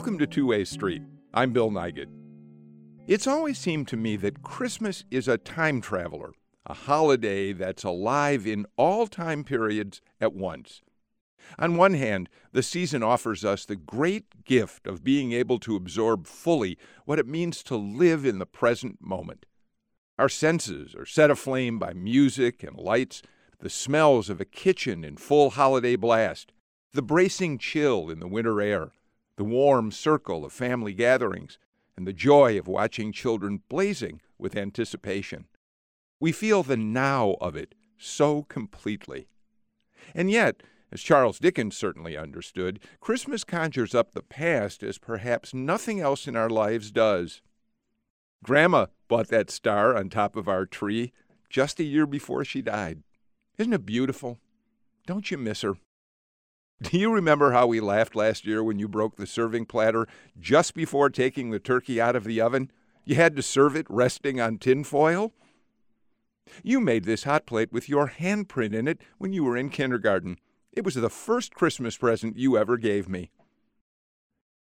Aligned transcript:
Welcome 0.00 0.18
to 0.20 0.26
Two 0.26 0.46
Way 0.46 0.64
Street. 0.64 1.02
I'm 1.34 1.52
Bill 1.52 1.70
Nigut. 1.70 2.06
It's 3.06 3.26
always 3.26 3.58
seemed 3.58 3.86
to 3.88 3.98
me 3.98 4.16
that 4.16 4.42
Christmas 4.42 5.04
is 5.10 5.28
a 5.28 5.36
time 5.36 5.82
traveler, 5.82 6.32
a 6.64 6.72
holiday 6.72 7.52
that's 7.52 7.84
alive 7.84 8.46
in 8.46 8.64
all 8.78 9.06
time 9.06 9.44
periods 9.44 10.00
at 10.18 10.32
once. 10.32 10.80
On 11.58 11.76
one 11.76 11.92
hand, 11.92 12.30
the 12.50 12.62
season 12.62 13.02
offers 13.02 13.44
us 13.44 13.66
the 13.66 13.76
great 13.76 14.46
gift 14.46 14.86
of 14.86 15.04
being 15.04 15.32
able 15.32 15.58
to 15.58 15.76
absorb 15.76 16.26
fully 16.26 16.78
what 17.04 17.18
it 17.18 17.28
means 17.28 17.62
to 17.64 17.76
live 17.76 18.24
in 18.24 18.38
the 18.38 18.46
present 18.46 19.02
moment. 19.02 19.44
Our 20.18 20.30
senses 20.30 20.94
are 20.94 21.04
set 21.04 21.30
aflame 21.30 21.78
by 21.78 21.92
music 21.92 22.62
and 22.62 22.74
lights, 22.74 23.20
the 23.58 23.68
smells 23.68 24.30
of 24.30 24.40
a 24.40 24.46
kitchen 24.46 25.04
in 25.04 25.18
full 25.18 25.50
holiday 25.50 25.96
blast, 25.96 26.52
the 26.94 27.02
bracing 27.02 27.58
chill 27.58 28.08
in 28.08 28.18
the 28.18 28.26
winter 28.26 28.62
air 28.62 28.92
the 29.40 29.44
warm 29.44 29.90
circle 29.90 30.44
of 30.44 30.52
family 30.52 30.92
gatherings, 30.92 31.58
and 31.96 32.06
the 32.06 32.12
joy 32.12 32.58
of 32.58 32.68
watching 32.68 33.10
children 33.10 33.62
blazing 33.70 34.20
with 34.36 34.54
anticipation. 34.54 35.46
We 36.20 36.30
feel 36.30 36.62
the 36.62 36.76
now 36.76 37.38
of 37.40 37.56
it 37.56 37.74
so 37.96 38.42
completely. 38.42 39.28
And 40.14 40.30
yet, 40.30 40.62
as 40.92 41.00
Charles 41.00 41.38
Dickens 41.38 41.74
certainly 41.74 42.18
understood, 42.18 42.80
Christmas 43.00 43.42
conjures 43.42 43.94
up 43.94 44.12
the 44.12 44.20
past 44.20 44.82
as 44.82 44.98
perhaps 44.98 45.54
nothing 45.54 46.00
else 46.00 46.28
in 46.28 46.36
our 46.36 46.50
lives 46.50 46.90
does. 46.90 47.40
Grandma 48.44 48.88
bought 49.08 49.28
that 49.28 49.50
star 49.50 49.96
on 49.96 50.10
top 50.10 50.36
of 50.36 50.48
our 50.48 50.66
tree 50.66 51.14
just 51.48 51.80
a 51.80 51.84
year 51.84 52.04
before 52.04 52.44
she 52.44 52.60
died. 52.60 53.02
Isn't 53.56 53.72
it 53.72 53.86
beautiful? 53.86 54.38
Don't 55.06 55.30
you 55.30 55.38
miss 55.38 55.62
her? 55.62 55.78
Do 56.82 56.98
you 56.98 57.12
remember 57.12 57.52
how 57.52 57.66
we 57.66 57.78
laughed 57.78 58.16
last 58.16 58.46
year 58.46 58.64
when 58.64 58.78
you 58.78 58.88
broke 58.88 59.16
the 59.16 59.26
serving 59.26 59.66
platter 59.66 60.06
just 60.38 60.74
before 60.74 61.10
taking 61.10 61.50
the 61.50 61.58
turkey 61.58 62.00
out 62.00 62.16
of 62.16 62.24
the 62.24 62.40
oven? 62.40 62.70
You 63.04 63.16
had 63.16 63.36
to 63.36 63.42
serve 63.42 63.76
it 63.76 63.86
resting 63.90 64.40
on 64.40 64.56
tin 64.56 64.84
foil? 64.84 65.34
You 66.62 66.80
made 66.80 67.04
this 67.04 67.24
hot 67.24 67.44
plate 67.44 67.70
with 67.70 67.88
your 67.88 68.08
handprint 68.08 68.72
in 68.72 68.88
it 68.88 69.02
when 69.18 69.34
you 69.34 69.44
were 69.44 69.58
in 69.58 69.68
kindergarten. 69.68 70.38
It 70.72 70.84
was 70.84 70.94
the 70.94 71.10
first 71.10 71.54
Christmas 71.54 71.98
present 71.98 72.38
you 72.38 72.56
ever 72.56 72.78
gave 72.78 73.10
me. 73.10 73.30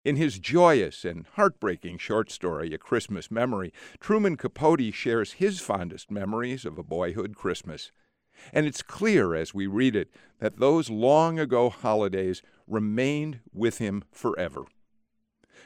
In 0.05 0.17
his 0.17 0.41
joyous 0.41 1.05
and 1.05 1.27
heartbreaking 1.35 1.99
short 1.99 2.33
story, 2.33 2.75
A 2.75 2.79
Christmas 2.79 3.31
Memory, 3.31 3.73
Truman 4.01 4.37
Capote 4.37 4.93
shares 4.93 5.35
his 5.35 5.61
fondest 5.61 6.11
memories 6.11 6.65
of 6.65 6.79
a 6.79 6.83
boyhood 6.83 7.37
Christmas. 7.37 7.93
And 8.53 8.67
it's 8.67 8.83
clear 8.83 9.35
as 9.35 9.55
we 9.55 9.67
read 9.67 9.97
it 9.97 10.11
that 10.39 10.59
those 10.59 10.91
long 10.91 11.39
ago 11.39 11.71
holidays 11.71 12.43
remained 12.67 13.41
with 13.53 13.79
him 13.79 14.05
forever. 14.13 14.65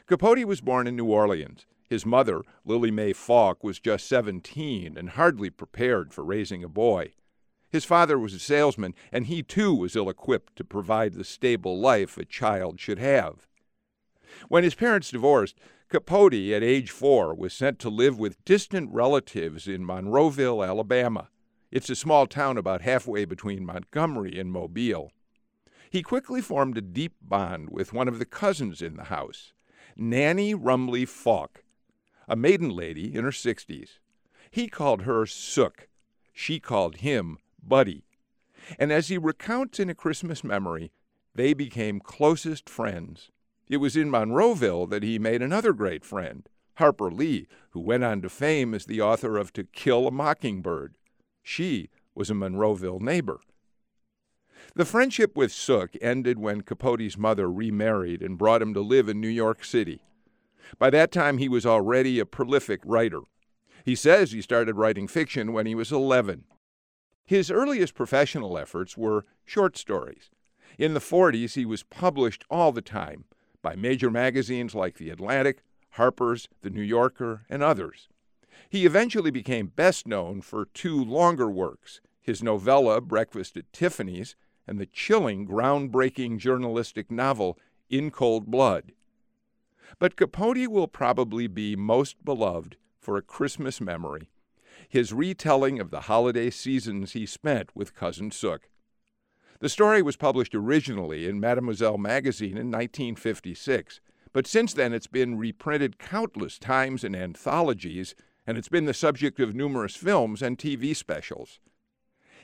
Capote 0.06 0.44
was 0.44 0.60
born 0.60 0.86
in 0.86 0.96
New 0.96 1.06
Orleans. 1.06 1.66
His 1.88 2.06
mother, 2.06 2.42
Lillie 2.64 2.90
Mae 2.90 3.12
Faulk, 3.12 3.62
was 3.62 3.78
just 3.78 4.08
17 4.08 4.96
and 4.96 5.10
hardly 5.10 5.50
prepared 5.50 6.14
for 6.14 6.24
raising 6.24 6.64
a 6.64 6.68
boy. 6.68 7.12
His 7.68 7.84
father 7.84 8.18
was 8.18 8.34
a 8.34 8.38
salesman, 8.38 8.94
and 9.10 9.26
he 9.26 9.42
too 9.42 9.74
was 9.74 9.96
ill 9.96 10.10
equipped 10.10 10.56
to 10.56 10.64
provide 10.64 11.14
the 11.14 11.24
stable 11.24 11.78
life 11.78 12.18
a 12.18 12.24
child 12.24 12.80
should 12.80 12.98
have. 12.98 13.46
When 14.48 14.64
his 14.64 14.74
parents 14.74 15.10
divorced, 15.10 15.58
Capote, 15.88 16.32
at 16.32 16.62
age 16.62 16.90
four, 16.90 17.34
was 17.34 17.52
sent 17.52 17.78
to 17.80 17.90
live 17.90 18.18
with 18.18 18.44
distant 18.44 18.90
relatives 18.92 19.68
in 19.68 19.84
Monroeville, 19.86 20.66
Alabama. 20.66 21.28
It's 21.72 21.88
a 21.88 21.96
small 21.96 22.26
town 22.26 22.58
about 22.58 22.82
halfway 22.82 23.24
between 23.24 23.64
Montgomery 23.64 24.38
and 24.38 24.52
Mobile. 24.52 25.10
He 25.88 26.02
quickly 26.02 26.42
formed 26.42 26.76
a 26.76 26.82
deep 26.82 27.14
bond 27.22 27.70
with 27.70 27.94
one 27.94 28.08
of 28.08 28.18
the 28.18 28.26
cousins 28.26 28.82
in 28.82 28.96
the 28.96 29.04
house, 29.04 29.54
Nanny 29.96 30.52
Rumbley 30.54 31.06
Faulk, 31.06 31.64
a 32.28 32.36
maiden 32.36 32.68
lady 32.68 33.14
in 33.14 33.24
her 33.24 33.32
sixties. 33.32 34.00
He 34.50 34.68
called 34.68 35.02
her 35.02 35.24
Sook. 35.24 35.88
She 36.34 36.60
called 36.60 36.96
him 36.96 37.38
Buddy. 37.62 38.04
And 38.78 38.92
as 38.92 39.08
he 39.08 39.16
recounts 39.16 39.80
in 39.80 39.88
a 39.88 39.94
Christmas 39.94 40.44
memory, 40.44 40.92
they 41.34 41.54
became 41.54 42.00
closest 42.00 42.68
friends. 42.68 43.30
It 43.66 43.78
was 43.78 43.96
in 43.96 44.10
Monroeville 44.10 44.90
that 44.90 45.02
he 45.02 45.18
made 45.18 45.40
another 45.40 45.72
great 45.72 46.04
friend, 46.04 46.46
Harper 46.74 47.10
Lee, 47.10 47.48
who 47.70 47.80
went 47.80 48.04
on 48.04 48.20
to 48.20 48.28
fame 48.28 48.74
as 48.74 48.84
the 48.84 49.00
author 49.00 49.38
of 49.38 49.54
To 49.54 49.64
Kill 49.64 50.06
a 50.06 50.10
Mockingbird. 50.10 50.96
She 51.42 51.90
was 52.14 52.30
a 52.30 52.34
Monroeville 52.34 53.00
neighbor. 53.00 53.40
The 54.74 54.84
friendship 54.84 55.36
with 55.36 55.52
Sook 55.52 55.90
ended 56.00 56.38
when 56.38 56.62
Capote's 56.62 57.18
mother 57.18 57.50
remarried 57.50 58.22
and 58.22 58.38
brought 58.38 58.62
him 58.62 58.72
to 58.74 58.80
live 58.80 59.08
in 59.08 59.20
New 59.20 59.28
York 59.28 59.64
City. 59.64 60.02
By 60.78 60.90
that 60.90 61.12
time, 61.12 61.38
he 61.38 61.48
was 61.48 61.66
already 61.66 62.18
a 62.18 62.26
prolific 62.26 62.80
writer. 62.84 63.20
He 63.84 63.94
says 63.94 64.32
he 64.32 64.40
started 64.40 64.76
writing 64.76 65.08
fiction 65.08 65.52
when 65.52 65.66
he 65.66 65.74
was 65.74 65.92
11. 65.92 66.44
His 67.24 67.50
earliest 67.50 67.94
professional 67.94 68.56
efforts 68.56 68.96
were 68.96 69.26
short 69.44 69.76
stories. 69.76 70.30
In 70.78 70.94
the 70.94 71.00
40s, 71.00 71.54
he 71.54 71.66
was 71.66 71.82
published 71.82 72.44
all 72.48 72.72
the 72.72 72.82
time 72.82 73.24
by 73.60 73.76
major 73.76 74.10
magazines 74.10 74.74
like 74.74 74.96
The 74.96 75.10
Atlantic, 75.10 75.62
Harper's, 75.90 76.48
The 76.62 76.70
New 76.70 76.82
Yorker, 76.82 77.44
and 77.50 77.62
others. 77.62 78.08
He 78.68 78.86
eventually 78.86 79.30
became 79.30 79.66
best 79.66 80.06
known 80.06 80.40
for 80.40 80.66
two 80.66 81.02
longer 81.04 81.50
works 81.50 82.00
his 82.20 82.42
novella, 82.42 83.00
Breakfast 83.00 83.56
at 83.56 83.72
Tiffany's, 83.72 84.36
and 84.66 84.78
the 84.78 84.86
chilling, 84.86 85.46
groundbreaking 85.46 86.38
journalistic 86.38 87.10
novel, 87.10 87.58
In 87.90 88.12
Cold 88.12 88.46
Blood. 88.46 88.92
But 89.98 90.14
Capote 90.16 90.68
will 90.68 90.86
probably 90.86 91.48
be 91.48 91.74
most 91.74 92.24
beloved 92.24 92.76
for 93.00 93.16
a 93.16 93.22
Christmas 93.22 93.80
memory 93.80 94.28
his 94.88 95.12
retelling 95.12 95.80
of 95.80 95.90
the 95.90 96.02
holiday 96.02 96.50
seasons 96.50 97.12
he 97.12 97.26
spent 97.26 97.74
with 97.74 97.94
Cousin 97.94 98.30
Sook. 98.30 98.68
The 99.60 99.68
story 99.68 100.02
was 100.02 100.16
published 100.16 100.54
originally 100.54 101.26
in 101.26 101.40
Mademoiselle 101.40 101.98
magazine 101.98 102.58
in 102.58 102.70
1956, 102.70 104.00
but 104.32 104.46
since 104.46 104.74
then 104.74 104.92
it's 104.92 105.06
been 105.06 105.38
reprinted 105.38 105.98
countless 105.98 106.58
times 106.58 107.04
in 107.04 107.14
anthologies 107.14 108.14
and 108.46 108.58
it's 108.58 108.68
been 108.68 108.86
the 108.86 108.94
subject 108.94 109.40
of 109.40 109.54
numerous 109.54 109.94
films 109.94 110.42
and 110.42 110.58
TV 110.58 110.94
specials. 110.94 111.60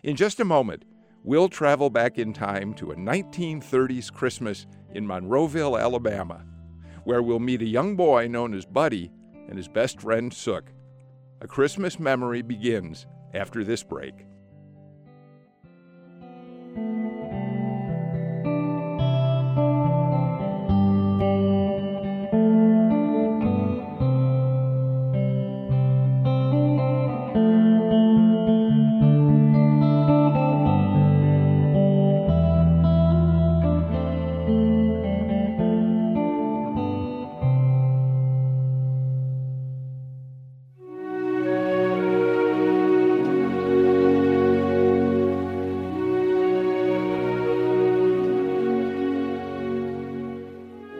In 0.03 0.16
just 0.16 0.38
a 0.38 0.44
moment, 0.44 0.84
we'll 1.25 1.48
travel 1.48 1.91
back 1.91 2.19
in 2.19 2.32
time 2.32 2.72
to 2.75 2.92
a 2.92 2.97
1930s 2.97 4.12
Christmas 4.12 4.66
in 4.94 5.06
Monroeville, 5.06 5.81
Alabama, 5.81 6.44
where 7.04 7.22
we'll 7.22 7.41
meet 7.41 7.62
a 7.62 7.66
young 7.66 7.97
boy 7.97 8.28
known 8.28 8.54
as 8.54 8.64
Buddy 8.64 9.10
and 9.48 9.56
his 9.56 9.69
best 9.69 10.00
friend 10.00 10.32
Sook. 10.32 10.72
A 11.41 11.48
Christmas 11.48 11.98
memory 11.98 12.42
begins 12.42 13.06
after 13.34 13.65
this 13.65 13.82
break. 13.82 14.28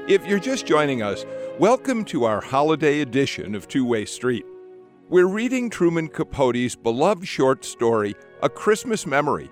If 0.09 0.27
you're 0.27 0.39
just 0.39 0.65
joining 0.65 1.03
us, 1.03 1.27
welcome 1.59 2.03
to 2.07 2.25
our 2.25 2.41
holiday 2.41 3.03
edition 3.03 3.55
of 3.55 3.69
Two 3.69 3.85
Way 3.85 4.07
Street. 4.07 4.47
We're 5.11 5.27
reading 5.27 5.69
Truman 5.69 6.09
Capote's 6.09 6.75
beloved 6.75 7.29
short 7.29 7.63
story, 7.63 8.15
A 8.43 8.49
Christmas 8.49 9.05
Memory. 9.05 9.51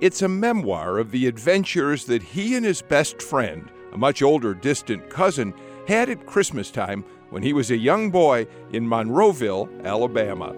It's 0.00 0.20
a 0.22 0.28
memoir 0.28 0.98
of 0.98 1.12
the 1.12 1.28
adventures 1.28 2.04
that 2.06 2.20
he 2.20 2.56
and 2.56 2.66
his 2.66 2.82
best 2.82 3.22
friend, 3.22 3.70
a 3.92 3.96
much 3.96 4.22
older 4.22 4.54
distant 4.54 5.08
cousin, 5.08 5.54
had 5.86 6.10
at 6.10 6.26
Christmas 6.26 6.72
time 6.72 7.04
when 7.30 7.44
he 7.44 7.52
was 7.52 7.70
a 7.70 7.76
young 7.76 8.10
boy 8.10 8.48
in 8.72 8.84
Monroeville, 8.84 9.68
Alabama. 9.84 10.52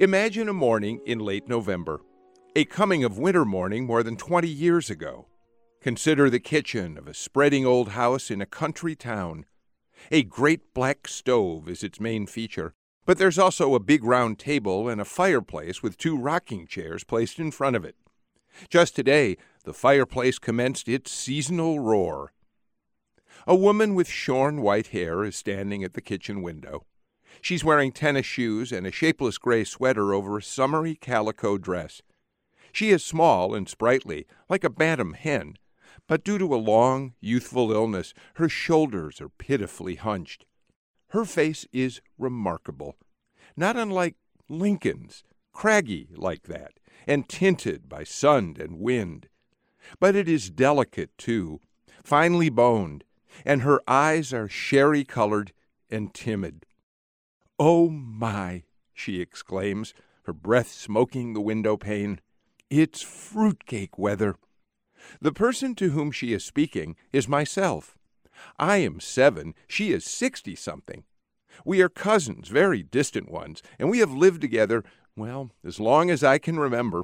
Imagine 0.00 0.48
a 0.48 0.52
morning 0.52 1.00
in 1.06 1.18
late 1.18 1.48
November, 1.48 2.02
a 2.54 2.64
coming 2.64 3.02
of 3.02 3.18
winter 3.18 3.44
morning 3.44 3.84
more 3.84 4.04
than 4.04 4.16
20 4.16 4.46
years 4.46 4.90
ago. 4.90 5.26
Consider 5.80 6.30
the 6.30 6.38
kitchen 6.38 6.96
of 6.96 7.08
a 7.08 7.14
spreading 7.14 7.66
old 7.66 7.88
house 7.88 8.30
in 8.30 8.40
a 8.40 8.46
country 8.46 8.94
town. 8.94 9.44
A 10.12 10.22
great 10.22 10.72
black 10.72 11.08
stove 11.08 11.68
is 11.68 11.82
its 11.82 11.98
main 11.98 12.28
feature, 12.28 12.74
but 13.06 13.18
there's 13.18 13.40
also 13.40 13.74
a 13.74 13.80
big 13.80 14.04
round 14.04 14.38
table 14.38 14.88
and 14.88 15.00
a 15.00 15.04
fireplace 15.04 15.82
with 15.82 15.98
two 15.98 16.16
rocking 16.16 16.68
chairs 16.68 17.02
placed 17.02 17.40
in 17.40 17.50
front 17.50 17.74
of 17.74 17.84
it. 17.84 17.96
Just 18.70 18.94
today, 18.94 19.36
the 19.64 19.74
fireplace 19.74 20.38
commenced 20.38 20.88
its 20.88 21.10
seasonal 21.10 21.80
roar. 21.80 22.32
A 23.48 23.56
woman 23.56 23.96
with 23.96 24.06
shorn 24.06 24.62
white 24.62 24.88
hair 24.88 25.24
is 25.24 25.34
standing 25.34 25.82
at 25.82 25.94
the 25.94 26.00
kitchen 26.00 26.40
window. 26.40 26.86
She's 27.40 27.64
wearing 27.64 27.92
tennis 27.92 28.26
shoes 28.26 28.72
and 28.72 28.86
a 28.86 28.92
shapeless 28.92 29.38
gray 29.38 29.64
sweater 29.64 30.12
over 30.12 30.38
a 30.38 30.42
summery 30.42 30.94
calico 30.94 31.58
dress. 31.58 32.02
She 32.72 32.90
is 32.90 33.04
small 33.04 33.54
and 33.54 33.68
sprightly, 33.68 34.26
like 34.48 34.64
a 34.64 34.70
bantam 34.70 35.14
hen, 35.14 35.56
but 36.06 36.24
due 36.24 36.38
to 36.38 36.54
a 36.54 36.56
long, 36.56 37.14
youthful 37.20 37.72
illness, 37.72 38.14
her 38.34 38.48
shoulders 38.48 39.20
are 39.20 39.28
pitifully 39.28 39.96
hunched. 39.96 40.44
Her 41.08 41.24
face 41.24 41.66
is 41.72 42.00
remarkable, 42.18 42.96
not 43.56 43.76
unlike 43.76 44.16
Lincoln's, 44.48 45.24
craggy 45.52 46.08
like 46.14 46.42
that, 46.44 46.74
and 47.06 47.28
tinted 47.28 47.88
by 47.88 48.04
sun 48.04 48.56
and 48.58 48.78
wind. 48.78 49.28
But 49.98 50.14
it 50.14 50.28
is 50.28 50.50
delicate, 50.50 51.16
too, 51.16 51.60
finely 52.04 52.48
boned, 52.48 53.04
and 53.44 53.62
her 53.62 53.80
eyes 53.88 54.32
are 54.32 54.48
sherry 54.48 55.04
colored 55.04 55.52
and 55.90 56.12
timid. 56.12 56.66
Oh 57.60 57.88
my, 57.90 58.62
she 58.94 59.20
exclaims, 59.20 59.92
her 60.22 60.32
breath 60.32 60.70
smoking 60.70 61.32
the 61.34 61.40
window 61.40 61.76
pane. 61.76 62.20
It's 62.70 63.02
fruitcake 63.02 63.98
weather. 63.98 64.36
The 65.20 65.32
person 65.32 65.74
to 65.76 65.90
whom 65.90 66.12
she 66.12 66.32
is 66.32 66.44
speaking 66.44 66.94
is 67.12 67.26
myself. 67.26 67.96
I 68.58 68.76
am 68.76 69.00
seven, 69.00 69.54
she 69.66 69.92
is 69.92 70.04
sixty 70.04 70.54
something. 70.54 71.02
We 71.64 71.82
are 71.82 71.88
cousins, 71.88 72.48
very 72.48 72.84
distant 72.84 73.28
ones, 73.28 73.60
and 73.76 73.90
we 73.90 73.98
have 73.98 74.12
lived 74.12 74.40
together, 74.40 74.84
well, 75.16 75.50
as 75.64 75.80
long 75.80 76.10
as 76.10 76.22
I 76.22 76.38
can 76.38 76.60
remember. 76.60 77.02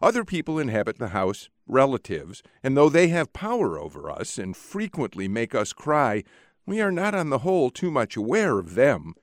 Other 0.00 0.24
people 0.24 0.58
inhabit 0.58 0.98
the 0.98 1.08
house, 1.08 1.50
relatives, 1.66 2.42
and 2.62 2.74
though 2.74 2.88
they 2.88 3.08
have 3.08 3.34
power 3.34 3.78
over 3.78 4.10
us 4.10 4.38
and 4.38 4.56
frequently 4.56 5.28
make 5.28 5.54
us 5.54 5.74
cry, 5.74 6.24
we 6.64 6.80
are 6.80 6.92
not 6.92 7.14
on 7.14 7.28
the 7.28 7.38
whole 7.38 7.68
too 7.68 7.90
much 7.90 8.16
aware 8.16 8.58
of 8.58 8.74
them. 8.76 9.14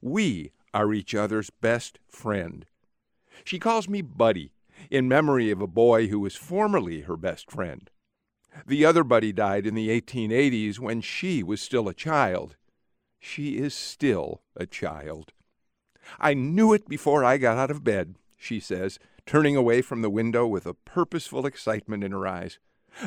We 0.00 0.52
are 0.72 0.92
each 0.92 1.14
other's 1.14 1.50
best 1.50 1.98
friend. 2.08 2.66
She 3.44 3.58
calls 3.58 3.88
me 3.88 4.02
Buddy, 4.02 4.52
in 4.90 5.08
memory 5.08 5.50
of 5.50 5.60
a 5.60 5.66
boy 5.66 6.08
who 6.08 6.20
was 6.20 6.36
formerly 6.36 7.02
her 7.02 7.16
best 7.16 7.50
friend. 7.50 7.90
The 8.66 8.84
other 8.84 9.04
Buddy 9.04 9.32
died 9.32 9.66
in 9.66 9.74
the 9.74 9.88
1880s 9.88 10.78
when 10.78 11.00
she 11.00 11.42
was 11.42 11.60
still 11.60 11.88
a 11.88 11.94
child. 11.94 12.56
She 13.18 13.58
is 13.58 13.74
still 13.74 14.42
a 14.56 14.66
child. 14.66 15.32
I 16.18 16.34
knew 16.34 16.72
it 16.72 16.88
before 16.88 17.24
I 17.24 17.36
got 17.36 17.58
out 17.58 17.70
of 17.70 17.84
bed, 17.84 18.16
she 18.36 18.58
says, 18.58 18.98
turning 19.26 19.54
away 19.54 19.82
from 19.82 20.02
the 20.02 20.10
window 20.10 20.46
with 20.46 20.66
a 20.66 20.74
purposeful 20.74 21.46
excitement 21.46 22.02
in 22.02 22.12
her 22.12 22.26
eyes. 22.26 22.58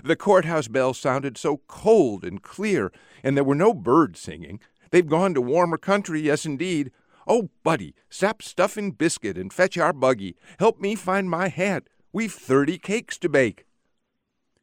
The 0.04 0.16
courthouse 0.16 0.68
bell 0.68 0.94
sounded 0.94 1.38
so 1.38 1.57
cold 1.68 2.24
and 2.24 2.42
clear, 2.42 2.92
and 3.24 3.36
there 3.36 3.44
were 3.44 3.56
no 3.56 3.74
birds 3.74 4.19
singing. 4.19 4.60
They've 4.94 5.10
gone 5.10 5.34
to 5.34 5.42
warmer 5.42 5.80
country, 5.80 6.22
yes, 6.22 6.45
indeed. 6.45 6.92
Oh, 7.28 7.50
Buddy, 7.63 7.95
sap 8.12 8.44
stuffing 8.44 8.92
biscuit 8.92 9.40
and 9.40 9.51
fetch 9.51 9.75
our 9.75 9.92
buggy. 9.92 10.36
Help 10.60 10.80
me 10.80 10.94
find 10.94 11.31
my 11.31 11.48
hat. 11.48 11.86
We've 12.12 12.31
thirty 12.31 12.78
cakes 12.78 13.18
to 13.18 13.28
bake. 13.28 13.66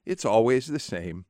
It's 0.06 0.25
always 0.25 0.69
the 0.69 0.79
same. 0.79 1.25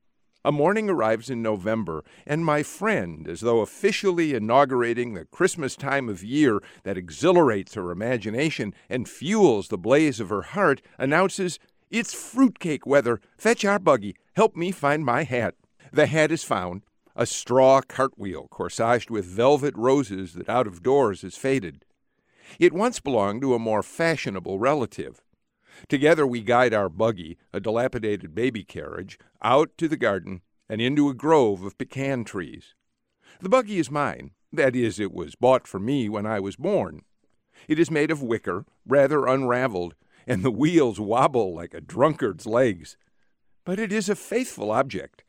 A 0.45 0.51
morning 0.51 0.87
arrives 0.87 1.31
in 1.31 1.41
November, 1.41 2.03
and 2.27 2.45
my 2.45 2.61
friend, 2.61 3.27
as 3.27 3.41
though 3.41 3.61
officially 3.61 4.35
inaugurating 4.35 5.15
the 5.15 5.25
Christmas 5.25 5.75
time 5.75 6.07
of 6.07 6.23
year 6.23 6.61
that 6.83 6.95
exhilarates 6.95 7.73
her 7.73 7.89
imagination 7.89 8.71
and 8.87 9.09
fuels 9.09 9.69
the 9.69 9.79
blaze 9.79 10.19
of 10.19 10.29
her 10.29 10.43
heart, 10.43 10.79
announces, 10.99 11.57
It's 11.89 12.13
fruitcake 12.13 12.85
weather. 12.85 13.19
Fetch 13.35 13.65
our 13.65 13.79
buggy. 13.79 14.15
Help 14.35 14.55
me 14.55 14.71
find 14.71 15.03
my 15.03 15.23
hat. 15.23 15.55
The 15.91 16.05
hat 16.05 16.31
is 16.31 16.43
found, 16.43 16.83
a 17.21 17.25
straw 17.27 17.81
cartwheel 17.81 18.47
corsaged 18.49 19.11
with 19.11 19.25
velvet 19.25 19.75
roses 19.77 20.33
that 20.33 20.49
out 20.49 20.65
of 20.65 20.81
doors 20.81 21.23
is 21.23 21.37
faded. 21.37 21.85
It 22.57 22.73
once 22.73 22.99
belonged 22.99 23.41
to 23.41 23.53
a 23.53 23.59
more 23.59 23.83
fashionable 23.83 24.57
relative. 24.57 25.21
Together 25.87 26.25
we 26.25 26.41
guide 26.41 26.73
our 26.73 26.89
buggy, 26.89 27.37
a 27.53 27.59
dilapidated 27.59 28.33
baby 28.33 28.63
carriage, 28.63 29.19
out 29.43 29.69
to 29.77 29.87
the 29.87 29.97
garden 29.97 30.41
and 30.67 30.81
into 30.81 31.09
a 31.09 31.13
grove 31.13 31.61
of 31.61 31.77
pecan 31.77 32.23
trees. 32.23 32.73
The 33.39 33.49
buggy 33.49 33.77
is 33.77 33.91
mine. 33.91 34.31
That 34.51 34.75
is, 34.75 34.99
it 34.99 35.13
was 35.13 35.35
bought 35.35 35.67
for 35.67 35.77
me 35.77 36.09
when 36.09 36.25
I 36.25 36.39
was 36.39 36.55
born. 36.55 37.03
It 37.67 37.77
is 37.77 37.91
made 37.91 38.09
of 38.09 38.23
wicker, 38.23 38.65
rather 38.83 39.27
unraveled, 39.27 39.93
and 40.25 40.41
the 40.41 40.49
wheels 40.49 40.99
wobble 40.99 41.53
like 41.53 41.75
a 41.75 41.81
drunkard's 41.81 42.47
legs. 42.47 42.97
But 43.63 43.77
it 43.77 43.91
is 43.91 44.09
a 44.09 44.15
faithful 44.15 44.71
object. 44.71 45.23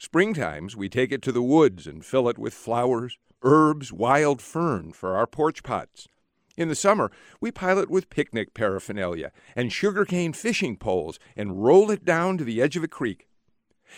Springtimes, 0.00 0.74
we 0.74 0.88
take 0.88 1.12
it 1.12 1.20
to 1.20 1.30
the 1.30 1.42
woods 1.42 1.86
and 1.86 2.02
fill 2.02 2.26
it 2.26 2.38
with 2.38 2.54
flowers, 2.54 3.18
herbs, 3.42 3.92
wild 3.92 4.40
fern 4.40 4.92
for 4.92 5.14
our 5.14 5.26
porch 5.26 5.62
pots. 5.62 6.08
In 6.56 6.68
the 6.68 6.74
summer, 6.74 7.12
we 7.38 7.50
pile 7.50 7.78
it 7.78 7.90
with 7.90 8.08
picnic 8.08 8.54
paraphernalia 8.54 9.30
and 9.54 9.70
sugarcane 9.70 10.32
fishing 10.32 10.78
poles 10.78 11.18
and 11.36 11.62
roll 11.62 11.90
it 11.90 12.02
down 12.02 12.38
to 12.38 12.44
the 12.44 12.62
edge 12.62 12.78
of 12.78 12.82
a 12.82 12.88
creek. 12.88 13.28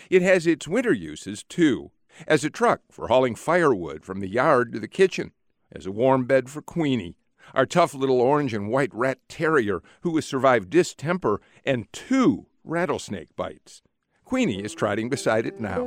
It 0.09 0.21
has 0.21 0.45
its 0.45 0.67
winter 0.67 0.91
uses, 0.91 1.41
too, 1.41 1.91
as 2.27 2.43
a 2.43 2.49
truck 2.49 2.81
for 2.91 3.07
hauling 3.07 3.35
firewood 3.35 4.03
from 4.03 4.19
the 4.19 4.29
yard 4.29 4.73
to 4.73 4.81
the 4.81 4.89
kitchen, 4.89 5.31
as 5.71 5.85
a 5.85 5.91
warm 5.91 6.25
bed 6.25 6.49
for 6.49 6.61
Queenie, 6.61 7.15
our 7.53 7.65
tough 7.65 7.93
little 7.93 8.19
orange 8.19 8.53
and 8.53 8.67
white 8.67 8.93
rat 8.93 9.19
terrier 9.29 9.81
who 10.01 10.13
has 10.15 10.25
survived 10.25 10.69
distemper 10.69 11.39
and 11.65 11.91
two 11.93 12.47
rattlesnake 12.65 13.33
bites. 13.37 13.81
Queenie 14.25 14.63
is 14.63 14.73
trotting 14.73 15.09
beside 15.09 15.45
it 15.45 15.59
now. 15.59 15.83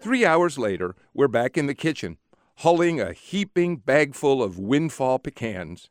Three 0.00 0.24
hours 0.24 0.56
later, 0.56 0.94
we're 1.12 1.28
back 1.28 1.58
in 1.58 1.66
the 1.66 1.74
kitchen, 1.74 2.16
hulling 2.60 3.00
a 3.00 3.12
heaping 3.12 3.76
bagful 3.76 4.42
of 4.42 4.58
windfall 4.58 5.18
pecans. 5.18 5.90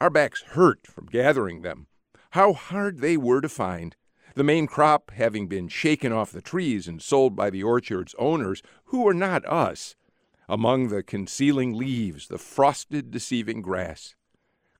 Our 0.00 0.10
backs 0.10 0.42
hurt 0.48 0.86
from 0.86 1.06
gathering 1.06 1.62
them. 1.62 1.86
How 2.30 2.52
hard 2.52 2.98
they 2.98 3.16
were 3.16 3.40
to 3.40 3.48
find 3.48 3.96
the 4.36 4.44
main 4.44 4.66
crop 4.66 5.10
having 5.12 5.46
been 5.46 5.66
shaken 5.66 6.12
off 6.12 6.30
the 6.30 6.42
trees 6.42 6.86
and 6.86 7.00
sold 7.00 7.34
by 7.34 7.48
the 7.48 7.62
orchard's 7.62 8.14
owners, 8.18 8.60
who 8.86 9.06
are 9.06 9.14
not 9.14 9.44
us. 9.46 9.96
Among 10.48 10.88
the 10.88 11.02
concealing 11.02 11.74
leaves, 11.74 12.28
the 12.28 12.38
frosted, 12.38 13.10
deceiving 13.10 13.62
grass. 13.62 14.14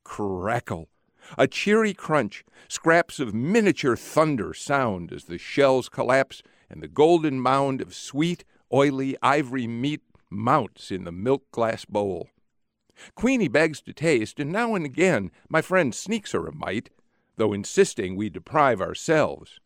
Crackle! 0.05 0.89
A 1.37 1.49
cheery 1.49 1.93
crunch, 1.93 2.45
scraps 2.69 3.19
of 3.19 3.35
miniature 3.35 3.97
thunder 3.97 4.55
sound 4.55 5.13
as 5.13 5.25
the 5.25 5.39
shells 5.39 5.89
collapse 5.89 6.43
and 6.71 6.83
the 6.83 6.89
golden 6.89 7.41
mound 7.41 7.81
of 7.81 7.95
sweet, 7.95 8.45
oily 8.73 9.17
ivory 9.23 9.67
meat 9.67 10.03
mounts 10.31 10.91
in 10.91 11.05
the 11.05 11.13
milk 11.13 11.51
glass 11.51 11.85
bowl. 11.85 12.29
Queenie 13.15 13.49
begs 13.49 13.81
to 13.83 13.93
taste, 13.93 14.41
and 14.41 14.53
now 14.53 14.75
and 14.75 14.87
again 14.87 15.31
my 15.49 15.61
friend 15.61 15.95
sneaks 15.95 16.33
her 16.33 16.47
a 16.47 16.55
mite, 16.55 16.91
though 17.37 17.53
insisting 17.53 18.17
we 18.17 18.31
deprive 18.31 18.81
ourselves. 18.81 19.59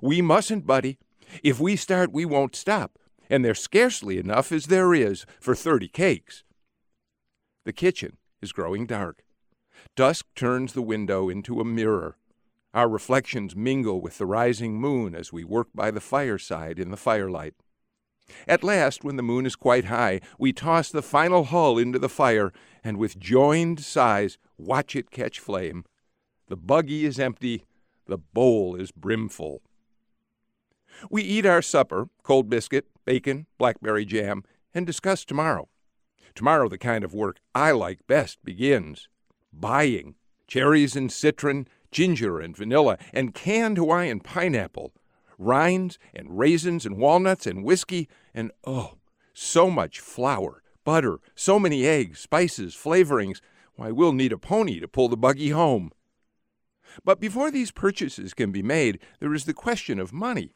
We 0.00 0.22
mustn't, 0.22 0.66
Buddy. 0.66 0.98
If 1.42 1.60
we 1.60 1.76
start, 1.76 2.12
we 2.12 2.24
won't 2.24 2.56
stop, 2.56 2.98
and 3.30 3.44
there's 3.44 3.60
scarcely 3.60 4.18
enough 4.18 4.52
as 4.52 4.66
there 4.66 4.92
is 4.92 5.24
for 5.40 5.54
thirty 5.54 5.88
cakes. 5.88 6.44
The 7.64 7.72
kitchen 7.72 8.18
is 8.42 8.52
growing 8.52 8.84
dark. 8.84 9.22
Dusk 9.96 10.26
turns 10.34 10.72
the 10.72 10.82
window 10.82 11.28
into 11.28 11.60
a 11.60 11.64
mirror. 11.64 12.16
Our 12.74 12.88
reflections 12.88 13.56
mingle 13.56 14.00
with 14.00 14.18
the 14.18 14.26
rising 14.26 14.74
moon 14.74 15.14
as 15.14 15.32
we 15.32 15.44
work 15.44 15.68
by 15.74 15.90
the 15.90 16.00
fireside 16.00 16.78
in 16.78 16.90
the 16.90 16.96
firelight. 16.96 17.54
At 18.46 18.62
last, 18.62 19.02
when 19.02 19.16
the 19.16 19.22
moon 19.22 19.46
is 19.46 19.56
quite 19.56 19.86
high, 19.86 20.20
we 20.38 20.52
toss 20.52 20.90
the 20.90 21.02
final 21.02 21.44
hull 21.44 21.78
into 21.78 21.98
the 21.98 22.08
fire 22.08 22.52
and 22.84 22.96
with 22.96 23.18
joined 23.18 23.80
sighs 23.80 24.38
watch 24.56 24.94
it 24.94 25.10
catch 25.10 25.40
flame. 25.40 25.84
The 26.48 26.56
buggy 26.56 27.04
is 27.04 27.18
empty, 27.18 27.64
the 28.06 28.18
bowl 28.18 28.74
is 28.76 28.92
brimful. 28.92 29.62
We 31.10 31.22
eat 31.22 31.46
our 31.46 31.62
supper, 31.62 32.08
cold 32.22 32.50
biscuit, 32.50 32.86
bacon, 33.04 33.46
blackberry 33.58 34.04
jam, 34.04 34.44
and 34.74 34.86
discuss 34.86 35.24
tomorrow. 35.24 35.68
Tomorrow, 36.34 36.68
the 36.68 36.78
kind 36.78 37.04
of 37.04 37.14
work 37.14 37.38
I 37.54 37.72
like 37.72 38.06
best 38.06 38.44
begins 38.44 39.08
buying 39.52 40.14
cherries 40.46 40.96
and 40.96 41.10
citron, 41.10 41.66
ginger 41.90 42.40
and 42.40 42.56
vanilla, 42.56 42.98
and 43.12 43.34
canned 43.34 43.76
Hawaiian 43.76 44.20
pineapple, 44.20 44.92
rinds 45.38 45.98
and 46.14 46.38
raisins 46.38 46.84
and 46.84 46.98
walnuts 46.98 47.46
and 47.46 47.64
whiskey, 47.64 48.08
and 48.34 48.52
oh, 48.64 48.98
so 49.32 49.70
much 49.70 50.00
flour, 50.00 50.62
butter, 50.84 51.18
so 51.34 51.58
many 51.58 51.86
eggs, 51.86 52.20
spices, 52.20 52.74
flavorings. 52.74 53.40
Why, 53.74 53.90
we'll 53.90 54.12
need 54.12 54.32
a 54.32 54.38
pony 54.38 54.80
to 54.80 54.88
pull 54.88 55.08
the 55.08 55.16
buggy 55.16 55.50
home. 55.50 55.90
But 57.04 57.20
before 57.20 57.50
these 57.50 57.70
purchases 57.70 58.34
can 58.34 58.50
be 58.50 58.62
made, 58.62 58.98
there 59.20 59.32
is 59.32 59.44
the 59.44 59.54
question 59.54 59.98
of 60.00 60.12
money. 60.12 60.54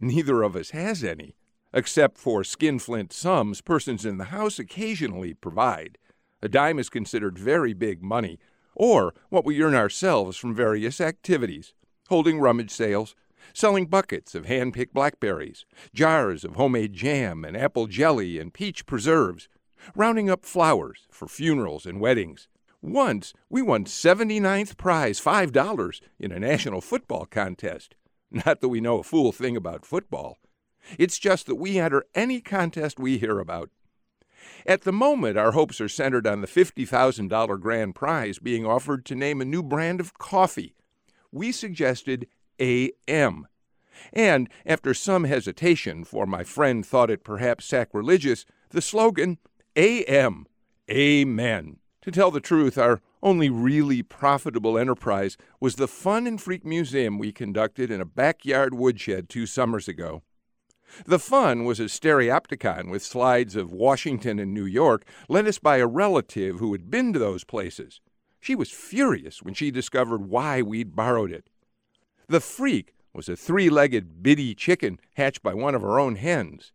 Neither 0.00 0.42
of 0.42 0.56
us 0.56 0.70
has 0.70 1.02
any, 1.02 1.36
except 1.72 2.18
for 2.18 2.42
skinflint 2.44 3.12
sums 3.12 3.60
persons 3.60 4.04
in 4.04 4.18
the 4.18 4.26
house 4.26 4.58
occasionally 4.58 5.34
provide. 5.34 5.98
A 6.42 6.48
dime 6.48 6.78
is 6.78 6.88
considered 6.88 7.38
very 7.38 7.72
big 7.72 8.02
money, 8.02 8.38
or 8.74 9.14
what 9.30 9.44
we 9.44 9.62
earn 9.62 9.74
ourselves 9.74 10.36
from 10.36 10.54
various 10.54 11.00
activities 11.00 11.74
holding 12.08 12.38
rummage 12.38 12.70
sales, 12.70 13.14
selling 13.52 13.86
buckets 13.86 14.34
of 14.34 14.46
hand 14.46 14.74
picked 14.74 14.94
blackberries, 14.94 15.64
jars 15.94 16.44
of 16.44 16.56
homemade 16.56 16.92
jam 16.92 17.44
and 17.44 17.56
apple 17.56 17.86
jelly 17.86 18.38
and 18.38 18.54
peach 18.54 18.86
preserves, 18.86 19.48
rounding 19.94 20.30
up 20.30 20.44
flowers 20.44 21.06
for 21.10 21.28
funerals 21.28 21.86
and 21.86 22.00
weddings. 22.00 22.48
Once 22.82 23.32
we 23.48 23.62
won 23.62 23.84
79th 23.84 24.76
prize, 24.76 25.20
$5, 25.20 26.00
in 26.18 26.32
a 26.32 26.38
national 26.38 26.80
football 26.80 27.26
contest. 27.26 27.94
Not 28.30 28.60
that 28.60 28.68
we 28.68 28.80
know 28.80 28.98
a 28.98 29.04
fool 29.04 29.32
thing 29.32 29.56
about 29.56 29.86
football. 29.86 30.38
It's 30.98 31.18
just 31.18 31.46
that 31.46 31.56
we 31.56 31.78
enter 31.78 32.04
any 32.14 32.40
contest 32.40 32.98
we 32.98 33.18
hear 33.18 33.38
about. 33.38 33.70
At 34.66 34.82
the 34.82 34.92
moment, 34.92 35.36
our 35.36 35.52
hopes 35.52 35.80
are 35.80 35.88
centered 35.88 36.26
on 36.26 36.40
the 36.40 36.46
$50,000 36.46 37.60
grand 37.60 37.94
prize 37.94 38.38
being 38.38 38.66
offered 38.66 39.04
to 39.06 39.14
name 39.14 39.40
a 39.40 39.44
new 39.44 39.62
brand 39.62 40.00
of 40.00 40.18
coffee. 40.18 40.74
We 41.32 41.52
suggested 41.52 42.26
AM. 42.58 43.46
And 44.12 44.48
after 44.64 44.94
some 44.94 45.24
hesitation, 45.24 46.04
for 46.04 46.26
my 46.26 46.44
friend 46.44 46.84
thought 46.84 47.10
it 47.10 47.24
perhaps 47.24 47.64
sacrilegious, 47.64 48.44
the 48.70 48.82
slogan 48.82 49.38
AM. 49.74 50.46
Amen. 50.90 51.78
To 52.02 52.10
tell 52.10 52.30
the 52.30 52.40
truth, 52.40 52.78
our 52.78 53.00
only 53.22 53.50
really 53.50 54.02
profitable 54.02 54.78
enterprise 54.78 55.36
was 55.60 55.76
the 55.76 55.88
Fun 55.88 56.26
and 56.26 56.40
Freak 56.40 56.64
Museum 56.64 57.18
we 57.18 57.32
conducted 57.32 57.90
in 57.90 58.00
a 58.00 58.04
backyard 58.04 58.74
woodshed 58.74 59.28
two 59.28 59.46
summers 59.46 59.88
ago. 59.88 60.22
The 61.04 61.18
fun 61.18 61.64
was 61.64 61.80
a 61.80 61.84
stereopticon 61.84 62.90
with 62.90 63.02
slides 63.02 63.56
of 63.56 63.72
Washington 63.72 64.38
and 64.38 64.54
New 64.54 64.64
York 64.64 65.04
lent 65.28 65.48
us 65.48 65.58
by 65.58 65.78
a 65.78 65.86
relative 65.86 66.58
who 66.58 66.72
had 66.72 66.90
been 66.90 67.12
to 67.12 67.18
those 67.18 67.44
places. 67.44 68.00
She 68.40 68.54
was 68.54 68.70
furious 68.70 69.42
when 69.42 69.54
she 69.54 69.70
discovered 69.70 70.28
why 70.28 70.62
we'd 70.62 70.94
borrowed 70.94 71.32
it. 71.32 71.50
The 72.28 72.40
freak 72.40 72.94
was 73.12 73.28
a 73.28 73.36
three 73.36 73.68
legged 73.68 74.22
biddy 74.22 74.54
chicken 74.54 74.98
hatched 75.14 75.42
by 75.42 75.54
one 75.54 75.74
of 75.74 75.82
her 75.82 75.98
own 75.98 76.16
hens. 76.16 76.72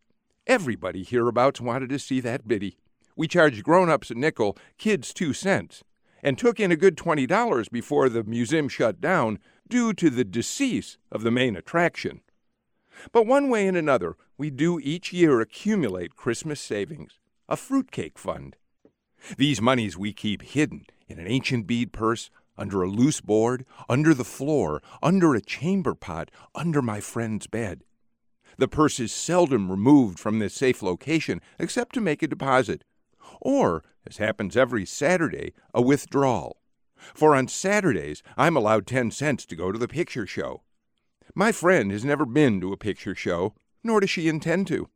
Everybody 0.48 1.04
hereabouts 1.04 1.62
wanted 1.62 1.90
to 1.90 2.00
see 2.00 2.20
that 2.22 2.48
biddy. 2.48 2.78
We 3.16 3.28
charged 3.28 3.64
grown 3.64 3.90
ups 3.90 4.10
a 4.10 4.16
nickel, 4.16 4.58
kids 4.78 5.14
two 5.14 5.34
cents, 5.34 5.84
and 6.24 6.38
took 6.38 6.60
in 6.60 6.72
a 6.72 6.76
good 6.76 6.98
$20 6.98 7.72
before 7.72 8.10
the 8.10 8.24
museum 8.24 8.68
shut 8.68 9.00
down 9.00 9.40
due 9.70 9.94
to 9.94 10.10
the 10.10 10.24
decease 10.24 10.98
of 11.12 11.24
the 11.24 11.32
main 11.32 11.56
attraction. 11.56 12.22
But 13.12 13.26
one 13.26 13.50
way 13.50 13.68
and 13.68 13.78
another, 13.78 14.16
we 14.38 14.50
do 14.50 14.80
each 14.80 15.14
year 15.14 15.40
accumulate 15.40 16.16
Christmas 16.16 16.60
savings, 16.60 17.20
a 17.48 17.58
fruitcake 17.58 18.18
fund. 18.18 18.56
These 19.38 19.62
monies 19.62 19.98
we 19.98 20.14
keep 20.14 20.42
hidden 20.42 20.86
in 21.08 21.20
an 21.20 21.28
ancient 21.28 21.68
bead 21.68 21.92
purse, 21.94 22.30
under 22.58 22.82
a 22.82 22.90
loose 22.90 23.22
board, 23.22 23.66
under 23.90 24.14
the 24.14 24.24
floor, 24.24 24.82
under 25.02 25.34
a 25.34 25.42
chamber 25.42 25.96
pot, 25.96 26.30
under 26.54 26.82
my 26.82 27.00
friend's 27.00 27.48
bed. 27.48 27.84
The 28.58 28.68
purse 28.68 29.00
is 29.00 29.12
seldom 29.12 29.72
removed 29.72 30.20
from 30.20 30.40
this 30.40 30.54
safe 30.54 30.82
location 30.82 31.42
except 31.58 31.94
to 31.96 32.02
make 32.02 32.22
a 32.22 32.28
deposit, 32.28 32.84
or, 33.40 33.84
as 34.06 34.18
happens 34.18 34.58
every 34.58 34.86
Saturday, 34.86 35.54
a 35.74 35.82
withdrawal. 35.82 36.58
For 37.14 37.36
on 37.36 37.48
Saturdays 37.48 38.22
I'm 38.38 38.56
allowed 38.56 38.86
10 38.86 39.12
cents 39.12 39.46
to 39.48 39.56
go 39.56 39.72
to 39.72 39.80
the 39.80 39.88
picture 39.88 40.28
show. 40.28 40.62
My 41.34 41.54
friend 41.54 41.92
has 41.92 42.04
never 42.04 42.26
been 42.26 42.60
to 42.60 42.74
a 42.74 42.78
picture 42.78 43.16
show, 43.16 43.54
nor 43.84 44.02
does 44.02 44.10
she 44.10 44.28
intend 44.28 44.68
to. 44.68 44.90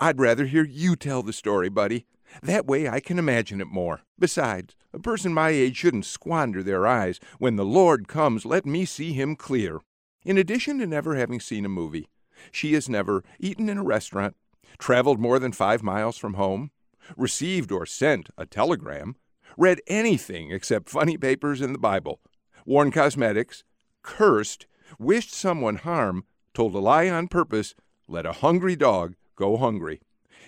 I'd 0.00 0.18
rather 0.18 0.46
hear 0.46 0.64
you 0.64 0.96
tell 0.96 1.22
the 1.22 1.34
story, 1.34 1.68
buddy. 1.68 2.06
That 2.42 2.66
way 2.66 2.88
I 2.88 3.00
can 3.00 3.18
imagine 3.18 3.60
it 3.60 3.66
more. 3.66 4.00
Besides, 4.18 4.74
a 4.94 4.98
person 4.98 5.34
my 5.34 5.50
age 5.50 5.76
shouldn't 5.76 6.06
squander 6.06 6.62
their 6.62 6.86
eyes. 6.86 7.20
When 7.38 7.56
the 7.56 7.64
Lord 7.64 8.08
comes, 8.08 8.46
let 8.46 8.64
me 8.64 8.86
see 8.86 9.12
him 9.12 9.36
clear. 9.36 9.80
In 10.24 10.38
addition 10.38 10.78
to 10.78 10.86
never 10.86 11.14
having 11.14 11.40
seen 11.40 11.66
a 11.66 11.68
movie, 11.68 12.08
she 12.50 12.72
has 12.72 12.88
never 12.88 13.22
eaten 13.38 13.68
in 13.68 13.78
a 13.78 13.84
restaurant, 13.84 14.34
traveled 14.78 15.20
more 15.20 15.38
than 15.38 15.52
five 15.52 15.82
miles 15.82 16.16
from 16.16 16.34
home, 16.34 16.70
received 17.16 17.70
or 17.70 17.84
sent 17.84 18.30
a 18.38 18.46
telegram, 18.46 19.16
read 19.58 19.80
anything 19.86 20.50
except 20.50 20.88
funny 20.88 21.18
papers 21.18 21.60
and 21.60 21.74
the 21.74 21.78
Bible, 21.78 22.20
worn 22.64 22.90
cosmetics, 22.90 23.62
cursed, 24.02 24.66
wished 24.98 25.32
someone 25.32 25.76
harm, 25.76 26.24
told 26.54 26.74
a 26.74 26.78
lie 26.78 27.08
on 27.08 27.28
purpose, 27.28 27.74
let 28.08 28.26
a 28.26 28.32
hungry 28.32 28.76
dog 28.76 29.14
go 29.34 29.56
hungry. 29.56 30.00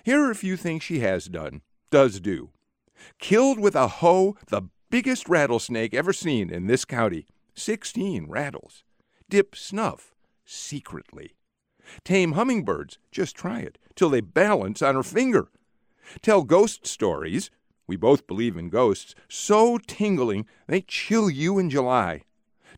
Here 0.04 0.22
are 0.22 0.30
a 0.30 0.36
few 0.36 0.56
things 0.56 0.82
she 0.82 1.00
has 1.00 1.26
done, 1.26 1.62
does 1.90 2.20
do. 2.20 2.50
Killed 3.18 3.58
with 3.58 3.74
a 3.74 3.88
hoe 3.88 4.36
the 4.48 4.62
biggest 4.90 5.28
rattlesnake 5.28 5.94
ever 5.94 6.12
seen 6.12 6.50
in 6.50 6.66
this 6.66 6.84
county, 6.84 7.26
16 7.54 8.26
rattles. 8.26 8.84
Dip 9.28 9.54
snuff, 9.54 10.14
secretly. 10.44 11.34
Tame 12.04 12.32
hummingbirds, 12.32 12.98
just 13.10 13.36
try 13.36 13.60
it, 13.60 13.78
till 13.94 14.10
they 14.10 14.20
balance 14.20 14.82
on 14.82 14.94
her 14.94 15.02
finger. 15.02 15.48
Tell 16.22 16.42
ghost 16.42 16.86
stories, 16.86 17.50
we 17.86 17.96
both 17.96 18.26
believe 18.26 18.56
in 18.56 18.68
ghosts, 18.68 19.14
so 19.28 19.78
tingling 19.78 20.46
they 20.66 20.82
chill 20.82 21.28
you 21.28 21.58
in 21.58 21.70
July. 21.70 22.22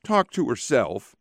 Talk 0.02 0.30
to 0.32 0.48
herself, 0.48 1.16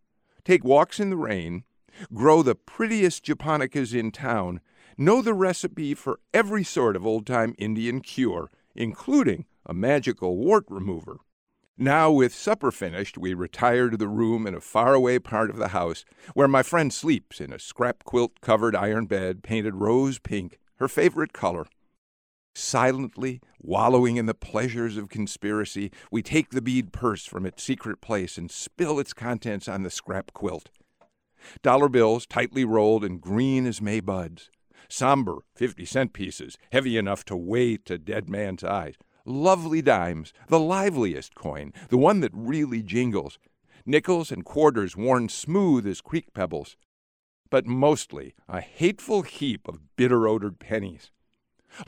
take 0.49 0.63
walks 0.63 0.99
in 0.99 1.11
the 1.11 1.15
rain, 1.15 1.63
grow 2.11 2.41
the 2.41 2.55
prettiest 2.55 3.23
japonicas 3.23 3.93
in 3.93 4.11
town, 4.11 4.59
know 4.97 5.21
the 5.21 5.35
recipe 5.35 5.93
for 5.93 6.19
every 6.33 6.63
sort 6.63 6.95
of 6.95 7.05
old 7.05 7.27
time 7.27 7.53
Indian 7.59 8.01
cure, 8.01 8.49
including 8.73 9.45
a 9.67 9.75
magical 9.75 10.37
wart 10.37 10.65
remover. 10.67 11.19
Now, 11.77 12.09
with 12.09 12.33
supper 12.33 12.71
finished, 12.71 13.15
we 13.15 13.35
retire 13.35 13.91
to 13.91 13.97
the 13.97 14.07
room 14.07 14.47
in 14.47 14.55
a 14.55 14.59
faraway 14.59 15.19
part 15.19 15.51
of 15.51 15.57
the 15.57 15.67
house 15.67 16.03
where 16.33 16.47
my 16.47 16.63
friend 16.63 16.91
sleeps 16.91 17.39
in 17.39 17.53
a 17.53 17.59
scrap 17.59 18.03
quilt 18.03 18.41
covered 18.41 18.75
iron 18.75 19.05
bed 19.05 19.43
painted 19.43 19.75
rose 19.75 20.17
pink, 20.17 20.57
her 20.77 20.87
favorite 20.87 21.31
color. 21.31 21.67
Silently, 22.55 23.41
wallowing 23.61 24.17
in 24.17 24.25
the 24.25 24.33
pleasures 24.33 24.97
of 24.97 25.09
conspiracy, 25.09 25.91
we 26.11 26.21
take 26.21 26.49
the 26.49 26.61
bead 26.61 26.91
purse 26.91 27.25
from 27.25 27.45
its 27.45 27.63
secret 27.63 28.01
place 28.01 28.37
and 28.37 28.51
spill 28.51 28.99
its 28.99 29.13
contents 29.13 29.67
on 29.67 29.83
the 29.83 29.89
scrap 29.89 30.33
quilt. 30.33 30.69
Dollar 31.61 31.89
bills, 31.89 32.25
tightly 32.25 32.65
rolled 32.65 33.03
and 33.03 33.21
green 33.21 33.65
as 33.65 33.81
May 33.81 33.99
buds. 33.99 34.49
Somber 34.89 35.37
50 35.55 35.85
cent 35.85 36.13
pieces, 36.13 36.57
heavy 36.71 36.97
enough 36.97 37.23
to 37.25 37.37
weigh 37.37 37.77
a 37.89 37.97
dead 37.97 38.29
man's 38.29 38.63
eyes. 38.63 38.95
Lovely 39.25 39.81
dimes, 39.81 40.33
the 40.47 40.59
liveliest 40.59 41.35
coin, 41.35 41.71
the 41.89 41.97
one 41.97 42.19
that 42.21 42.31
really 42.33 42.81
jingles. 42.81 43.37
Nickels 43.85 44.31
and 44.31 44.43
quarters 44.43 44.97
worn 44.97 45.29
smooth 45.29 45.85
as 45.85 46.01
creek 46.01 46.33
pebbles. 46.33 46.75
But 47.49 47.65
mostly 47.65 48.33
a 48.47 48.61
hateful 48.61 49.21
heap 49.21 49.67
of 49.67 49.95
bitter 49.95 50.27
odored 50.27 50.59
pennies. 50.59 51.11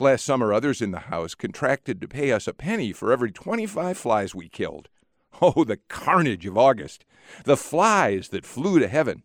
Last 0.00 0.24
summer, 0.24 0.52
others 0.52 0.80
in 0.80 0.90
the 0.90 1.00
house 1.00 1.34
contracted 1.34 2.00
to 2.00 2.08
pay 2.08 2.32
us 2.32 2.46
a 2.46 2.54
penny 2.54 2.92
for 2.92 3.12
every 3.12 3.30
25 3.32 3.98
flies 3.98 4.34
we 4.34 4.48
killed. 4.48 4.88
Oh, 5.40 5.64
the 5.64 5.78
carnage 5.88 6.46
of 6.46 6.56
August! 6.56 7.04
The 7.44 7.56
flies 7.56 8.28
that 8.28 8.46
flew 8.46 8.78
to 8.78 8.88
heaven! 8.88 9.22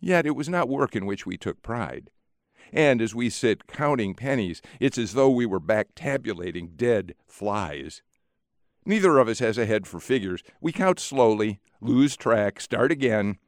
Yet 0.00 0.26
it 0.26 0.36
was 0.36 0.48
not 0.48 0.68
work 0.68 0.94
in 0.94 1.06
which 1.06 1.24
we 1.24 1.36
took 1.36 1.62
pride. 1.62 2.10
And 2.72 3.00
as 3.00 3.14
we 3.14 3.30
sit 3.30 3.66
counting 3.66 4.14
pennies, 4.14 4.60
it's 4.80 4.98
as 4.98 5.12
though 5.12 5.30
we 5.30 5.46
were 5.46 5.60
back 5.60 5.88
tabulating 5.94 6.72
dead 6.76 7.14
flies. 7.26 8.02
Neither 8.84 9.18
of 9.18 9.28
us 9.28 9.38
has 9.38 9.56
a 9.56 9.66
head 9.66 9.86
for 9.86 10.00
figures. 10.00 10.42
We 10.60 10.72
count 10.72 10.98
slowly, 10.98 11.60
lose 11.80 12.16
track, 12.16 12.60
start 12.60 12.92
again. 12.92 13.38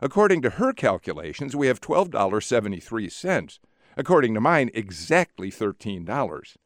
According 0.00 0.42
to 0.42 0.50
her 0.50 0.72
calculations, 0.72 1.54
we 1.54 1.66
have 1.66 1.80
$12.73. 1.80 3.58
According 4.00 4.32
to 4.32 4.40
mine, 4.40 4.70
exactly 4.72 5.50
$13. 5.50 6.56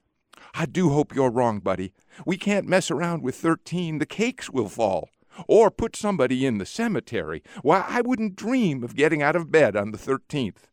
I 0.54 0.66
do 0.66 0.90
hope 0.90 1.12
you're 1.12 1.32
wrong, 1.32 1.58
buddy. 1.58 1.92
We 2.24 2.36
can't 2.36 2.68
mess 2.68 2.92
around 2.92 3.24
with 3.24 3.34
13. 3.34 3.98
The 3.98 4.06
cakes 4.06 4.50
will 4.50 4.68
fall. 4.68 5.08
Or 5.48 5.68
put 5.68 5.96
somebody 5.96 6.46
in 6.46 6.58
the 6.58 6.64
cemetery. 6.64 7.42
Why, 7.62 7.84
I 7.88 8.02
wouldn't 8.02 8.36
dream 8.36 8.84
of 8.84 8.94
getting 8.94 9.20
out 9.20 9.34
of 9.34 9.50
bed 9.50 9.74
on 9.74 9.90
the 9.90 9.98
13th. 9.98 10.68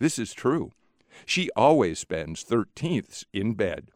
This 0.00 0.18
is 0.18 0.34
true. 0.34 0.72
She 1.24 1.50
always 1.54 2.00
spends 2.00 2.42
thirteenths 2.42 3.24
in 3.32 3.54
bed. 3.54 3.92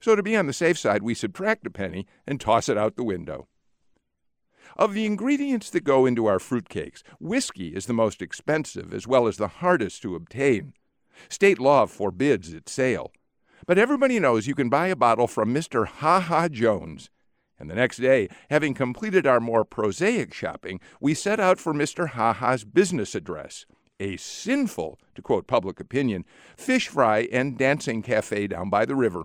So 0.00 0.16
to 0.16 0.24
be 0.24 0.34
on 0.34 0.48
the 0.48 0.52
safe 0.52 0.76
side, 0.76 1.04
we 1.04 1.14
subtract 1.14 1.68
a 1.68 1.70
penny 1.70 2.04
and 2.26 2.40
toss 2.40 2.68
it 2.68 2.76
out 2.76 2.96
the 2.96 3.04
window. 3.04 3.46
Of 4.76 4.92
the 4.92 5.06
ingredients 5.06 5.70
that 5.70 5.84
go 5.84 6.04
into 6.04 6.26
our 6.26 6.40
fruitcakes, 6.40 7.04
whiskey 7.20 7.68
is 7.68 7.86
the 7.86 7.92
most 7.92 8.20
expensive 8.20 8.92
as 8.92 9.06
well 9.06 9.28
as 9.28 9.36
the 9.36 9.46
hardest 9.46 10.02
to 10.02 10.16
obtain. 10.16 10.72
State 11.28 11.58
law 11.58 11.86
forbids 11.86 12.52
its 12.52 12.72
sale. 12.72 13.12
But 13.66 13.78
everybody 13.78 14.20
knows 14.20 14.46
you 14.46 14.54
can 14.54 14.68
buy 14.68 14.88
a 14.88 14.96
bottle 14.96 15.26
from 15.26 15.54
Mr. 15.54 15.86
Ha 15.86 16.20
Ha 16.20 16.48
Jones. 16.48 17.10
And 17.58 17.70
the 17.70 17.74
next 17.74 17.98
day, 17.98 18.28
having 18.50 18.74
completed 18.74 19.26
our 19.26 19.40
more 19.40 19.64
prosaic 19.64 20.34
shopping, 20.34 20.80
we 21.00 21.14
set 21.14 21.38
out 21.38 21.58
for 21.58 21.72
Mr. 21.72 22.10
Ha 22.10 22.32
Ha's 22.32 22.64
business 22.64 23.14
address, 23.14 23.64
a 24.00 24.16
sinful, 24.16 24.98
to 25.14 25.22
quote 25.22 25.46
public 25.46 25.80
opinion, 25.80 26.24
fish 26.56 26.88
fry 26.88 27.28
and 27.32 27.56
dancing 27.56 28.02
cafe 28.02 28.48
down 28.48 28.70
by 28.70 28.84
the 28.84 28.96
river. 28.96 29.22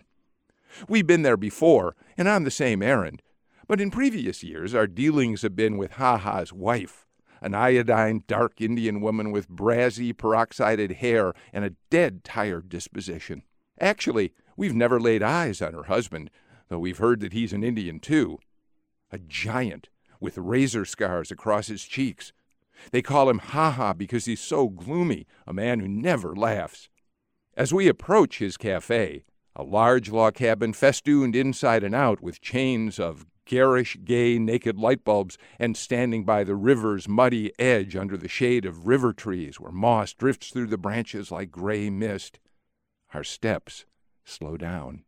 We've 0.88 1.08
been 1.08 1.24
there 1.24 1.38
before 1.38 1.96
and 2.17 2.27
on 2.27 2.43
the 2.43 2.51
same 2.51 2.84
errand, 2.84 3.24
but 3.67 3.81
in 3.81 3.91
previous 3.91 4.43
years 4.43 4.75
our 4.75 4.88
dealings 4.88 5.41
have 5.41 5.55
been 5.55 5.77
with 5.77 5.93
Ha 5.93 6.17
Ha's 6.17 6.53
wife, 6.53 7.08
an 7.41 7.55
iodine 7.55 8.24
dark 8.27 8.62
Indian 8.62 9.01
woman 9.01 9.31
with 9.31 9.50
brassy, 9.50 10.13
peroxided 10.13 10.98
hair 10.98 11.34
and 11.53 11.65
a 11.65 11.75
dead 11.89 12.24
tired 12.24 12.69
disposition. 12.69 13.43
Actually, 13.79 14.34
we've 14.58 14.75
never 14.75 15.00
laid 15.00 15.24
eyes 15.24 15.62
on 15.62 15.74
her 15.74 15.84
husband, 15.84 16.29
though 16.67 16.79
we've 16.79 16.98
heard 16.98 17.22
that 17.22 17.34
he's 17.34 17.53
an 17.53 17.63
Indian 17.63 18.00
too. 18.00 18.39
A 19.12 19.17
giant, 19.17 19.89
with 20.19 20.38
razor 20.38 20.86
scars 20.86 21.31
across 21.31 21.67
his 21.67 21.84
cheeks. 21.84 22.34
They 22.91 23.01
call 23.01 23.29
him 23.29 23.39
Ha 23.39 23.72
Ha 23.72 23.93
because 23.93 24.25
he's 24.25 24.41
so 24.41 24.67
gloomy, 24.67 25.27
a 25.48 25.53
man 25.53 25.79
who 25.79 25.88
never 25.88 26.36
laughs. 26.36 26.89
As 27.55 27.74
we 27.74 27.88
approach 27.88 28.39
his 28.39 28.58
cafe, 28.58 29.25
a 29.55 29.63
large 29.63 30.10
log 30.10 30.36
cabin 30.36 30.74
festooned 30.74 31.36
inside 31.36 31.84
and 31.84 31.93
out 31.93 32.22
with 32.22 32.39
chains 32.41 33.00
of 33.00 33.25
garish, 33.50 33.98
gay, 34.06 34.38
naked 34.38 34.77
light 34.77 35.03
bulbs, 35.03 35.36
and 35.58 35.75
standing 35.75 36.24
by 36.24 36.44
the 36.44 36.56
river's 36.56 37.08
muddy 37.08 37.51
edge 37.60 37.96
under 37.96 38.15
the 38.15 38.27
shade 38.27 38.63
of 38.63 38.86
river 38.86 39.12
trees 39.12 39.60
where 39.60 39.72
moss 39.72 40.13
drifts 40.13 40.51
through 40.51 40.68
the 40.68 40.77
branches 40.77 41.32
like 41.32 41.50
gray 41.50 41.89
mist. 41.89 42.39
Our 43.12 43.24
steps 43.24 43.86
slow 44.24 44.56
down. 44.56 45.03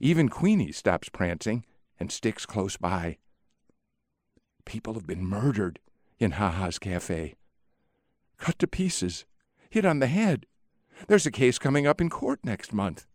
Even 0.00 0.28
Queenie 0.28 0.70
stops 0.70 1.08
prancing 1.08 1.64
and 1.98 2.12
sticks 2.12 2.44
close 2.44 2.76
by. 2.76 3.16
People 4.66 4.92
have 4.92 5.06
been 5.06 5.24
murdered 5.24 5.80
in 6.18 6.32
Ha 6.32 6.50
Ha's 6.50 6.78
cafe. 6.78 7.36
Cut 8.36 8.58
to 8.58 8.66
pieces, 8.66 9.24
hit 9.70 9.86
on 9.86 10.00
the 10.00 10.08
head. 10.08 10.44
There's 11.06 11.24
a 11.24 11.30
case 11.30 11.58
coming 11.58 11.86
up 11.86 12.02
in 12.02 12.10
court 12.10 12.40
next 12.44 12.74
month. 12.74 13.06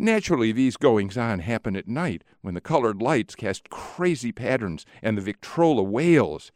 Naturally, 0.00 0.50
these 0.50 0.78
goings 0.78 1.18
on 1.18 1.40
happen 1.40 1.76
at 1.76 1.86
night 1.86 2.24
when 2.40 2.54
the 2.54 2.60
colored 2.62 3.02
lights 3.02 3.34
cast 3.34 3.68
crazy 3.68 4.32
patterns 4.32 4.86
and 5.02 5.14
the 5.14 5.20
Victrola 5.20 5.82
wails. 5.82 6.52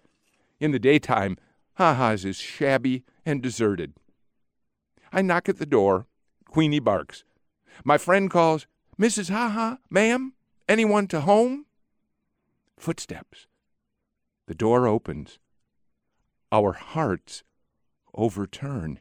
In 0.61 0.71
the 0.71 0.79
daytime, 0.79 1.37
Ha 1.75 1.93
Ha's 1.93 2.25
is 2.25 2.39
shabby 2.39 3.05
and 3.27 3.43
deserted. 3.43 3.93
I 5.13 5.21
knock 5.21 5.51
at 5.51 5.59
the 5.59 5.67
door. 5.67 6.07
Queenie 6.49 6.81
barks. 6.81 7.25
My 7.85 7.99
friend 7.99 8.31
calls, 8.31 8.67
Mrs. 8.99 9.29
Ha 9.29 9.51
Ha, 9.51 9.77
ma'am? 9.91 10.33
Anyone 10.67 11.07
to 11.09 11.21
home? 11.21 11.67
Footsteps. 12.79 13.47
The 14.47 14.55
door 14.55 14.89
opens. 14.89 15.39
Our 16.51 16.73
hearts 16.73 17.43
overturn. 18.15 19.01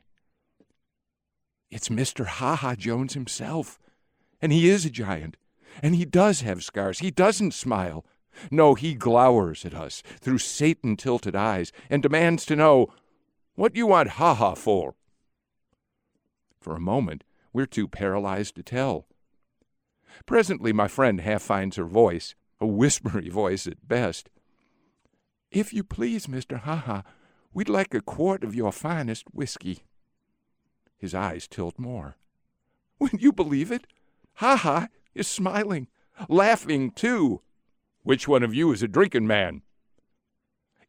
It's 1.71 1.87
Mr. 1.87 2.25
Ha 2.25 2.57
Ha 2.57 2.75
Jones 2.75 3.13
himself. 3.13 3.79
And 4.43 4.51
he 4.51 4.69
is 4.69 4.83
a 4.83 4.89
giant. 4.89 5.37
And 5.81 5.95
he 5.95 6.03
does 6.03 6.41
have 6.41 6.65
scars. 6.65 6.99
He 6.99 7.11
doesn't 7.11 7.53
smile. 7.53 8.05
No, 8.51 8.75
he 8.75 8.93
glowers 8.93 9.63
at 9.63 9.73
us 9.73 10.03
through 10.19 10.39
Satan 10.39 10.97
tilted 10.97 11.33
eyes 11.33 11.71
and 11.89 12.03
demands 12.03 12.45
to 12.47 12.57
know, 12.57 12.89
What 13.55 13.77
you 13.77 13.87
want 13.87 14.09
Ha 14.09 14.33
Ha 14.33 14.55
for? 14.55 14.95
For 16.59 16.75
a 16.75 16.81
moment, 16.81 17.23
we're 17.53 17.65
too 17.65 17.87
paralyzed 17.87 18.55
to 18.55 18.63
tell. 18.63 19.07
Presently, 20.25 20.73
my 20.73 20.89
friend 20.89 21.21
half 21.21 21.41
finds 21.41 21.77
her 21.77 21.85
voice, 21.85 22.35
a 22.59 22.67
whispery 22.67 23.29
voice 23.29 23.65
at 23.65 23.87
best. 23.87 24.29
If 25.51 25.71
you 25.71 25.85
please, 25.85 26.27
Mr. 26.27 26.59
Ha 26.59 26.75
Ha, 26.75 27.03
we'd 27.53 27.69
like 27.69 27.93
a 27.93 28.01
quart 28.01 28.43
of 28.43 28.55
your 28.55 28.73
finest 28.73 29.23
whiskey. 29.33 29.83
His 30.97 31.15
eyes 31.15 31.47
tilt 31.47 31.79
more. 31.79 32.17
Would 32.99 33.21
you 33.21 33.31
believe 33.31 33.71
it? 33.71 33.87
Ha 34.35 34.55
Ha 34.55 34.87
is 35.13 35.27
smiling, 35.27 35.87
laughing 36.27 36.91
too. 36.91 37.41
Which 38.03 38.27
one 38.27 38.43
of 38.43 38.53
you 38.53 38.71
is 38.71 38.83
a 38.83 38.87
drinking 38.87 39.27
man? 39.27 39.61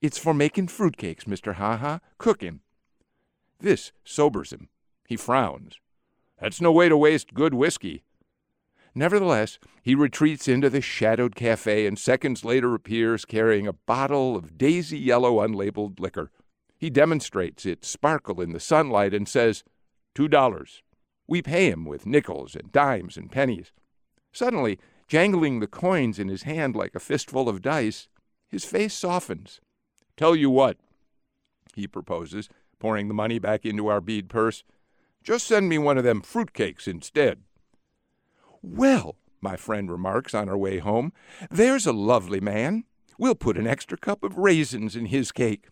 It's 0.00 0.18
for 0.18 0.35
making 0.35 0.68
fruitcakes, 0.68 1.24
Mr. 1.24 1.54
Ha 1.54 1.76
Ha, 1.76 2.00
cooking. 2.18 2.61
This 3.61 3.92
sobers 4.04 4.52
him. 4.52 4.68
He 5.07 5.16
frowns. 5.16 5.78
That's 6.40 6.61
no 6.61 6.72
way 6.72 6.88
to 6.88 6.96
waste 6.96 7.35
good 7.35 7.54
whiskey. 7.54 8.02
Nevertheless, 8.94 9.59
he 9.83 9.94
retreats 9.94 10.46
into 10.46 10.70
the 10.70 10.80
shadowed 10.80 11.35
cafe 11.35 11.87
and 11.87 11.98
seconds 11.98 12.44
later 12.44 12.74
appears 12.74 13.24
carrying 13.24 13.66
a 13.66 13.72
bottle 13.72 14.37
of 14.37 14.57
daisy 14.57 14.98
yellow 14.98 15.37
unlabeled 15.38 15.98
liquor. 15.98 16.30
He 16.78 16.90
demonstrates 16.90 17.66
its 17.66 17.88
sparkle 17.88 18.40
in 18.40 18.52
the 18.52 18.61
sunlight 18.61 19.14
and 19.14 19.28
says, 19.28 19.64
Two 20.14 20.28
dollars. 20.28 20.83
We 21.26 21.42
pay 21.42 21.70
him 21.70 21.84
with 21.84 22.06
nickels 22.06 22.54
and 22.54 22.70
dimes 22.72 23.16
and 23.16 23.30
pennies. 23.30 23.72
Suddenly, 24.32 24.78
jangling 25.08 25.60
the 25.60 25.66
coins 25.66 26.18
in 26.18 26.28
his 26.28 26.42
hand 26.42 26.76
like 26.76 26.94
a 26.94 27.00
fistful 27.00 27.48
of 27.48 27.62
dice, 27.62 28.08
his 28.48 28.64
face 28.64 28.94
softens. 28.94 29.60
Tell 30.16 30.37
you 30.37 30.50
what, 30.50 30.76
he 31.74 31.87
proposes, 31.87 32.48
pouring 32.78 33.08
the 33.08 33.14
money 33.14 33.38
back 33.38 33.64
into 33.64 33.88
our 33.88 34.00
bead 34.00 34.28
purse. 34.28 34.64
Just 35.22 35.46
send 35.46 35.68
me 35.68 35.78
one 35.78 35.98
of 35.98 36.04
them 36.04 36.22
fruitcakes 36.22 36.87
instead. 36.87 37.40
Well, 38.62 39.16
my 39.40 39.56
friend 39.56 39.90
remarks 39.90 40.34
on 40.34 40.48
our 40.48 40.56
way 40.56 40.78
home, 40.78 41.12
there's 41.50 41.87
a 41.87 41.92
lovely 41.92 42.40
man. 42.40 42.84
We'll 43.18 43.34
put 43.34 43.56
an 43.56 43.66
extra 43.66 43.96
cup 43.96 44.22
of 44.22 44.38
raisins 44.38 44.96
in 44.96 45.06
his 45.06 45.32
cake. 45.32 45.68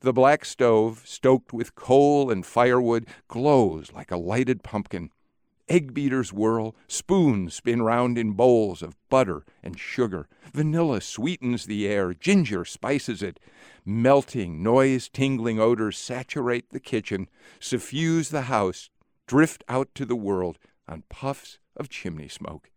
The 0.00 0.12
black 0.12 0.44
stove, 0.44 1.02
stoked 1.04 1.52
with 1.52 1.74
coal 1.74 2.30
and 2.30 2.44
firewood, 2.44 3.06
glows 3.28 3.92
like 3.92 4.10
a 4.10 4.16
lighted 4.16 4.62
pumpkin. 4.62 5.10
Egg 5.68 5.92
beaters 5.92 6.32
whirl, 6.32 6.76
spoons 6.86 7.54
spin 7.54 7.82
round 7.82 8.16
in 8.16 8.32
bowls 8.32 8.82
of 8.82 8.96
butter 9.08 9.44
and 9.64 9.78
sugar. 9.78 10.28
Vanilla 10.52 11.00
sweetens 11.00 11.66
the 11.66 11.88
air, 11.88 12.14
ginger 12.14 12.64
spices 12.64 13.20
it. 13.20 13.40
Melting, 13.84 14.62
noise 14.62 15.08
tingling 15.08 15.58
odors 15.58 15.98
saturate 15.98 16.70
the 16.70 16.80
kitchen, 16.80 17.28
suffuse 17.58 18.28
the 18.28 18.42
house, 18.42 18.90
drift 19.26 19.64
out 19.68 19.88
to 19.96 20.04
the 20.04 20.16
world 20.16 20.58
on 20.86 21.02
puffs 21.08 21.58
of 21.76 21.88
chimney 21.88 22.28
smoke. 22.28 22.70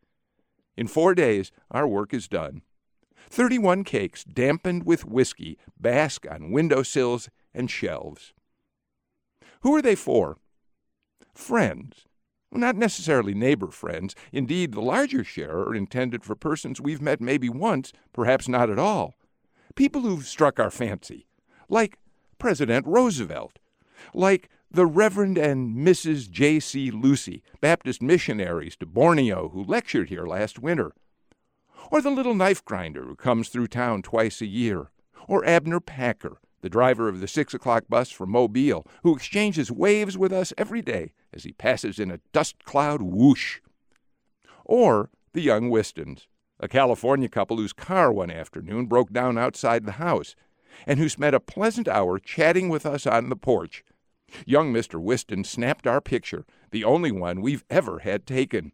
In 0.75 0.87
four 0.87 1.13
days, 1.13 1.51
our 1.69 1.87
work 1.87 2.13
is 2.13 2.27
done. 2.27 2.63
31 3.29 3.83
cakes 3.83 4.23
dampened 4.23 4.85
with 4.85 5.05
whiskey 5.05 5.57
bask 5.79 6.25
on 6.29 6.51
window 6.51 6.83
sills 6.83 7.29
and 7.53 7.69
shelves. 7.69 8.33
Who 9.61 9.75
are 9.75 9.81
they 9.81 9.95
for? 9.95 10.37
Friends. 11.33 12.05
Not 12.51 12.75
necessarily 12.75 13.35
neighbor 13.35 13.67
friends. 13.67 14.15
Indeed, 14.31 14.71
the 14.71 14.81
larger 14.81 15.23
share 15.23 15.57
are 15.59 15.75
intended 15.75 16.23
for 16.23 16.35
persons 16.35 16.81
we've 16.81 17.01
met 17.01 17.21
maybe 17.21 17.49
once, 17.49 17.93
perhaps 18.11 18.47
not 18.47 18.69
at 18.69 18.79
all. 18.79 19.15
People 19.75 20.01
who've 20.01 20.25
struck 20.25 20.59
our 20.59 20.71
fancy, 20.71 21.27
like 21.69 21.99
President 22.39 22.87
Roosevelt, 22.87 23.59
like 24.13 24.49
the 24.71 24.87
Reverend 24.87 25.37
and 25.37 25.75
Mrs. 25.77 26.29
J.C. 26.29 26.89
Lucy, 26.89 27.43
Baptist 27.61 28.01
missionaries 28.01 28.75
to 28.77 28.85
Borneo 28.85 29.49
who 29.49 29.63
lectured 29.63 30.09
here 30.09 30.25
last 30.25 30.57
winter, 30.57 30.93
or 31.91 32.01
the 32.01 32.09
little 32.09 32.35
knife 32.35 32.63
grinder 32.63 33.03
who 33.03 33.15
comes 33.15 33.49
through 33.49 33.67
town 33.67 34.01
twice 34.01 34.41
a 34.41 34.45
year, 34.45 34.91
or 35.27 35.45
Abner 35.45 35.79
Packer, 35.79 36.39
the 36.61 36.69
driver 36.69 37.07
of 37.07 37.19
the 37.19 37.27
six 37.27 37.53
o'clock 37.53 37.85
bus 37.89 38.11
from 38.11 38.31
Mobile, 38.31 38.85
who 39.03 39.15
exchanges 39.15 39.71
waves 39.71 40.17
with 40.17 40.33
us 40.33 40.53
every 40.57 40.81
day 40.81 41.13
as 41.33 41.43
he 41.43 41.51
passes 41.51 41.99
in 41.99 42.11
a 42.11 42.19
dust 42.33 42.63
cloud 42.63 43.01
whoosh. 43.01 43.59
Or 44.65 45.09
the 45.33 45.41
young 45.41 45.69
Wistons, 45.69 46.27
a 46.59 46.67
California 46.67 47.29
couple 47.29 47.57
whose 47.57 47.73
car 47.73 48.11
one 48.11 48.31
afternoon 48.31 48.85
broke 48.85 49.11
down 49.11 49.37
outside 49.37 49.85
the 49.85 49.93
house, 49.93 50.35
and 50.85 50.99
who 50.99 51.09
spent 51.09 51.35
a 51.35 51.39
pleasant 51.39 51.87
hour 51.87 52.19
chatting 52.19 52.69
with 52.69 52.85
us 52.85 53.07
on 53.07 53.29
the 53.29 53.35
porch. 53.35 53.83
Young 54.45 54.71
Mr. 54.71 55.01
Wiston 55.01 55.43
snapped 55.43 55.87
our 55.87 56.01
picture, 56.01 56.45
the 56.71 56.83
only 56.83 57.11
one 57.11 57.41
we've 57.41 57.63
ever 57.69 57.99
had 57.99 58.27
taken. 58.27 58.71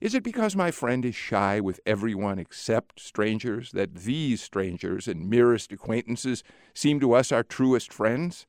Is 0.00 0.14
it 0.14 0.22
because 0.22 0.54
my 0.54 0.70
friend 0.70 1.04
is 1.04 1.16
shy 1.16 1.60
with 1.60 1.80
everyone 1.84 2.38
except 2.38 3.00
strangers 3.00 3.72
that 3.72 3.94
these 3.96 4.40
strangers 4.40 5.08
and 5.08 5.28
merest 5.28 5.72
acquaintances 5.72 6.44
seem 6.72 7.00
to 7.00 7.14
us 7.14 7.32
our 7.32 7.42
truest 7.42 7.92
friends? 7.92 8.46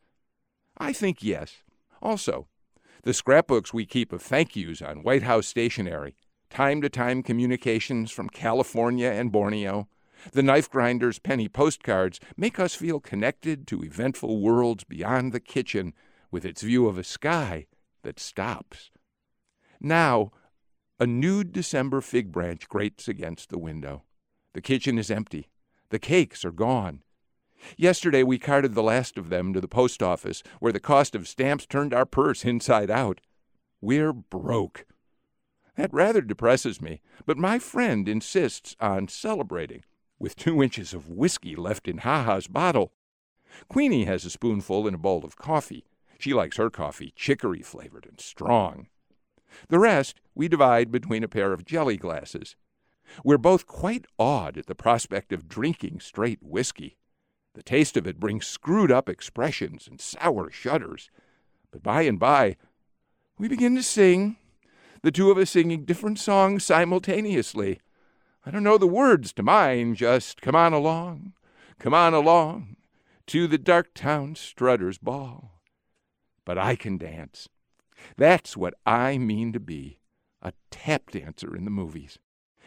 I 0.77 0.93
think 0.93 1.23
yes. 1.23 1.63
Also, 2.01 2.47
the 3.03 3.13
scrapbooks 3.13 3.73
we 3.73 3.85
keep 3.85 4.13
of 4.13 4.21
thank 4.21 4.55
yous 4.55 4.81
on 4.81 5.01
White 5.01 5.23
House 5.23 5.47
stationery, 5.47 6.15
time 6.51 6.81
to 6.81 6.89
time 6.89 7.23
communications 7.23 8.11
from 8.11 8.29
California 8.29 9.09
and 9.09 9.31
Borneo, 9.31 9.87
the 10.33 10.43
knife 10.43 10.69
grinder's 10.69 11.17
penny 11.17 11.47
postcards 11.47 12.19
make 12.37 12.59
us 12.59 12.75
feel 12.75 12.99
connected 12.99 13.65
to 13.67 13.83
eventful 13.83 14.39
worlds 14.41 14.83
beyond 14.83 15.31
the 15.31 15.39
kitchen 15.39 15.93
with 16.29 16.45
its 16.45 16.61
view 16.61 16.87
of 16.87 16.97
a 16.97 17.03
sky 17.03 17.65
that 18.03 18.19
stops. 18.19 18.91
Now, 19.79 20.31
a 20.99 21.07
nude 21.07 21.53
December 21.53 22.01
fig 22.01 22.31
branch 22.31 22.67
grates 22.67 23.07
against 23.07 23.49
the 23.49 23.57
window. 23.57 24.03
The 24.53 24.61
kitchen 24.61 24.97
is 24.97 25.09
empty. 25.09 25.47
The 25.89 25.99
cakes 25.99 26.43
are 26.43 26.51
gone. 26.51 27.03
Yesterday 27.77 28.23
we 28.23 28.37
carted 28.37 28.73
the 28.73 28.83
last 28.83 29.17
of 29.17 29.29
them 29.29 29.53
to 29.53 29.61
the 29.61 29.67
post 29.67 30.03
office, 30.03 30.43
where 30.59 30.73
the 30.73 30.79
cost 30.79 31.15
of 31.15 31.27
stamps 31.27 31.65
turned 31.65 31.93
our 31.93 32.05
purse 32.05 32.43
inside 32.43 32.91
out. 32.91 33.21
We're 33.81 34.11
broke. 34.11 34.85
That 35.75 35.93
rather 35.93 36.21
depresses 36.21 36.81
me, 36.81 37.01
but 37.25 37.37
my 37.37 37.59
friend 37.59 38.09
insists 38.09 38.75
on 38.81 39.07
celebrating, 39.07 39.83
with 40.19 40.35
two 40.35 40.61
inches 40.61 40.93
of 40.93 41.09
whiskey 41.09 41.55
left 41.55 41.87
in 41.87 41.99
Ha-Ha's 41.99 42.47
bottle. 42.47 42.91
Queenie 43.69 44.05
has 44.05 44.25
a 44.25 44.29
spoonful 44.29 44.87
in 44.87 44.93
a 44.93 44.97
bowl 44.97 45.23
of 45.23 45.37
coffee. 45.37 45.85
She 46.17 46.33
likes 46.33 46.57
her 46.57 46.69
coffee 46.69 47.13
chicory 47.15 47.61
flavored 47.61 48.05
and 48.05 48.19
strong. 48.19 48.87
The 49.67 49.79
rest 49.79 50.21
we 50.35 50.47
divide 50.47 50.91
between 50.91 51.23
a 51.23 51.27
pair 51.27 51.53
of 51.53 51.65
jelly 51.65 51.97
glasses. 51.97 52.55
We're 53.23 53.37
both 53.37 53.65
quite 53.65 54.05
awed 54.17 54.57
at 54.57 54.67
the 54.67 54.75
prospect 54.75 55.33
of 55.33 55.49
drinking 55.49 55.99
straight 55.99 56.39
whiskey. 56.41 56.97
The 57.55 57.63
taste 57.63 57.97
of 57.97 58.07
it 58.07 58.19
brings 58.19 58.45
screwed 58.45 58.91
up 58.91 59.09
expressions 59.09 59.87
and 59.87 59.99
sour 59.99 60.51
shudders. 60.51 61.09
But 61.71 61.83
by 61.83 62.03
and 62.03 62.19
by, 62.19 62.57
we 63.37 63.47
begin 63.47 63.75
to 63.75 63.83
sing, 63.83 64.37
the 65.01 65.11
two 65.11 65.31
of 65.31 65.37
us 65.37 65.51
singing 65.51 65.85
different 65.85 66.19
songs 66.19 66.65
simultaneously. 66.65 67.79
I 68.45 68.51
don't 68.51 68.63
know 68.63 68.77
the 68.77 68.87
words 68.87 69.33
to 69.33 69.43
mine, 69.43 69.95
just 69.95 70.41
come 70.41 70.55
on 70.55 70.73
along, 70.73 71.33
come 71.79 71.93
on 71.93 72.13
along 72.13 72.75
to 73.27 73.47
the 73.47 73.59
Darktown 73.59 74.35
Strutters 74.35 74.97
Ball. 74.97 75.61
But 76.45 76.57
I 76.57 76.75
can 76.75 76.97
dance. 76.97 77.47
That's 78.17 78.57
what 78.57 78.73
I 78.85 79.17
mean 79.17 79.53
to 79.53 79.59
be 79.59 79.99
a 80.41 80.53
tap 80.71 81.11
dancer 81.11 81.55
in 81.55 81.65
the 81.65 81.71
movies. 81.71 82.19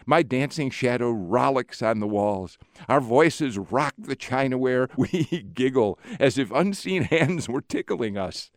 My 0.05 0.23
dancing 0.23 0.71
shadow 0.71 1.11
rollicks 1.11 1.81
on 1.81 2.01
the 2.01 2.09
walls. 2.09 2.59
Our 2.88 3.01
voices 3.01 3.57
rock 3.57 3.95
the 3.97 4.16
chinaware. 4.16 4.88
We 4.97 5.42
giggle 5.55 5.99
as 6.18 6.38
if 6.38 6.51
unseen 6.51 7.05
hands 7.05 7.49
were 7.49 7.61
tickling 7.61 8.16
us. 8.16 8.51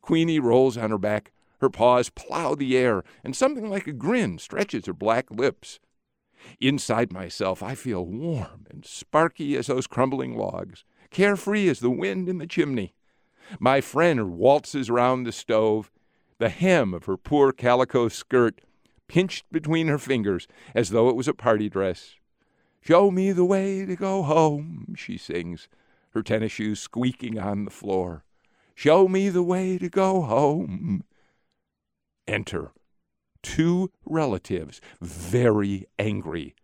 Queenie 0.00 0.38
rolls 0.38 0.76
on 0.76 0.90
her 0.90 0.98
back. 0.98 1.32
Her 1.60 1.70
paws 1.70 2.10
plow 2.10 2.54
the 2.54 2.76
air, 2.76 3.02
and 3.24 3.34
something 3.34 3.68
like 3.68 3.88
a 3.88 3.92
grin 3.92 4.38
stretches 4.38 4.86
her 4.86 4.92
black 4.92 5.28
lips. 5.30 5.80
Inside 6.60 7.12
myself, 7.12 7.64
I 7.64 7.74
feel 7.74 8.06
warm 8.06 8.66
and 8.70 8.84
sparky 8.84 9.56
as 9.56 9.66
those 9.66 9.88
crumbling 9.88 10.36
logs, 10.36 10.84
carefree 11.10 11.68
as 11.68 11.80
the 11.80 11.90
wind 11.90 12.28
in 12.28 12.38
the 12.38 12.46
chimney. 12.46 12.94
My 13.58 13.80
friend 13.80 14.36
waltzes 14.36 14.88
round 14.88 15.26
the 15.26 15.32
stove, 15.32 15.90
the 16.38 16.48
hem 16.48 16.94
of 16.94 17.04
her 17.04 17.16
poor 17.16 17.52
calico 17.52 18.08
skirt 18.08 18.60
pinched 19.08 19.50
between 19.50 19.88
her 19.88 19.98
fingers 19.98 20.46
as 20.74 20.90
though 20.90 21.08
it 21.08 21.16
was 21.16 21.28
a 21.28 21.34
party 21.34 21.68
dress. 21.68 22.14
Show 22.80 23.10
me 23.10 23.32
the 23.32 23.44
way 23.44 23.84
to 23.84 23.96
go 23.96 24.22
home, 24.22 24.94
she 24.96 25.18
sings, 25.18 25.68
her 26.10 26.22
tennis 26.22 26.52
shoes 26.52 26.80
squeaking 26.80 27.38
on 27.38 27.64
the 27.64 27.70
floor. 27.70 28.24
Show 28.74 29.08
me 29.08 29.28
the 29.28 29.42
way 29.42 29.78
to 29.78 29.88
go 29.88 30.22
home. 30.22 31.02
Enter 32.26 32.72
two 33.42 33.90
relatives, 34.04 34.80
very 35.00 35.86
angry, 35.98 36.54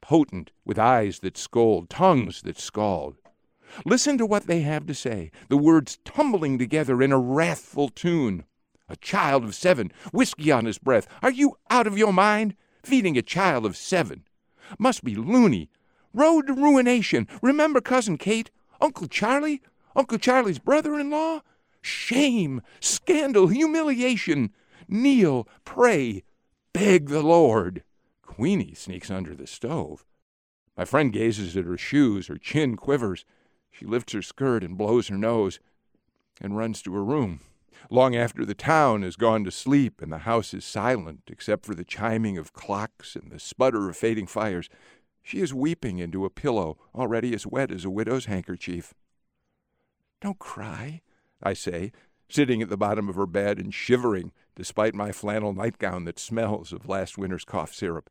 potent, 0.00 0.52
with 0.64 0.78
eyes 0.78 1.20
that 1.20 1.36
scold, 1.36 1.90
tongues 1.90 2.42
that 2.42 2.58
scald. 2.58 3.16
Listen 3.84 4.16
to 4.18 4.26
what 4.26 4.46
they 4.46 4.60
have 4.60 4.86
to 4.86 4.94
say, 4.94 5.30
the 5.48 5.56
words 5.56 5.98
tumbling 6.04 6.58
together 6.58 7.02
in 7.02 7.12
a 7.12 7.18
wrathful 7.18 7.88
tune. 7.88 8.44
A 8.88 8.96
child 8.96 9.44
of 9.44 9.54
seven, 9.54 9.92
whiskey 10.12 10.50
on 10.50 10.66
his 10.66 10.78
breath. 10.78 11.08
Are 11.22 11.30
you 11.30 11.56
out 11.70 11.86
of 11.86 11.96
your 11.96 12.12
mind? 12.12 12.54
Feeding 12.82 13.16
a 13.16 13.22
child 13.22 13.64
of 13.64 13.76
seven. 13.76 14.24
Must 14.78 15.02
be 15.02 15.14
loony. 15.14 15.70
Road 16.12 16.46
to 16.48 16.52
ruination. 16.52 17.26
Remember 17.40 17.80
Cousin 17.80 18.18
Kate? 18.18 18.50
Uncle 18.80 19.08
Charlie? 19.08 19.62
Uncle 19.96 20.18
Charlie's 20.18 20.58
brother 20.58 20.98
in 20.98 21.10
law? 21.10 21.40
Shame, 21.80 22.60
scandal, 22.80 23.48
humiliation. 23.48 24.52
Kneel, 24.86 25.48
pray, 25.64 26.22
beg 26.74 27.08
the 27.08 27.22
Lord. 27.22 27.84
Queenie 28.22 28.74
sneaks 28.74 29.10
under 29.10 29.34
the 29.34 29.46
stove. 29.46 30.04
My 30.76 30.84
friend 30.84 31.12
gazes 31.12 31.56
at 31.56 31.64
her 31.64 31.78
shoes, 31.78 32.26
her 32.26 32.36
chin 32.36 32.76
quivers. 32.76 33.24
She 33.70 33.86
lifts 33.86 34.12
her 34.12 34.22
skirt 34.22 34.62
and 34.62 34.76
blows 34.76 35.08
her 35.08 35.16
nose 35.16 35.58
and 36.40 36.56
runs 36.56 36.82
to 36.82 36.94
her 36.94 37.04
room 37.04 37.40
long 37.90 38.16
after 38.16 38.44
the 38.44 38.54
town 38.54 39.02
has 39.02 39.16
gone 39.16 39.44
to 39.44 39.50
sleep 39.50 40.00
and 40.00 40.12
the 40.12 40.18
house 40.18 40.54
is 40.54 40.64
silent 40.64 41.22
except 41.28 41.66
for 41.66 41.74
the 41.74 41.84
chiming 41.84 42.38
of 42.38 42.52
clocks 42.52 43.16
and 43.16 43.30
the 43.30 43.38
sputter 43.38 43.88
of 43.88 43.96
fading 43.96 44.26
fires, 44.26 44.68
she 45.22 45.40
is 45.40 45.54
weeping 45.54 45.98
into 45.98 46.24
a 46.24 46.30
pillow 46.30 46.76
already 46.94 47.34
as 47.34 47.46
wet 47.46 47.70
as 47.70 47.84
a 47.84 47.90
widow's 47.90 48.26
handkerchief. 48.26 48.94
Don't 50.20 50.38
cry, 50.38 51.00
I 51.42 51.52
say, 51.54 51.92
sitting 52.28 52.62
at 52.62 52.68
the 52.68 52.76
bottom 52.76 53.08
of 53.08 53.14
her 53.14 53.26
bed 53.26 53.58
and 53.58 53.72
shivering 53.72 54.32
despite 54.56 54.94
my 54.94 55.12
flannel 55.12 55.52
nightgown 55.52 56.04
that 56.04 56.18
smells 56.18 56.72
of 56.72 56.88
last 56.88 57.18
winter's 57.18 57.44
cough 57.44 57.74
syrup. 57.74 58.10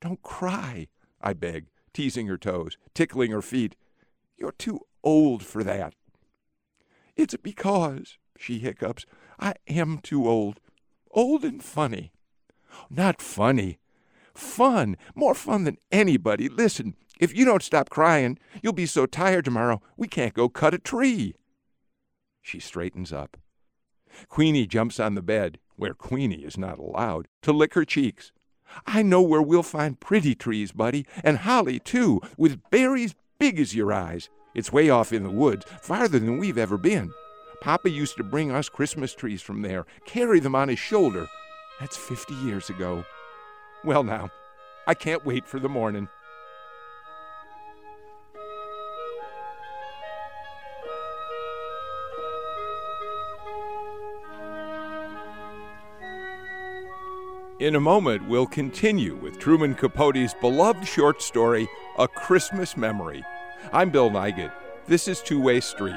Don't 0.00 0.22
cry, 0.22 0.88
I 1.20 1.32
beg, 1.32 1.66
teasing 1.92 2.26
her 2.26 2.36
toes, 2.36 2.76
tickling 2.94 3.30
her 3.30 3.42
feet. 3.42 3.76
You're 4.36 4.52
too 4.52 4.80
old 5.02 5.42
for 5.44 5.62
that. 5.64 5.94
It's 7.16 7.36
because, 7.36 8.18
she 8.38 8.58
hiccups. 8.58 9.06
I 9.38 9.54
am 9.68 9.98
too 9.98 10.28
old. 10.28 10.60
Old 11.10 11.44
and 11.44 11.62
funny. 11.62 12.12
Not 12.90 13.20
funny. 13.20 13.78
Fun. 14.34 14.96
More 15.14 15.34
fun 15.34 15.64
than 15.64 15.78
anybody. 15.92 16.48
Listen, 16.48 16.94
if 17.20 17.36
you 17.36 17.44
don't 17.44 17.62
stop 17.62 17.90
crying, 17.90 18.38
you'll 18.62 18.72
be 18.72 18.86
so 18.86 19.06
tired 19.06 19.44
tomorrow 19.44 19.80
we 19.96 20.08
can't 20.08 20.34
go 20.34 20.48
cut 20.48 20.74
a 20.74 20.78
tree. 20.78 21.34
She 22.42 22.58
straightens 22.60 23.12
up. 23.12 23.36
Queenie 24.28 24.66
jumps 24.66 25.00
on 25.00 25.14
the 25.14 25.22
bed, 25.22 25.58
where 25.76 25.94
Queenie 25.94 26.44
is 26.44 26.58
not 26.58 26.78
allowed, 26.78 27.26
to 27.42 27.52
lick 27.52 27.74
her 27.74 27.84
cheeks. 27.84 28.32
I 28.86 29.02
know 29.02 29.22
where 29.22 29.42
we'll 29.42 29.62
find 29.62 30.00
pretty 30.00 30.34
trees, 30.34 30.72
buddy, 30.72 31.06
and 31.22 31.38
holly, 31.38 31.78
too, 31.78 32.20
with 32.36 32.60
berries 32.70 33.14
big 33.38 33.58
as 33.60 33.74
your 33.74 33.92
eyes. 33.92 34.28
It's 34.54 34.72
way 34.72 34.90
off 34.90 35.12
in 35.12 35.22
the 35.22 35.30
woods, 35.30 35.64
farther 35.80 36.18
than 36.18 36.38
we've 36.38 36.58
ever 36.58 36.76
been. 36.76 37.12
Papa 37.64 37.88
used 37.88 38.18
to 38.18 38.22
bring 38.22 38.52
us 38.52 38.68
Christmas 38.68 39.14
trees 39.14 39.40
from 39.40 39.62
there, 39.62 39.86
carry 40.04 40.38
them 40.38 40.54
on 40.54 40.68
his 40.68 40.78
shoulder. 40.78 41.26
That's 41.80 41.96
50 41.96 42.34
years 42.34 42.68
ago. 42.68 43.06
Well, 43.82 44.04
now, 44.04 44.28
I 44.86 44.92
can't 44.92 45.24
wait 45.24 45.48
for 45.48 45.58
the 45.58 45.70
morning. 45.70 46.08
In 57.60 57.74
a 57.74 57.80
moment, 57.80 58.28
we'll 58.28 58.46
continue 58.46 59.14
with 59.14 59.38
Truman 59.38 59.74
Capote's 59.74 60.34
beloved 60.34 60.86
short 60.86 61.22
story, 61.22 61.66
A 61.98 62.06
Christmas 62.06 62.76
Memory. 62.76 63.24
I'm 63.72 63.88
Bill 63.88 64.10
Nigut. 64.10 64.52
This 64.86 65.08
is 65.08 65.22
Two 65.22 65.40
Way 65.40 65.60
Street. 65.60 65.96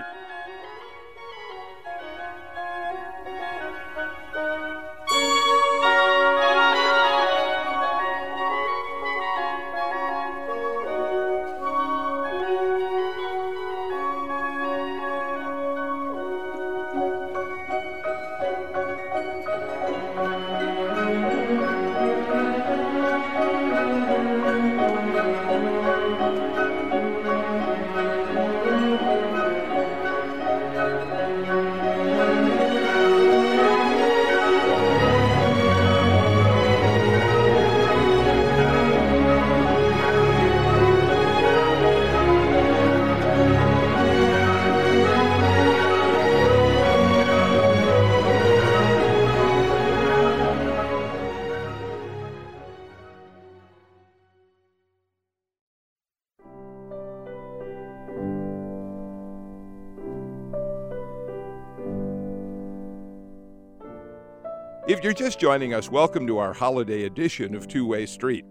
Just 65.37 65.41
joining 65.41 65.73
us, 65.73 65.91
welcome 65.91 66.25
to 66.25 66.39
our 66.39 66.51
holiday 66.51 67.03
edition 67.03 67.53
of 67.53 67.67
Two 67.67 67.85
Way 67.85 68.07
Street. 68.07 68.43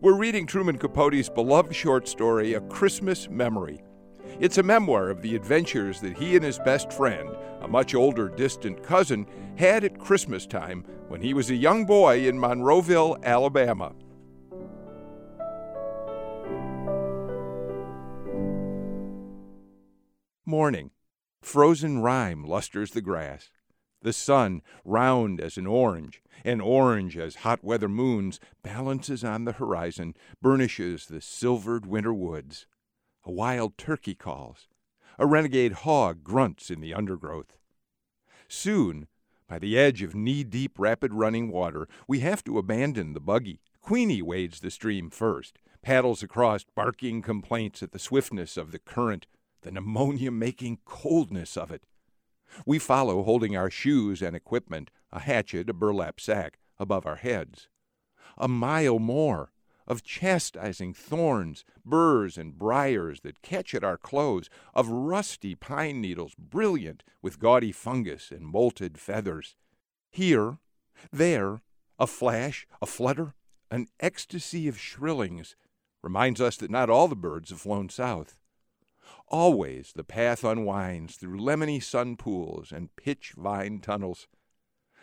We're 0.00 0.16
reading 0.16 0.46
Truman 0.46 0.78
Capote's 0.78 1.28
beloved 1.28 1.74
short 1.74 2.06
story, 2.06 2.54
A 2.54 2.60
Christmas 2.60 3.28
Memory. 3.28 3.82
It's 4.38 4.58
a 4.58 4.62
memoir 4.62 5.10
of 5.10 5.20
the 5.20 5.34
adventures 5.34 6.00
that 6.00 6.16
he 6.16 6.36
and 6.36 6.44
his 6.44 6.60
best 6.60 6.92
friend, 6.92 7.30
a 7.60 7.66
much 7.66 7.96
older 7.96 8.28
distant 8.28 8.84
cousin, 8.84 9.26
had 9.56 9.82
at 9.82 9.98
Christmas 9.98 10.46
time 10.46 10.84
when 11.08 11.20
he 11.20 11.34
was 11.34 11.50
a 11.50 11.56
young 11.56 11.84
boy 11.84 12.28
in 12.28 12.38
Monroeville, 12.38 13.20
Alabama. 13.24 13.92
Morning. 20.46 20.90
Frozen 21.42 22.02
rime 22.02 22.44
lusters 22.44 22.92
the 22.92 23.00
grass. 23.00 23.50
The 24.00 24.12
sun, 24.12 24.62
round 24.84 25.40
as 25.40 25.56
an 25.56 25.66
orange, 25.66 26.22
and 26.44 26.62
orange 26.62 27.18
as 27.18 27.36
hot 27.36 27.64
weather 27.64 27.88
moons, 27.88 28.38
balances 28.62 29.24
on 29.24 29.44
the 29.44 29.52
horizon, 29.52 30.14
burnishes 30.40 31.06
the 31.06 31.20
silvered 31.20 31.84
winter 31.84 32.14
woods. 32.14 32.66
A 33.24 33.32
wild 33.32 33.76
turkey 33.76 34.14
calls. 34.14 34.68
A 35.18 35.26
renegade 35.26 35.72
hog 35.72 36.22
grunts 36.22 36.70
in 36.70 36.80
the 36.80 36.94
undergrowth. 36.94 37.58
Soon, 38.46 39.08
by 39.48 39.58
the 39.58 39.76
edge 39.76 40.02
of 40.02 40.14
knee 40.14 40.44
deep, 40.44 40.78
rapid 40.78 41.12
running 41.12 41.50
water, 41.50 41.88
we 42.06 42.20
have 42.20 42.44
to 42.44 42.58
abandon 42.58 43.14
the 43.14 43.20
buggy. 43.20 43.60
Queenie 43.80 44.22
wades 44.22 44.60
the 44.60 44.70
stream 44.70 45.10
first, 45.10 45.58
paddles 45.82 46.22
across, 46.22 46.64
barking 46.64 47.20
complaints 47.20 47.82
at 47.82 47.90
the 47.92 47.98
swiftness 47.98 48.56
of 48.56 48.70
the 48.70 48.78
current, 48.78 49.26
the 49.62 49.72
pneumonia 49.72 50.30
making 50.30 50.78
coldness 50.84 51.56
of 51.56 51.72
it. 51.72 51.82
We 52.66 52.78
follow, 52.78 53.22
holding 53.22 53.56
our 53.56 53.70
shoes 53.70 54.22
and 54.22 54.34
equipment, 54.34 54.90
a 55.12 55.20
hatchet, 55.20 55.70
a 55.70 55.72
burlap 55.72 56.20
sack, 56.20 56.58
above 56.78 57.06
our 57.06 57.16
heads. 57.16 57.68
A 58.36 58.48
mile 58.48 58.98
more 58.98 59.52
of 59.88 60.02
chastising 60.02 60.92
thorns, 60.92 61.64
burrs, 61.84 62.36
and 62.36 62.58
briars 62.58 63.20
that 63.20 63.42
catch 63.42 63.74
at 63.74 63.82
our 63.82 63.96
clothes, 63.96 64.50
of 64.74 64.88
rusty 64.88 65.54
pine 65.54 66.00
needles 66.00 66.34
brilliant 66.38 67.02
with 67.22 67.40
gaudy 67.40 67.72
fungus 67.72 68.30
and 68.30 68.52
molted 68.52 68.98
feathers. 68.98 69.56
Here, 70.10 70.58
there, 71.10 71.62
a 71.98 72.06
flash, 72.06 72.66
a 72.82 72.86
flutter, 72.86 73.34
an 73.70 73.88
ecstasy 73.98 74.68
of 74.68 74.78
shrillings 74.78 75.56
reminds 76.02 76.40
us 76.40 76.56
that 76.58 76.70
not 76.70 76.90
all 76.90 77.08
the 77.08 77.16
birds 77.16 77.50
have 77.50 77.60
flown 77.60 77.88
south. 77.88 78.38
Always 79.30 79.92
the 79.94 80.04
path 80.04 80.42
unwinds 80.42 81.16
through 81.16 81.38
lemony 81.38 81.82
sun 81.82 82.16
pools 82.16 82.72
and 82.72 82.94
pitch 82.96 83.34
vine 83.36 83.80
tunnels. 83.80 84.26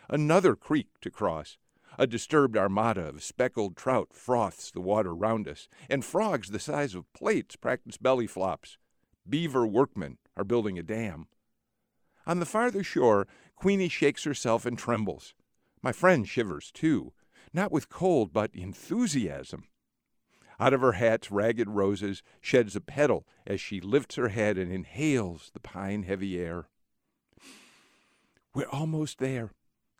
Another 0.08 0.56
creek 0.56 0.88
to 1.02 1.10
cross. 1.10 1.58
A 1.98 2.06
disturbed 2.06 2.56
armada 2.56 3.08
of 3.08 3.22
speckled 3.22 3.76
trout 3.76 4.12
froths 4.12 4.70
the 4.70 4.80
water 4.80 5.14
round 5.14 5.46
us, 5.48 5.68
and 5.88 6.04
frogs 6.04 6.50
the 6.50 6.58
size 6.58 6.94
of 6.94 7.10
plates 7.12 7.56
practice 7.56 7.96
belly 7.96 8.26
flops. 8.26 8.78
Beaver 9.28 9.66
workmen 9.66 10.18
are 10.36 10.44
building 10.44 10.78
a 10.78 10.82
dam. 10.82 11.28
On 12.26 12.40
the 12.40 12.46
farther 12.46 12.82
shore, 12.82 13.28
Queenie 13.54 13.88
shakes 13.88 14.24
herself 14.24 14.66
and 14.66 14.76
trembles. 14.76 15.34
My 15.82 15.92
friend 15.92 16.28
shivers 16.28 16.72
too, 16.72 17.12
not 17.52 17.70
with 17.70 17.88
cold, 17.88 18.32
but 18.32 18.54
enthusiasm. 18.54 19.68
Out 20.58 20.72
of 20.72 20.80
her 20.80 20.92
hat's 20.92 21.30
ragged 21.30 21.68
roses 21.68 22.22
sheds 22.40 22.74
a 22.74 22.80
petal 22.80 23.26
as 23.46 23.60
she 23.60 23.80
lifts 23.80 24.16
her 24.16 24.28
head 24.28 24.56
and 24.56 24.72
inhales 24.72 25.50
the 25.52 25.60
pine 25.60 26.04
heavy 26.04 26.38
air. 26.38 26.68
We're 28.54 28.68
almost 28.68 29.18
there. 29.18 29.52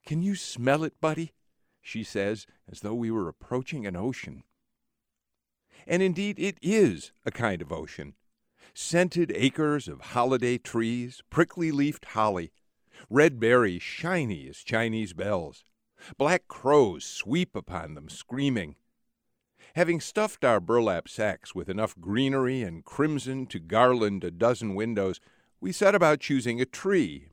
Can 0.07 0.23
you 0.23 0.35
smell 0.35 0.85
it, 0.85 1.01
buddy? 1.01 1.33
she 1.83 2.03
says, 2.03 2.47
as 2.71 2.81
though 2.81 2.95
we 2.95 3.11
were 3.11 3.29
approaching 3.29 3.87
an 3.87 3.97
ocean. 3.97 4.43
And 5.87 6.03
indeed, 6.03 6.39
it 6.39 6.59
is 6.63 7.13
a 7.25 7.31
kind 7.31 7.63
of 7.63 7.71
ocean. 7.71 8.15
Scented 8.75 9.31
acres 9.35 9.87
of 9.89 10.01
holiday 10.01 10.59
trees, 10.59 11.23
prickly 11.31 11.71
leafed 11.71 12.07
holly, 12.07 12.51
red 13.09 13.39
berries 13.39 13.83
shiny 13.83 14.49
as 14.49 14.59
Chinese 14.59 15.13
bells. 15.13 15.65
Black 16.19 16.49
crows 16.49 17.05
sweep 17.05 17.55
upon 17.55 17.95
them, 17.95 18.09
screaming. 18.09 18.77
Having 19.77 20.01
stuffed 20.01 20.43
our 20.43 20.59
burlap 20.59 21.07
sacks 21.07 21.55
with 21.55 21.69
enough 21.69 22.01
greenery 22.01 22.63
and 22.63 22.83
crimson 22.83 23.45
to 23.49 23.59
garland 23.59 24.25
a 24.25 24.31
dozen 24.31 24.75
windows, 24.75 25.21
we 25.61 25.71
set 25.71 25.95
about 25.95 26.19
choosing 26.19 26.63
a 26.63 26.65
tree. 26.65 27.29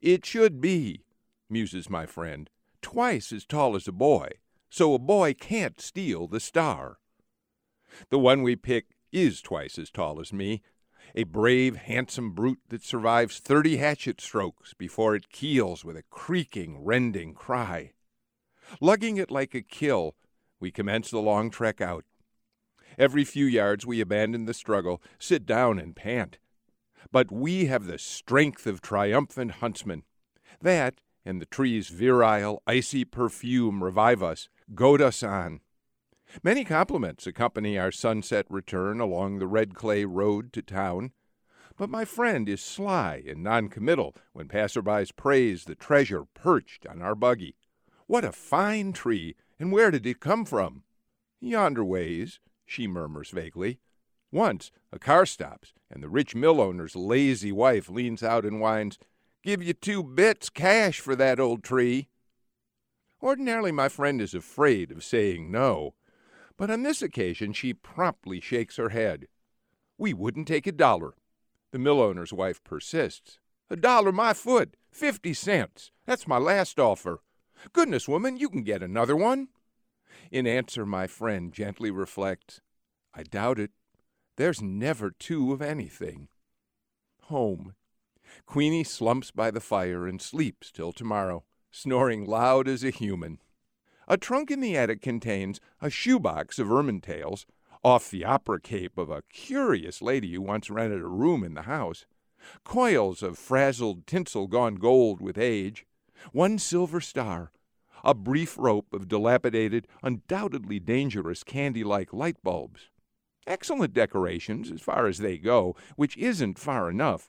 It 0.00 0.24
should 0.24 0.60
be, 0.60 1.02
muses 1.50 1.90
my 1.90 2.06
friend, 2.06 2.48
twice 2.82 3.32
as 3.32 3.44
tall 3.44 3.74
as 3.74 3.88
a 3.88 3.92
boy, 3.92 4.28
so 4.70 4.94
a 4.94 4.98
boy 5.00 5.34
can't 5.34 5.80
steal 5.80 6.28
the 6.28 6.38
star. 6.38 6.98
The 8.10 8.18
one 8.20 8.44
we 8.44 8.54
pick 8.54 8.86
is 9.10 9.42
twice 9.42 9.76
as 9.76 9.90
tall 9.90 10.20
as 10.20 10.32
me, 10.32 10.62
a 11.16 11.24
brave, 11.24 11.74
handsome 11.74 12.30
brute 12.30 12.60
that 12.68 12.84
survives 12.84 13.40
thirty 13.40 13.78
hatchet 13.78 14.20
strokes 14.20 14.72
before 14.72 15.16
it 15.16 15.30
keels 15.30 15.84
with 15.84 15.96
a 15.96 16.04
creaking, 16.10 16.84
rending 16.84 17.34
cry. 17.34 17.90
Lugging 18.80 19.16
it 19.16 19.32
like 19.32 19.52
a 19.52 19.62
kill, 19.62 20.14
we 20.62 20.70
commence 20.70 21.10
the 21.10 21.18
long 21.18 21.50
trek 21.50 21.80
out. 21.80 22.04
Every 22.96 23.24
few 23.24 23.44
yards 23.44 23.84
we 23.84 24.00
abandon 24.00 24.44
the 24.46 24.54
struggle, 24.54 25.02
sit 25.18 25.44
down, 25.44 25.78
and 25.78 25.96
pant. 25.96 26.38
But 27.10 27.32
we 27.32 27.66
have 27.66 27.86
the 27.86 27.98
strength 27.98 28.66
of 28.66 28.80
triumphant 28.80 29.50
huntsmen. 29.52 30.04
That, 30.60 31.00
and 31.24 31.40
the 31.40 31.46
tree's 31.46 31.88
virile, 31.88 32.62
icy 32.66 33.04
perfume 33.04 33.82
revive 33.82 34.22
us, 34.22 34.48
goad 34.74 35.02
us 35.02 35.22
on. 35.22 35.60
Many 36.44 36.64
compliments 36.64 37.26
accompany 37.26 37.76
our 37.76 37.90
sunset 37.90 38.46
return 38.48 39.00
along 39.00 39.38
the 39.38 39.48
red 39.48 39.74
clay 39.74 40.04
road 40.04 40.52
to 40.52 40.62
town. 40.62 41.12
But 41.76 41.90
my 41.90 42.04
friend 42.04 42.48
is 42.48 42.62
sly 42.62 43.22
and 43.26 43.42
noncommittal 43.42 44.14
when 44.32 44.46
passerbys 44.46 45.14
praise 45.14 45.64
the 45.64 45.74
treasure 45.74 46.24
perched 46.34 46.86
on 46.86 47.02
our 47.02 47.14
buggy. 47.14 47.56
What 48.06 48.24
a 48.24 48.32
fine 48.32 48.92
tree! 48.92 49.34
And 49.62 49.70
where 49.70 49.92
did 49.92 50.04
it 50.06 50.18
come 50.18 50.44
from? 50.44 50.82
Yonder 51.40 51.84
ways, 51.84 52.40
she 52.66 52.88
murmurs 52.88 53.30
vaguely. 53.30 53.78
Once 54.32 54.72
a 54.90 54.98
car 54.98 55.24
stops, 55.24 55.72
and 55.88 56.02
the 56.02 56.08
rich 56.08 56.34
mill 56.34 56.60
owner's 56.60 56.96
lazy 56.96 57.52
wife 57.52 57.88
leans 57.88 58.24
out 58.24 58.44
and 58.44 58.60
whines, 58.60 58.98
Give 59.44 59.62
you 59.62 59.72
two 59.72 60.02
bits 60.02 60.50
cash 60.50 60.98
for 60.98 61.14
that 61.14 61.38
old 61.38 61.62
tree. 61.62 62.08
Ordinarily, 63.22 63.70
my 63.70 63.88
friend 63.88 64.20
is 64.20 64.34
afraid 64.34 64.90
of 64.90 65.04
saying 65.04 65.52
no, 65.52 65.94
but 66.56 66.68
on 66.68 66.82
this 66.82 67.00
occasion 67.00 67.52
she 67.52 67.72
promptly 67.72 68.40
shakes 68.40 68.78
her 68.78 68.88
head. 68.88 69.28
We 69.96 70.12
wouldn't 70.12 70.48
take 70.48 70.66
a 70.66 70.72
dollar. 70.72 71.14
The 71.70 71.78
mill 71.78 72.00
owner's 72.00 72.32
wife 72.32 72.64
persists. 72.64 73.38
A 73.70 73.76
dollar 73.76 74.10
my 74.10 74.32
foot, 74.32 74.76
fifty 74.90 75.32
cents. 75.32 75.92
That's 76.04 76.26
my 76.26 76.38
last 76.38 76.80
offer. 76.80 77.20
Goodness, 77.72 78.08
woman, 78.08 78.36
you 78.36 78.48
can 78.48 78.62
get 78.62 78.82
another 78.82 79.16
one. 79.16 79.48
In 80.30 80.46
answer, 80.46 80.84
my 80.84 81.06
friend 81.06 81.52
gently 81.52 81.90
reflects, 81.90 82.60
I 83.14 83.22
doubt 83.22 83.58
it. 83.58 83.70
There's 84.36 84.62
never 84.62 85.10
two 85.10 85.52
of 85.52 85.62
anything. 85.62 86.28
Home. 87.24 87.74
Queenie 88.46 88.84
slumps 88.84 89.30
by 89.30 89.50
the 89.50 89.60
fire 89.60 90.06
and 90.06 90.20
sleeps 90.20 90.72
till 90.72 90.92
tomorrow, 90.92 91.44
snoring 91.70 92.24
loud 92.24 92.66
as 92.66 92.82
a 92.82 92.90
human. 92.90 93.38
A 94.08 94.16
trunk 94.16 94.50
in 94.50 94.60
the 94.60 94.76
attic 94.76 95.00
contains 95.00 95.60
a 95.80 95.90
shoebox 95.90 96.58
of 96.58 96.72
ermine 96.72 97.00
tails, 97.00 97.46
off 97.84 98.10
the 98.10 98.24
opera 98.24 98.60
cape 98.60 98.96
of 98.96 99.10
a 99.10 99.22
curious 99.32 100.00
lady 100.00 100.32
who 100.32 100.40
once 100.40 100.70
rented 100.70 101.00
a 101.00 101.06
room 101.06 101.42
in 101.44 101.54
the 101.54 101.62
house, 101.62 102.06
coils 102.64 103.22
of 103.22 103.38
frazzled 103.38 104.06
tinsel 104.06 104.46
gone 104.46 104.76
gold 104.76 105.20
with 105.20 105.36
age, 105.36 105.84
one 106.32 106.58
silver 106.58 107.00
star, 107.00 107.52
a 108.04 108.14
brief 108.14 108.56
rope 108.58 108.92
of 108.92 109.08
dilapidated, 109.08 109.86
undoubtedly 110.02 110.78
dangerous 110.78 111.42
candy 111.42 111.84
like 111.84 112.12
light 112.12 112.36
bulbs. 112.42 112.90
Excellent 113.46 113.92
decorations, 113.92 114.70
as 114.70 114.80
far 114.80 115.06
as 115.06 115.18
they 115.18 115.36
go, 115.36 115.74
which 115.96 116.16
isn't 116.16 116.58
far 116.58 116.88
enough. 116.88 117.28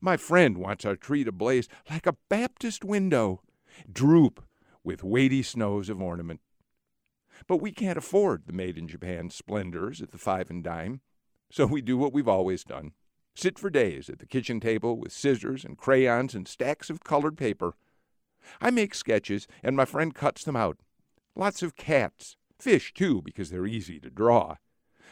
My 0.00 0.16
friend 0.16 0.58
wants 0.58 0.84
our 0.84 0.96
tree 0.96 1.24
to 1.24 1.32
blaze 1.32 1.68
like 1.90 2.06
a 2.06 2.16
Baptist 2.28 2.84
window, 2.84 3.40
droop 3.90 4.44
with 4.84 5.02
weighty 5.02 5.42
snows 5.42 5.88
of 5.88 6.02
ornament. 6.02 6.40
But 7.46 7.62
we 7.62 7.72
can't 7.72 7.98
afford 7.98 8.46
the 8.46 8.52
made 8.52 8.76
in 8.76 8.88
Japan 8.88 9.30
splendors 9.30 10.02
at 10.02 10.10
the 10.10 10.18
five 10.18 10.50
and 10.50 10.62
dime, 10.62 11.00
so 11.50 11.66
we 11.66 11.80
do 11.80 11.96
what 11.96 12.12
we've 12.12 12.28
always 12.28 12.64
done 12.64 12.92
sit 13.38 13.56
for 13.56 13.70
days 13.70 14.10
at 14.10 14.18
the 14.18 14.26
kitchen 14.26 14.58
table 14.58 14.98
with 14.98 15.12
scissors 15.12 15.64
and 15.64 15.78
crayons 15.78 16.34
and 16.34 16.48
stacks 16.48 16.90
of 16.90 17.04
colored 17.04 17.38
paper 17.38 17.74
I 18.60 18.70
make 18.70 18.94
sketches, 18.94 19.46
and 19.62 19.76
my 19.76 19.84
friend 19.84 20.14
cuts 20.14 20.44
them 20.44 20.56
out. 20.56 20.78
Lots 21.34 21.62
of 21.62 21.76
cats, 21.76 22.36
fish 22.58 22.92
too, 22.92 23.22
because 23.22 23.50
they're 23.50 23.66
easy 23.66 24.00
to 24.00 24.10
draw. 24.10 24.56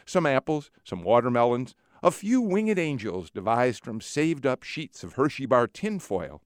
Some 0.05 0.27
apples, 0.27 0.71
some 0.85 1.03
watermelons, 1.03 1.75
a 2.03 2.11
few 2.11 2.41
winged 2.41 2.79
angels 2.79 3.31
devised 3.31 3.85
from 3.85 4.01
saved 4.01 4.47
up 4.47 4.63
sheets 4.63 5.03
of 5.03 5.15
Hershey 5.15 5.47
bar 5.47 5.67
tinfoil. 5.67 6.43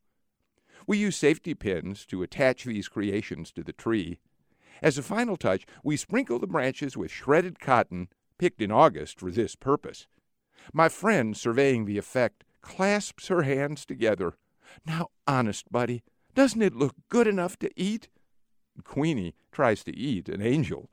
We 0.87 0.99
use 0.99 1.17
safety 1.17 1.55
pins 1.55 2.07
to 2.07 2.23
attach 2.23 2.65
these 2.65 2.89
creations 2.89 3.53
to 3.53 3.63
the 3.63 3.73
tree. 3.73 4.19
As 4.83 4.97
a 4.97 5.03
final 5.03 5.37
touch, 5.37 5.67
we 5.85 5.97
sprinkle 5.97 6.39
the 6.39 6.47
branches 6.47 6.97
with 6.97 7.11
shredded 7.11 7.61
cotton 7.61 8.09
picked 8.39 8.63
in 8.63 8.73
August 8.73 9.21
for 9.21 9.31
this 9.31 9.55
purpose. 9.55 10.07
My 10.73 10.89
friend, 10.89 11.37
surveying 11.37 11.85
the 11.85 11.99
effect, 11.99 12.45
clasps 12.63 13.29
her 13.29 13.43
hands 13.43 13.85
together. 13.85 14.35
Now, 14.87 15.09
honest, 15.27 15.71
buddy, 15.71 16.03
doesn't 16.35 16.63
it 16.63 16.75
look 16.75 16.95
good 17.09 17.27
enough 17.27 17.59
to 17.59 17.71
eat? 17.77 18.09
Queenie 18.85 19.35
tries 19.53 19.85
to 19.85 19.97
eat 19.97 20.29
an 20.29 20.41
angel. 20.41 20.89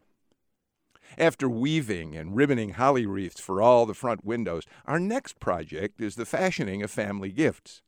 After 1.17 1.50
weaving 1.50 2.15
and 2.15 2.36
ribboning 2.36 2.73
holly 2.73 3.06
wreaths 3.06 3.39
for 3.39 3.62
all 3.62 3.86
the 3.86 3.93
front 3.93 4.26
windows, 4.26 4.63
our 4.86 5.00
next 5.00 5.39
project 5.39 6.02
is 6.02 6.15
the 6.15 6.26
fashioning 6.26 6.84
of 6.84 6.91
family 6.91 7.32
gifts. 7.32 7.82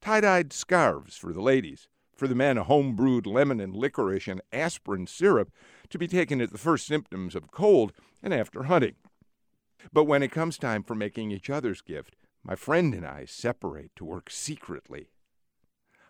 Tie 0.00 0.20
dyed 0.20 0.52
scarves 0.52 1.16
for 1.16 1.32
the 1.32 1.40
ladies, 1.40 1.88
for 2.14 2.26
the 2.26 2.34
men 2.34 2.58
a 2.58 2.64
home 2.64 2.96
brewed 2.96 3.26
lemon 3.26 3.60
and 3.60 3.74
licorice 3.74 4.26
and 4.26 4.40
aspirin 4.52 5.06
syrup 5.06 5.50
to 5.90 5.98
be 5.98 6.08
taken 6.08 6.40
at 6.40 6.50
the 6.50 6.58
first 6.58 6.86
symptoms 6.86 7.34
of 7.34 7.50
cold 7.50 7.92
and 8.22 8.34
after 8.34 8.64
hunting. 8.64 8.96
But 9.92 10.04
when 10.04 10.22
it 10.22 10.32
comes 10.32 10.58
time 10.58 10.82
for 10.82 10.94
making 10.94 11.30
each 11.30 11.50
other's 11.50 11.82
gift, 11.82 12.16
my 12.42 12.56
friend 12.56 12.94
and 12.94 13.06
I 13.06 13.24
separate 13.26 13.94
to 13.96 14.04
work 14.04 14.30
secretly. 14.30 15.10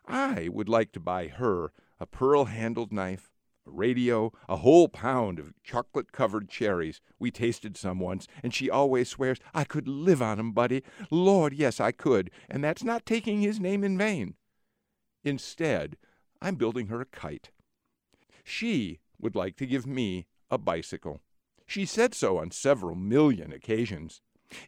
I 0.07 0.49
would 0.49 0.69
like 0.69 0.93
to 0.93 1.01
buy 1.01 1.29
her 1.29 1.73
a 1.99 2.07
pearl 2.07 2.45
handled 2.45 2.93
knife, 2.93 3.33
a 3.67 3.71
radio, 3.71 4.33
a 4.49 4.57
whole 4.57 4.89
pound 4.89 5.39
of 5.39 5.55
chocolate 5.65 6.13
covered 6.13 6.49
cherries. 6.49 7.01
We 7.19 7.31
tasted 7.31 7.77
some 7.77 7.99
once, 7.99 8.29
and 8.43 8.55
she 8.55 8.71
always 8.71 9.09
swears, 9.09 9.39
I 9.55 9.65
could 9.65 9.89
live 9.89 10.23
on 10.23 10.39
'em, 10.39 10.53
buddy. 10.53 10.83
Lord, 11.11 11.53
yes, 11.53 11.81
I 11.81 11.93
could, 11.93 12.31
and 12.49 12.63
that's 12.63 12.85
not 12.85 13.07
taking 13.07 13.41
his 13.41 13.59
name 13.59 13.83
in 13.83 13.99
vain. 13.99 14.37
Instead, 15.25 15.97
I'm 16.41 16.57
building 16.57 16.87
her 16.87 17.01
a 17.01 17.07
kite. 17.07 17.51
She 18.45 19.01
would 19.19 19.35
like 19.35 19.57
to 19.57 19.67
give 19.67 19.87
me 19.87 20.27
a 20.51 20.59
bicycle. 20.59 21.21
She 21.67 21.85
said 21.85 22.15
so 22.15 22.39
on 22.39 22.53
several 22.53 22.95
million 22.95 23.53
occasions. 23.53 24.21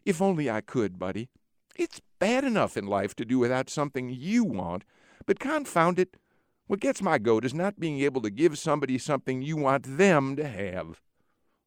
If 0.03 0.21
only 0.21 0.49
I 0.49 0.59
could, 0.59 0.99
buddy. 0.99 1.29
It's 1.77 2.01
bad 2.19 2.43
enough 2.43 2.75
in 2.75 2.85
life 2.87 3.15
to 3.15 3.23
do 3.23 3.39
without 3.39 3.69
something 3.69 4.09
you 4.09 4.43
want, 4.43 4.83
but 5.29 5.39
confound 5.39 5.99
it, 5.99 6.17
what 6.65 6.79
gets 6.79 7.03
my 7.03 7.19
goat 7.19 7.45
is 7.45 7.53
not 7.53 7.79
being 7.79 7.99
able 7.99 8.19
to 8.19 8.31
give 8.31 8.57
somebody 8.57 8.97
something 8.97 9.43
you 9.43 9.55
want 9.55 9.99
them 9.99 10.35
to 10.35 10.47
have. 10.47 11.01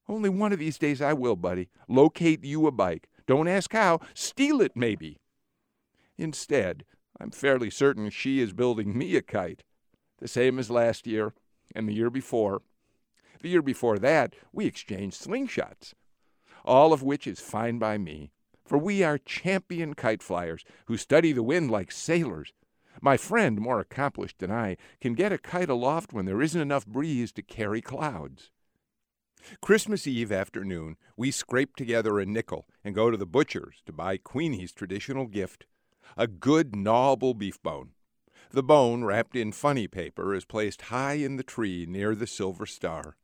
Only 0.09 0.31
one 0.31 0.53
of 0.53 0.59
these 0.59 0.79
days 0.79 1.01
I 1.01 1.13
will, 1.13 1.37
buddy. 1.37 1.69
Locate 1.89 2.43
you 2.43 2.67
a 2.67 2.73
bike. 2.73 3.09
Don't 3.25 3.47
ask 3.47 3.73
how. 3.73 4.01
Steal 4.15 4.61
it, 4.61 4.73
maybe. 4.75 5.21
Instead, 6.19 6.85
I'm 7.21 7.31
fairly 7.31 7.71
certain 7.71 8.11
she 8.11 8.41
is 8.41 8.53
building 8.53 8.99
me 8.99 9.15
a 9.15 9.23
kite, 9.23 9.63
the 10.19 10.27
same 10.27 10.59
as 10.59 10.69
last 10.69 11.07
year 11.07 11.33
and 11.73 11.89
the 11.89 11.95
year 11.95 12.11
before. 12.11 12.63
The 13.43 13.51
year 13.51 13.63
before 13.63 14.01
that, 14.01 14.35
we 14.53 14.67
exchanged 14.67 15.23
slingshots, 15.23 15.95
all 16.65 16.93
of 16.93 17.05
which 17.05 17.29
is 17.29 17.39
fine 17.39 17.79
by 17.79 17.97
me, 17.97 18.33
for 18.67 18.77
we 18.77 19.05
are 19.05 19.19
champion 19.19 19.95
kite 19.95 20.21
flyers 20.21 20.65
who 20.87 20.97
study 20.97 21.31
the 21.31 21.45
wind 21.45 21.71
like 21.71 21.93
sailors. 21.93 22.53
My 23.05 23.17
friend, 23.17 23.61
more 23.61 23.81
accomplished 23.81 24.39
than 24.39 24.53
I, 24.53 24.77
can 25.01 25.15
get 25.15 25.33
a 25.33 25.39
kite 25.39 25.69
aloft 25.69 26.13
when 26.13 26.25
there 26.25 26.41
isn't 26.41 26.61
enough 26.61 26.87
breeze 26.87 27.33
to 27.33 27.43
carry 27.43 27.83
clouds. 27.83 28.53
Christmas 29.61 30.07
Eve 30.07 30.31
afternoon, 30.31 30.97
we 31.17 31.33
scrape 31.33 31.75
together 31.75 32.21
a 32.21 32.25
nickel 32.25 32.69
and 32.85 32.95
go 32.95 33.11
to 33.11 33.17
the 33.17 33.27
butcher's 33.27 33.83
to 33.87 33.93
buy 33.93 34.19
Queenie's 34.19 34.73
traditional 34.73 35.27
gift 35.27 35.67
a 36.17 36.27
good 36.27 36.77
gnawable 36.77 37.35
beef 37.35 37.61
bone. 37.63 37.91
The 38.51 38.63
bone, 38.63 39.05
wrapped 39.05 39.35
in 39.35 39.51
funny 39.53 39.89
paper, 39.89 40.35
is 40.35 40.45
placed 40.45 40.83
high 40.83 41.15
in 41.15 41.37
the 41.37 41.43
tree 41.43 41.87
near 41.89 42.15
the 42.15 42.27
silver 42.27 42.67
star. 42.67 43.17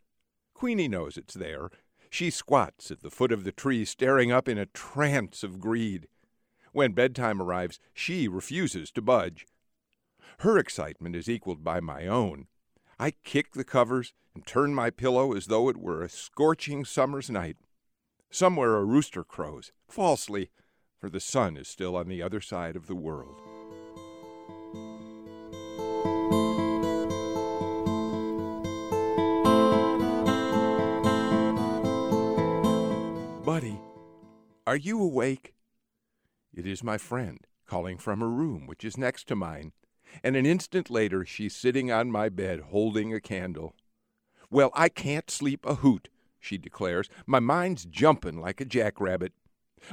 Queenie 0.55 0.89
knows 0.89 1.17
it's 1.17 1.35
there. 1.35 1.71
She 2.11 2.31
squats 2.31 2.91
at 2.91 3.03
the 3.03 3.11
foot 3.11 3.31
of 3.31 3.45
the 3.45 3.53
tree, 3.53 3.85
staring 3.85 4.33
up 4.33 4.49
in 4.49 4.59
a 4.59 4.67
trance 4.67 5.43
of 5.43 5.61
greed. 5.61 6.09
When 6.73 6.93
bedtime 6.93 7.43
arrives, 7.43 7.79
she 7.93 8.27
refuses 8.27 8.91
to 8.93 9.03
budge. 9.03 9.47
Her 10.41 10.59
excitement 10.59 11.17
is 11.17 11.29
equaled 11.29 11.65
by 11.65 11.81
my 11.81 12.07
own. 12.07 12.47
I 12.99 13.13
kick 13.25 13.53
the 13.53 13.65
covers 13.65 14.13
and 14.35 14.47
turn 14.47 14.75
my 14.75 14.91
pillow 14.91 15.35
as 15.35 15.47
though 15.47 15.69
it 15.69 15.77
were 15.77 16.03
a 16.03 16.09
scorching 16.09 16.85
summer's 16.85 17.31
night. 17.31 17.57
Somewhere 18.31 18.77
a 18.77 18.85
rooster 18.85 19.25
crows, 19.25 19.73
falsely, 19.89 20.51
for 20.99 21.09
the 21.09 21.21
sun 21.21 21.57
is 21.57 21.69
still 21.69 21.97
on 21.97 22.09
the 22.09 22.23
other 22.23 22.41
side 22.41 22.77
of 22.77 22.87
the 22.87 22.95
world. 22.95 23.37
Buddy, 33.45 33.81
are 34.67 34.77
you 34.77 35.03
awake? 35.03 35.55
It 36.53 36.67
is 36.67 36.85
my 36.85 36.99
friend, 36.99 37.39
calling 37.67 37.97
from 37.97 38.21
her 38.21 38.29
room, 38.29 38.67
which 38.67 38.85
is 38.85 38.99
next 38.99 39.27
to 39.29 39.37
mine, 39.37 39.73
and 40.23 40.37
an 40.37 40.47
instant 40.47 40.91
later 40.91 41.25
she's 41.25 41.55
sitting 41.55 41.91
on 41.91 42.11
my 42.11 42.29
bed 42.29 42.61
holding 42.71 43.13
a 43.13 43.21
candle. 43.21 43.75
Well, 44.51 44.71
I 44.75 44.89
can't 44.89 45.31
sleep 45.31 45.67
a 45.67 45.77
hoot, 45.77 46.09
she 46.41 46.59
declares. 46.59 47.09
My 47.27 47.41
mind's 47.41 47.85
jumping 47.85 48.41
like 48.41 48.61
a 48.61 48.65
jackrabbit. 48.65 49.33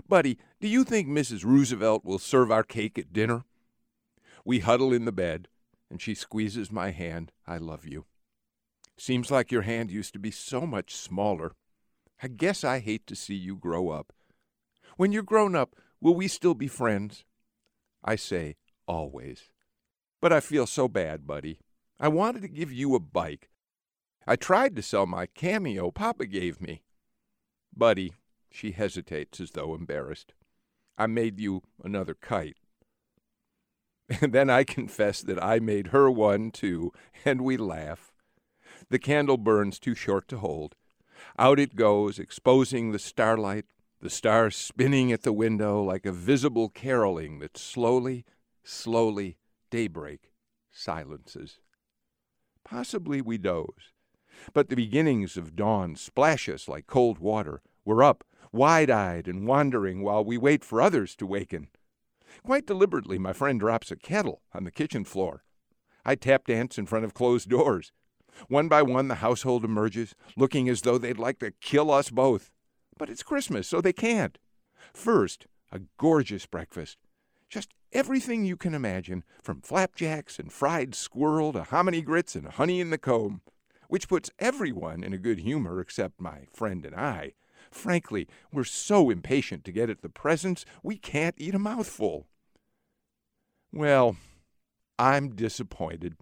Buddy, 0.08 0.38
do 0.62 0.68
you 0.68 0.84
think 0.84 1.08
Mrs. 1.08 1.44
Roosevelt 1.44 2.06
will 2.06 2.20
serve 2.20 2.52
our 2.52 2.64
cake 2.64 2.98
at 2.98 3.14
dinner? 3.14 3.44
We 4.44 4.60
huddle 4.60 4.94
in 4.94 5.06
the 5.06 5.12
bed, 5.12 5.48
and 5.90 6.02
she 6.02 6.16
squeezes 6.16 6.72
my 6.72 6.92
hand. 6.92 7.32
I 7.48 7.58
love 7.58 7.86
you. 7.86 8.06
Seems 8.98 9.30
like 9.30 9.52
your 9.52 9.64
hand 9.64 9.92
used 9.92 10.14
to 10.14 10.20
be 10.20 10.32
so 10.32 10.62
much 10.62 10.96
smaller. 10.96 11.54
I 12.24 12.28
guess 12.28 12.64
I 12.64 12.80
hate 12.80 13.06
to 13.08 13.16
see 13.16 13.36
you 13.36 13.56
grow 13.58 13.90
up. 13.90 14.14
When 14.98 15.12
you're 15.12 15.24
grown 15.24 15.56
up, 15.56 15.76
will 16.00 16.16
we 16.16 16.28
still 16.28 16.54
be 16.54 16.68
friends? 16.68 17.26
I 18.04 18.16
say, 18.16 18.56
always. 18.88 19.50
But 20.22 20.34
I 20.34 20.40
feel 20.40 20.66
so 20.66 20.88
bad, 20.88 21.28
buddy. 21.28 21.60
I 22.00 22.08
wanted 22.08 22.42
to 22.42 22.48
give 22.48 22.72
you 22.72 22.96
a 22.96 23.00
bike. 23.00 23.50
I 24.28 24.36
tried 24.36 24.76
to 24.76 24.82
sell 24.82 25.06
my 25.06 25.28
cameo 25.28 25.92
Papa 25.92 26.26
gave 26.26 26.60
me. 26.60 26.82
Buddy, 27.76 28.14
she 28.50 28.72
hesitates 28.72 29.40
as 29.40 29.52
though 29.52 29.76
embarrassed. 29.76 30.34
I 30.98 31.08
made 31.08 31.40
you 31.40 31.64
another 31.84 32.16
kite. 32.16 32.58
And 34.22 34.34
then 34.34 34.52
I 34.52 34.64
confess 34.64 35.22
that 35.22 35.44
I 35.44 35.60
made 35.60 35.88
her 35.88 36.12
one, 36.12 36.52
too, 36.52 36.92
and 37.26 37.42
we 37.42 37.58
laugh. 37.58 38.14
The 38.90 39.00
candle 39.00 39.38
burns 39.38 39.80
too 39.80 39.96
short 39.96 40.28
to 40.28 40.38
hold. 40.38 40.76
Out 41.40 41.60
it 41.60 41.76
goes, 41.76 42.20
exposing 42.20 42.92
the 42.92 43.00
starlight, 43.00 43.66
the 44.02 44.10
stars 44.10 44.56
spinning 44.56 45.12
at 45.12 45.24
the 45.24 45.34
window 45.34 45.82
like 45.82 46.06
a 46.06 46.12
visible 46.12 46.70
caroling 46.70 47.40
that 47.40 47.58
slowly, 47.58 48.26
slowly, 48.64 49.38
daybreak 49.76 50.32
silences. 50.72 51.60
Possibly 52.64 53.20
we 53.20 53.38
doze, 53.38 53.92
but 54.54 54.70
the 54.70 54.76
beginnings 54.78 55.36
of 55.36 55.54
dawn 55.54 55.98
splash 55.98 56.48
us 56.48 56.70
like 56.70 56.88
cold 56.88 57.20
water. 57.20 57.62
We're 57.84 58.02
up, 58.02 58.24
wide 58.54 58.90
eyed 58.90 59.28
and 59.28 59.46
wandering 59.46 60.02
while 60.02 60.24
we 60.24 60.38
wait 60.38 60.64
for 60.64 60.82
others 60.82 61.14
to 61.18 61.28
waken. 61.28 61.68
Quite 62.42 62.66
deliberately, 62.66 63.20
my 63.20 63.34
friend 63.34 63.60
drops 63.60 63.92
a 63.92 63.98
kettle 63.98 64.44
on 64.54 64.64
the 64.64 64.72
kitchen 64.72 65.04
floor. 65.04 65.44
I 66.06 66.16
tap 66.16 66.48
dance 66.48 66.78
in 66.78 66.86
front 66.86 67.04
of 67.04 67.14
closed 67.14 67.50
doors. 67.50 67.92
One 68.48 68.70
by 68.70 68.82
one, 68.82 69.10
the 69.10 69.16
household 69.16 69.66
emerges, 69.66 70.16
looking 70.38 70.70
as 70.70 70.84
though 70.84 70.98
they'd 70.98 71.20
like 71.20 71.40
to 71.40 71.52
kill 71.60 71.92
us 71.92 72.10
both. 72.10 72.50
But 72.98 73.10
it's 73.10 73.24
Christmas, 73.24 73.68
so 73.68 73.82
they 73.82 73.92
can't. 73.92 74.38
First, 74.94 75.48
a 75.70 75.82
gorgeous 75.98 76.46
breakfast. 76.46 76.98
Just 77.56 77.74
everything 77.94 78.44
you 78.44 78.58
can 78.58 78.74
imagine, 78.74 79.24
from 79.42 79.62
flapjacks 79.62 80.40
and 80.40 80.52
fried 80.52 80.94
squirrel 80.94 81.54
to 81.54 81.64
hominy 81.64 82.02
grits 82.02 82.36
and 82.36 82.50
honey 82.50 82.82
in 82.82 82.90
the 82.90 82.98
comb, 82.98 83.40
which 83.88 84.10
puts 84.10 84.30
everyone 84.40 85.06
in 85.06 85.14
a 85.14 85.18
good 85.18 85.40
humor 85.40 85.80
except 85.80 86.20
my 86.20 86.48
friend 86.52 86.86
and 86.86 86.94
I. 86.94 87.32
Frankly, 87.72 88.28
we're 88.52 88.66
so 88.66 89.10
impatient 89.10 89.64
to 89.64 89.72
get 89.72 89.90
at 89.90 90.02
the 90.02 90.10
presents, 90.10 90.66
we 90.84 90.98
can't 90.98 91.36
eat 91.38 91.56
a 91.56 91.58
mouthful. 91.58 92.28
Well, 93.72 94.18
I'm 95.00 95.30
disappointed. 95.30 96.18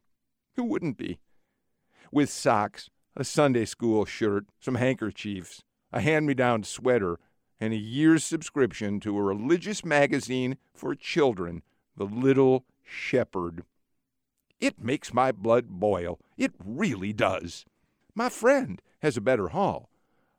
Who 0.55 0.65
wouldn't 0.65 0.97
be? 0.97 1.17
with 2.11 2.29
socks, 2.29 2.91
a 3.17 3.23
Sunday 3.23 3.65
school 3.65 4.05
shirt, 4.05 4.45
some 4.59 4.75
handkerchiefs, 4.75 5.63
a 5.91 5.99
hand 5.99 6.27
me 6.27 6.36
down 6.36 6.61
sweater, 6.61 7.17
and 7.64 7.74
a 7.74 7.78
year's 7.78 8.26
subscription 8.26 8.99
to 8.99 9.18
a 9.18 9.22
religious 9.22 9.86
magazine 9.86 10.57
for 10.74 10.93
children, 10.93 11.64
The 11.95 12.03
Little 12.03 12.66
Shepherd. 12.84 13.64
It 14.59 14.84
makes 14.84 15.14
my 15.14 15.32
blood 15.32 15.70
boil. 15.70 16.20
It 16.36 16.51
really 16.61 17.14
does. 17.14 17.64
My 18.14 18.28
friend 18.28 18.82
has 19.01 19.16
a 19.16 19.22
better 19.22 19.47
haul 19.47 19.89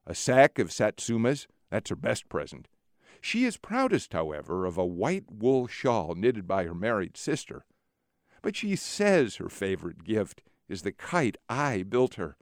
a 0.07 0.14
sack 0.14 0.59
of 0.59 0.68
satsumas, 0.68 1.47
that's 1.70 1.89
her 1.89 1.97
best 1.97 2.29
present. 2.29 2.68
She 3.22 3.47
is 3.47 3.57
proudest, 3.57 4.12
however, 4.12 4.66
of 4.66 4.77
a 4.77 4.85
white 4.85 5.25
wool 5.33 5.66
shawl 5.66 6.14
knitted 6.14 6.47
by 6.47 6.64
her 6.64 6.75
married 6.75 7.16
sister. 7.16 7.64
But 8.43 8.55
she 8.55 8.77
says 8.77 9.37
her 9.37 9.49
favorite 9.49 10.05
gift 10.05 10.43
is 10.68 10.83
the 10.83 10.93
kite 10.93 11.39
I 11.49 11.85
built 11.85 12.16
her. 12.16 12.37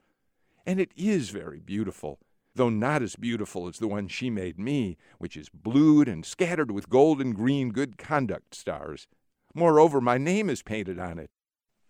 And 0.65 0.81
it 0.81 0.91
is 0.97 1.29
very 1.29 1.61
beautiful, 1.61 2.19
though 2.55 2.69
not 2.69 3.01
as 3.01 3.15
beautiful 3.15 3.67
as 3.67 3.79
the 3.79 3.87
one 3.87 4.07
she 4.07 4.29
made 4.29 4.59
me, 4.59 4.97
which 5.17 5.35
is 5.35 5.49
blued 5.49 6.07
and 6.07 6.25
scattered 6.25 6.71
with 6.71 6.89
gold 6.89 7.19
and 7.19 7.35
green 7.35 7.69
good 7.69 7.97
conduct 7.97 8.55
stars. 8.55 9.07
Moreover, 9.53 10.01
my 10.01 10.17
name 10.17 10.49
is 10.49 10.61
painted 10.61 10.99
on 10.99 11.19
it 11.19 11.29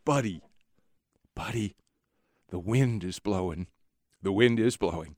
Buddy. 0.05 0.41
Buddy, 1.35 1.75
the 2.49 2.59
wind 2.59 3.03
is 3.03 3.19
blowing. 3.19 3.67
The 4.21 4.31
wind 4.31 4.59
is 4.59 4.77
blowing. 4.77 5.15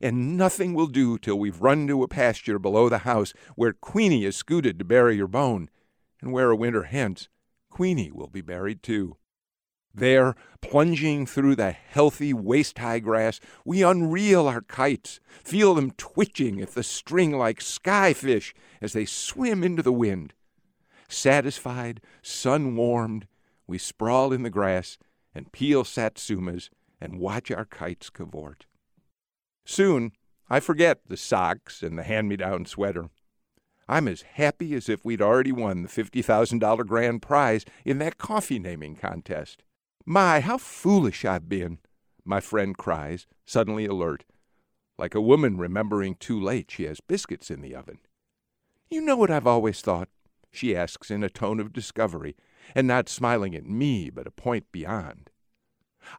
And 0.00 0.36
nothing 0.36 0.74
will 0.74 0.86
do 0.86 1.18
till 1.18 1.38
we've 1.38 1.60
run 1.60 1.86
to 1.88 2.02
a 2.02 2.08
pasture 2.08 2.58
below 2.58 2.88
the 2.88 2.98
house 2.98 3.32
where 3.54 3.72
Queenie 3.72 4.24
is 4.24 4.36
scooted 4.36 4.78
to 4.78 4.84
bury 4.84 5.18
her 5.18 5.26
bone, 5.26 5.68
and 6.20 6.32
where 6.32 6.50
a 6.50 6.56
winter 6.56 6.84
hence 6.84 7.28
Queenie 7.70 8.12
will 8.12 8.28
be 8.28 8.40
buried 8.40 8.82
too. 8.82 9.16
There, 9.94 10.34
plunging 10.60 11.24
through 11.26 11.54
the 11.54 11.70
healthy 11.70 12.34
waist 12.34 12.78
high 12.78 12.98
grass, 12.98 13.38
we 13.64 13.78
unreel 13.78 14.50
our 14.50 14.60
kites, 14.60 15.20
feel 15.44 15.74
them 15.74 15.92
twitching 15.92 16.60
at 16.60 16.74
the 16.74 16.82
string 16.82 17.38
like 17.38 17.60
skyfish 17.60 18.54
as 18.80 18.92
they 18.92 19.04
swim 19.04 19.62
into 19.62 19.82
the 19.82 19.92
wind. 19.92 20.34
Satisfied, 21.08 22.00
sun 22.22 22.74
warmed, 22.74 23.28
we 23.68 23.78
sprawl 23.78 24.32
in 24.32 24.42
the 24.42 24.50
grass 24.50 24.98
and 25.32 25.52
peel 25.52 25.84
satsumas 25.84 26.70
and 27.00 27.20
watch 27.20 27.52
our 27.52 27.64
kites 27.64 28.10
cavort. 28.10 28.66
Soon, 29.64 30.10
I 30.50 30.58
forget 30.58 31.06
the 31.06 31.16
socks 31.16 31.82
and 31.82 31.96
the 31.96 32.02
hand 32.02 32.28
me 32.28 32.36
down 32.36 32.66
sweater. 32.66 33.10
I'm 33.88 34.08
as 34.08 34.22
happy 34.22 34.74
as 34.74 34.88
if 34.88 35.04
we'd 35.04 35.22
already 35.22 35.52
won 35.52 35.82
the 35.82 35.88
$50,000 35.88 36.86
grand 36.86 37.22
prize 37.22 37.64
in 37.84 37.98
that 37.98 38.18
coffee 38.18 38.58
naming 38.58 38.96
contest. 38.96 39.62
My, 40.06 40.40
how 40.40 40.58
foolish 40.58 41.24
I've 41.24 41.48
been, 41.48 41.78
my 42.26 42.40
friend 42.40 42.76
cries, 42.76 43.26
suddenly 43.46 43.86
alert, 43.86 44.24
like 44.98 45.14
a 45.14 45.20
woman 45.20 45.56
remembering 45.56 46.16
too 46.16 46.38
late 46.38 46.70
she 46.70 46.84
has 46.84 47.00
biscuits 47.00 47.50
in 47.50 47.62
the 47.62 47.74
oven. 47.74 47.98
You 48.90 49.00
know 49.00 49.16
what 49.16 49.30
I've 49.30 49.46
always 49.46 49.80
thought? 49.80 50.08
she 50.50 50.76
asks 50.76 51.10
in 51.10 51.24
a 51.24 51.30
tone 51.30 51.58
of 51.58 51.72
discovery, 51.72 52.36
and 52.74 52.86
not 52.86 53.08
smiling 53.08 53.54
at 53.54 53.66
me, 53.66 54.10
but 54.10 54.26
a 54.26 54.30
point 54.30 54.70
beyond. 54.70 55.30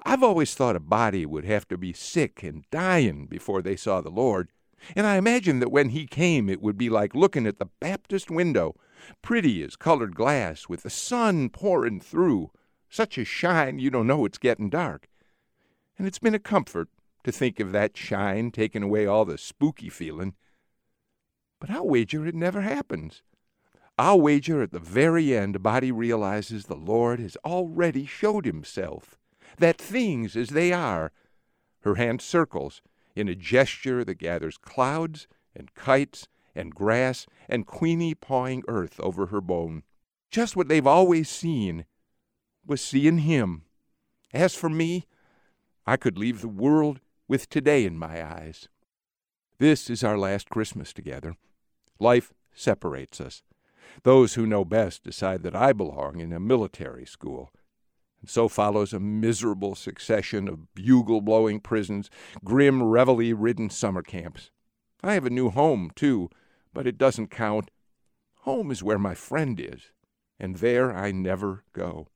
I've 0.04 0.24
always 0.24 0.56
thought 0.56 0.76
a 0.76 0.80
body 0.80 1.26
would 1.26 1.46
have 1.46 1.68
to 1.68 1.78
be 1.78 1.94
sick 1.94 2.42
and 2.42 2.70
dying 2.72 3.28
before 3.28 3.62
they 3.62 3.76
saw 3.76 4.02
the 4.02 4.10
Lord, 4.10 4.50
and 4.96 5.06
I 5.06 5.18
imagined 5.18 5.62
that 5.62 5.72
when 5.72 5.90
he 5.90 6.08
came 6.08 6.50
it 6.50 6.62
would 6.62 6.78
be 6.78 6.90
like 6.90 7.16
looking 7.16 7.48
at 7.48 7.60
the 7.60 7.70
Baptist 7.80 8.32
window, 8.32 8.76
pretty 9.22 9.64
as 9.64 9.76
colored 9.76 10.16
glass, 10.16 10.68
with 10.68 10.82
the 10.82 10.90
sun 10.90 11.50
pouring 11.50 12.02
through, 12.02 12.52
such 12.96 13.18
a 13.18 13.26
shine 13.26 13.78
you 13.78 13.90
don't 13.90 14.08
know 14.08 14.24
it's 14.24 14.38
getting 14.38 14.70
dark. 14.70 15.10
And 15.98 16.08
it's 16.08 16.20
been 16.20 16.34
a 16.34 16.40
comfort 16.40 16.88
to 17.26 17.32
think 17.32 17.60
of 17.60 17.74
that 17.74 17.98
shine 17.98 18.52
taking 18.52 18.84
away 18.84 19.06
all 19.06 19.26
the 19.26 19.38
spooky 19.38 19.90
feeling. 19.90 20.34
But 21.60 21.70
I'll 21.70 21.88
wager 21.88 22.26
it 22.26 22.36
never 22.36 22.62
happens. 22.62 23.22
I'll 23.98 24.22
wager 24.22 24.62
at 24.62 24.72
the 24.72 24.80
very 24.80 25.36
end 25.36 25.58
a 25.58 25.60
body 25.60 25.92
realizes 25.92 26.66
the 26.66 26.76
Lord 26.76 27.20
has 27.20 27.38
already 27.46 28.06
showed 28.06 28.46
himself, 28.46 29.18
that 29.58 29.78
things 29.78 30.36
as 30.36 30.50
they 30.50 30.72
are, 30.72 31.12
her 31.82 31.96
hand 31.96 32.22
circles 32.22 32.82
in 33.16 33.28
a 33.28 33.36
gesture 33.36 34.04
that 34.06 34.20
gathers 34.20 34.58
clouds 34.58 35.28
and 35.56 35.74
kites 35.76 36.28
and 36.54 36.74
grass 36.74 37.26
and 37.50 37.66
Queenie 37.66 38.16
pawing 38.16 38.64
earth 38.68 39.00
over 39.00 39.28
her 39.28 39.42
bone. 39.42 39.84
Just 40.30 40.56
what 40.56 40.68
they've 40.68 40.88
always 40.88 41.30
seen 41.30 41.86
was 42.66 42.82
seeing 42.82 43.20
him. 43.20 43.64
As 44.34 44.56
for 44.56 44.70
me, 44.70 45.06
I 45.86 45.98
could 45.98 46.18
leave 46.18 46.42
the 46.42 46.48
world 46.48 47.00
with 47.28 47.50
today 47.50 47.86
in 47.86 47.98
my 47.98 48.26
eyes. 48.26 48.68
This 49.58 49.90
is 49.90 50.04
our 50.04 50.18
last 50.18 50.50
Christmas 50.50 50.92
together. 50.92 51.36
Life 52.00 52.34
separates 52.54 53.22
us. 53.22 53.44
Those 54.04 54.34
who 54.34 54.46
know 54.46 54.66
best 54.66 55.04
decide 55.04 55.44
that 55.44 55.56
I 55.56 55.74
belong 55.74 56.20
in 56.20 56.34
a 56.34 56.40
military 56.40 57.06
school. 57.06 57.52
And 58.20 58.30
so 58.30 58.48
follows 58.48 58.94
a 58.94 59.00
miserable 59.00 59.76
succession 59.76 60.48
of 60.48 60.74
bugle 60.74 61.22
blowing 61.22 61.60
prisons, 61.60 62.10
grim 62.44 62.82
reveille 62.82 63.36
ridden 63.36 63.70
summer 63.70 64.02
camps. 64.02 64.50
I 65.04 65.14
have 65.14 65.26
a 65.26 65.30
new 65.30 65.50
home, 65.50 65.92
too, 65.96 66.30
but 66.74 66.88
it 66.88 66.98
doesn't 66.98 67.28
count. 67.28 67.70
Home 68.40 68.72
is 68.72 68.84
where 68.84 69.00
my 69.00 69.14
friend 69.14 69.60
is, 69.60 69.92
and 70.40 70.58
there 70.58 70.96
I 70.96 71.12
never 71.12 71.64
go. 71.74 72.08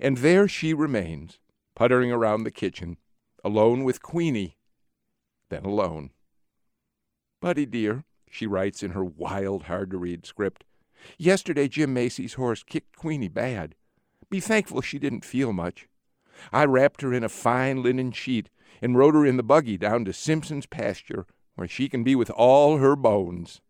And 0.00 0.18
there 0.18 0.48
she 0.48 0.74
remains, 0.74 1.38
puttering 1.74 2.10
around 2.10 2.44
the 2.44 2.50
kitchen, 2.50 2.98
alone 3.44 3.84
with 3.84 4.02
Queenie, 4.02 4.56
then 5.48 5.64
alone. 5.64 6.10
Buddy, 7.40 7.66
dear, 7.66 8.04
she 8.30 8.46
writes 8.46 8.82
in 8.82 8.92
her 8.92 9.04
wild, 9.04 9.64
hard 9.64 9.90
to 9.90 9.98
read 9.98 10.26
script. 10.26 10.64
Yesterday, 11.18 11.68
Jim 11.68 11.92
Macy's 11.92 12.34
horse 12.34 12.62
kicked 12.62 12.96
Queenie 12.96 13.28
bad. 13.28 13.74
Be 14.30 14.40
thankful 14.40 14.80
she 14.80 14.98
didn't 14.98 15.24
feel 15.24 15.52
much. 15.52 15.88
I 16.52 16.64
wrapped 16.64 17.02
her 17.02 17.12
in 17.12 17.24
a 17.24 17.28
fine 17.28 17.82
linen 17.82 18.12
sheet 18.12 18.48
and 18.80 18.96
rode 18.96 19.14
her 19.14 19.26
in 19.26 19.36
the 19.36 19.42
buggy 19.42 19.76
down 19.76 20.04
to 20.06 20.12
Simpson's 20.12 20.66
pasture, 20.66 21.26
where 21.54 21.68
she 21.68 21.88
can 21.88 22.02
be 22.02 22.14
with 22.14 22.30
all 22.30 22.78
her 22.78 22.96
bones. 22.96 23.60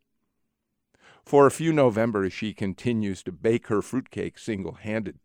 For 1.24 1.46
a 1.46 1.50
few 1.50 1.72
Novembers, 1.72 2.32
she 2.32 2.52
continues 2.52 3.22
to 3.24 3.32
bake 3.32 3.68
her 3.68 3.82
fruitcake 3.82 4.38
single 4.38 4.74
handed. 4.74 5.18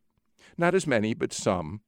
Not 0.58 0.76
as 0.76 0.88
many, 0.88 1.14
but 1.14 1.34
some. 1.34 1.82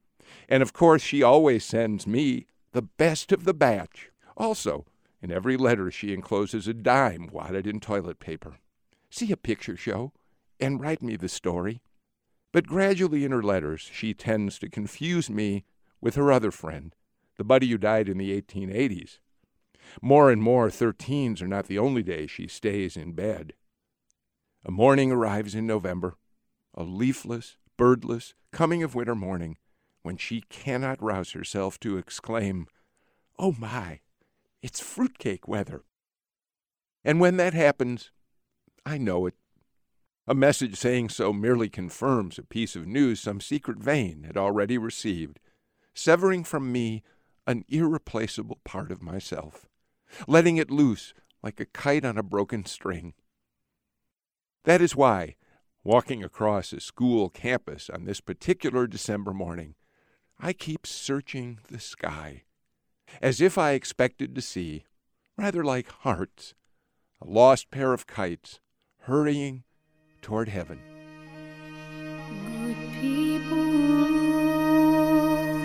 And 0.47 0.61
of 0.61 0.73
course, 0.73 1.01
she 1.01 1.23
always 1.23 1.63
sends 1.63 2.05
me 2.05 2.45
the 2.71 2.81
best 2.81 3.31
of 3.31 3.45
the 3.45 3.53
batch. 3.53 4.11
Also, 4.37 4.85
in 5.21 5.31
every 5.31 5.57
letter, 5.57 5.91
she 5.91 6.13
encloses 6.13 6.67
a 6.67 6.73
dime 6.73 7.29
wadded 7.31 7.67
in 7.67 7.79
toilet 7.79 8.19
paper. 8.19 8.59
See 9.09 9.31
a 9.31 9.37
picture 9.37 9.75
show 9.75 10.13
and 10.59 10.79
write 10.79 11.01
me 11.01 11.15
the 11.15 11.29
story. 11.29 11.81
But 12.51 12.67
gradually 12.67 13.25
in 13.25 13.31
her 13.31 13.43
letters, 13.43 13.81
she 13.81 14.13
tends 14.13 14.59
to 14.59 14.69
confuse 14.69 15.29
me 15.29 15.65
with 16.01 16.15
her 16.15 16.31
other 16.31 16.51
friend, 16.51 16.95
the 17.37 17.43
buddy 17.43 17.67
who 17.69 17.77
died 17.77 18.09
in 18.09 18.17
the 18.17 18.41
1880s. 18.41 19.19
More 20.01 20.31
and 20.31 20.41
more, 20.41 20.69
13s 20.69 21.41
are 21.41 21.47
not 21.47 21.67
the 21.67 21.79
only 21.79 22.03
days 22.03 22.31
she 22.31 22.47
stays 22.47 22.95
in 22.95 23.13
bed. 23.13 23.53
A 24.65 24.71
morning 24.71 25.11
arrives 25.11 25.55
in 25.55 25.65
November, 25.65 26.17
a 26.73 26.83
leafless, 26.83 27.57
birdless, 27.79 28.33
coming 28.51 28.83
of 28.83 28.93
winter 28.93 29.15
morning, 29.15 29.55
when 30.01 30.17
she 30.17 30.41
cannot 30.49 31.01
rouse 31.01 31.31
herself 31.31 31.79
to 31.79 31.97
exclaim, 31.97 32.67
Oh 33.39 33.55
my! 33.57 34.01
It's 34.61 34.81
fruitcake 34.81 35.47
weather. 35.47 35.83
And 37.05 37.21
when 37.21 37.37
that 37.37 37.53
happens, 37.53 38.11
I 38.85 38.97
know 38.97 39.25
it. 39.27 39.35
A 40.27 40.35
message 40.35 40.75
saying 40.75 41.07
so 41.07 41.31
merely 41.31 41.69
confirms 41.69 42.37
a 42.37 42.43
piece 42.43 42.75
of 42.75 42.85
news 42.85 43.21
some 43.21 43.39
secret 43.39 43.79
vein 43.79 44.23
had 44.23 44.35
already 44.35 44.77
received, 44.77 45.39
severing 45.93 46.43
from 46.43 46.73
me 46.73 47.01
an 47.47 47.63
irreplaceable 47.69 48.59
part 48.65 48.91
of 48.91 49.01
myself, 49.01 49.69
letting 50.27 50.57
it 50.57 50.69
loose 50.69 51.13
like 51.41 51.61
a 51.61 51.65
kite 51.65 52.03
on 52.03 52.17
a 52.17 52.23
broken 52.23 52.65
string. 52.65 53.13
That 54.65 54.81
is 54.81 54.97
why, 54.97 55.37
walking 55.83 56.23
across 56.23 56.73
a 56.73 56.79
school 56.79 57.29
campus 57.29 57.89
on 57.89 58.05
this 58.05 58.21
particular 58.21 58.87
December 58.87 59.33
morning, 59.33 59.75
I 60.39 60.53
keep 60.53 60.85
searching 60.85 61.59
the 61.69 61.79
sky 61.79 62.43
as 63.21 63.41
if 63.41 63.57
I 63.57 63.71
expected 63.71 64.35
to 64.35 64.41
see, 64.41 64.83
rather 65.37 65.63
like 65.63 65.89
hearts, 65.89 66.53
a 67.21 67.25
lost 67.25 67.71
pair 67.71 67.93
of 67.93 68.07
kites 68.07 68.59
hurrying 69.01 69.63
toward 70.21 70.49
heaven. 70.49 70.79
Good 72.45 72.77
people, 73.01 73.65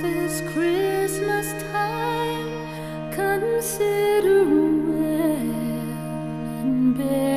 this 0.01 0.41
Christmas 0.53 1.53
time, 1.63 3.13
consider 3.13 4.45
well 4.45 5.41
and 6.63 6.97
bear 6.97 7.34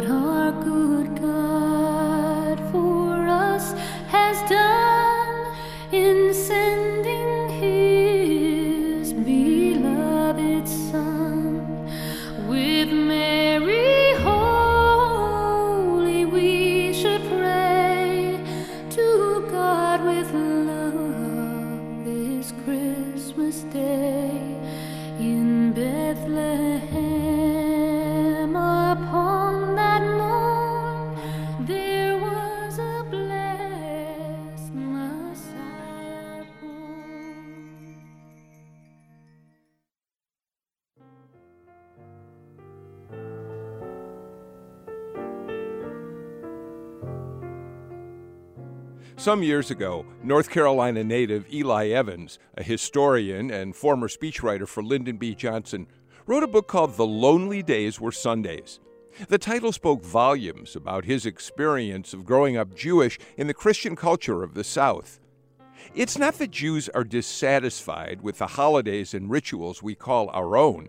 what 0.00 0.10
our 0.10 0.52
good 0.64 1.20
God 1.20 2.58
for 2.72 3.26
us 3.26 3.72
has 4.08 4.40
done 4.48 5.54
in 5.92 6.32
sending 6.32 7.50
His 7.50 9.12
beloved 9.12 10.66
Son. 10.66 11.86
With 12.48 12.90
Mary 12.92 14.14
holy 14.22 16.24
we 16.24 16.94
should 16.94 17.20
pray 17.28 18.40
to 18.90 19.46
God 19.50 20.02
with 20.04 20.32
love 20.32 22.04
this 22.06 22.54
Christmas 22.64 23.64
day 23.64 24.30
in 25.18 25.72
Bethlehem 25.74 27.19
Some 49.20 49.42
years 49.42 49.70
ago, 49.70 50.06
North 50.22 50.48
Carolina 50.48 51.04
native 51.04 51.44
Eli 51.52 51.88
Evans, 51.88 52.38
a 52.56 52.62
historian 52.62 53.50
and 53.50 53.76
former 53.76 54.08
speechwriter 54.08 54.66
for 54.66 54.82
Lyndon 54.82 55.18
B. 55.18 55.34
Johnson, 55.34 55.88
wrote 56.26 56.42
a 56.42 56.46
book 56.46 56.68
called 56.68 56.96
The 56.96 57.04
Lonely 57.04 57.62
Days 57.62 58.00
Were 58.00 58.12
Sundays. 58.12 58.80
The 59.28 59.36
title 59.36 59.72
spoke 59.72 60.02
volumes 60.02 60.74
about 60.74 61.04
his 61.04 61.26
experience 61.26 62.14
of 62.14 62.24
growing 62.24 62.56
up 62.56 62.74
Jewish 62.74 63.18
in 63.36 63.46
the 63.46 63.52
Christian 63.52 63.94
culture 63.94 64.42
of 64.42 64.54
the 64.54 64.64
South. 64.64 65.20
It's 65.94 66.16
not 66.16 66.38
that 66.38 66.50
Jews 66.50 66.88
are 66.88 67.04
dissatisfied 67.04 68.22
with 68.22 68.38
the 68.38 68.46
holidays 68.46 69.12
and 69.12 69.28
rituals 69.28 69.82
we 69.82 69.94
call 69.94 70.30
our 70.30 70.56
own, 70.56 70.88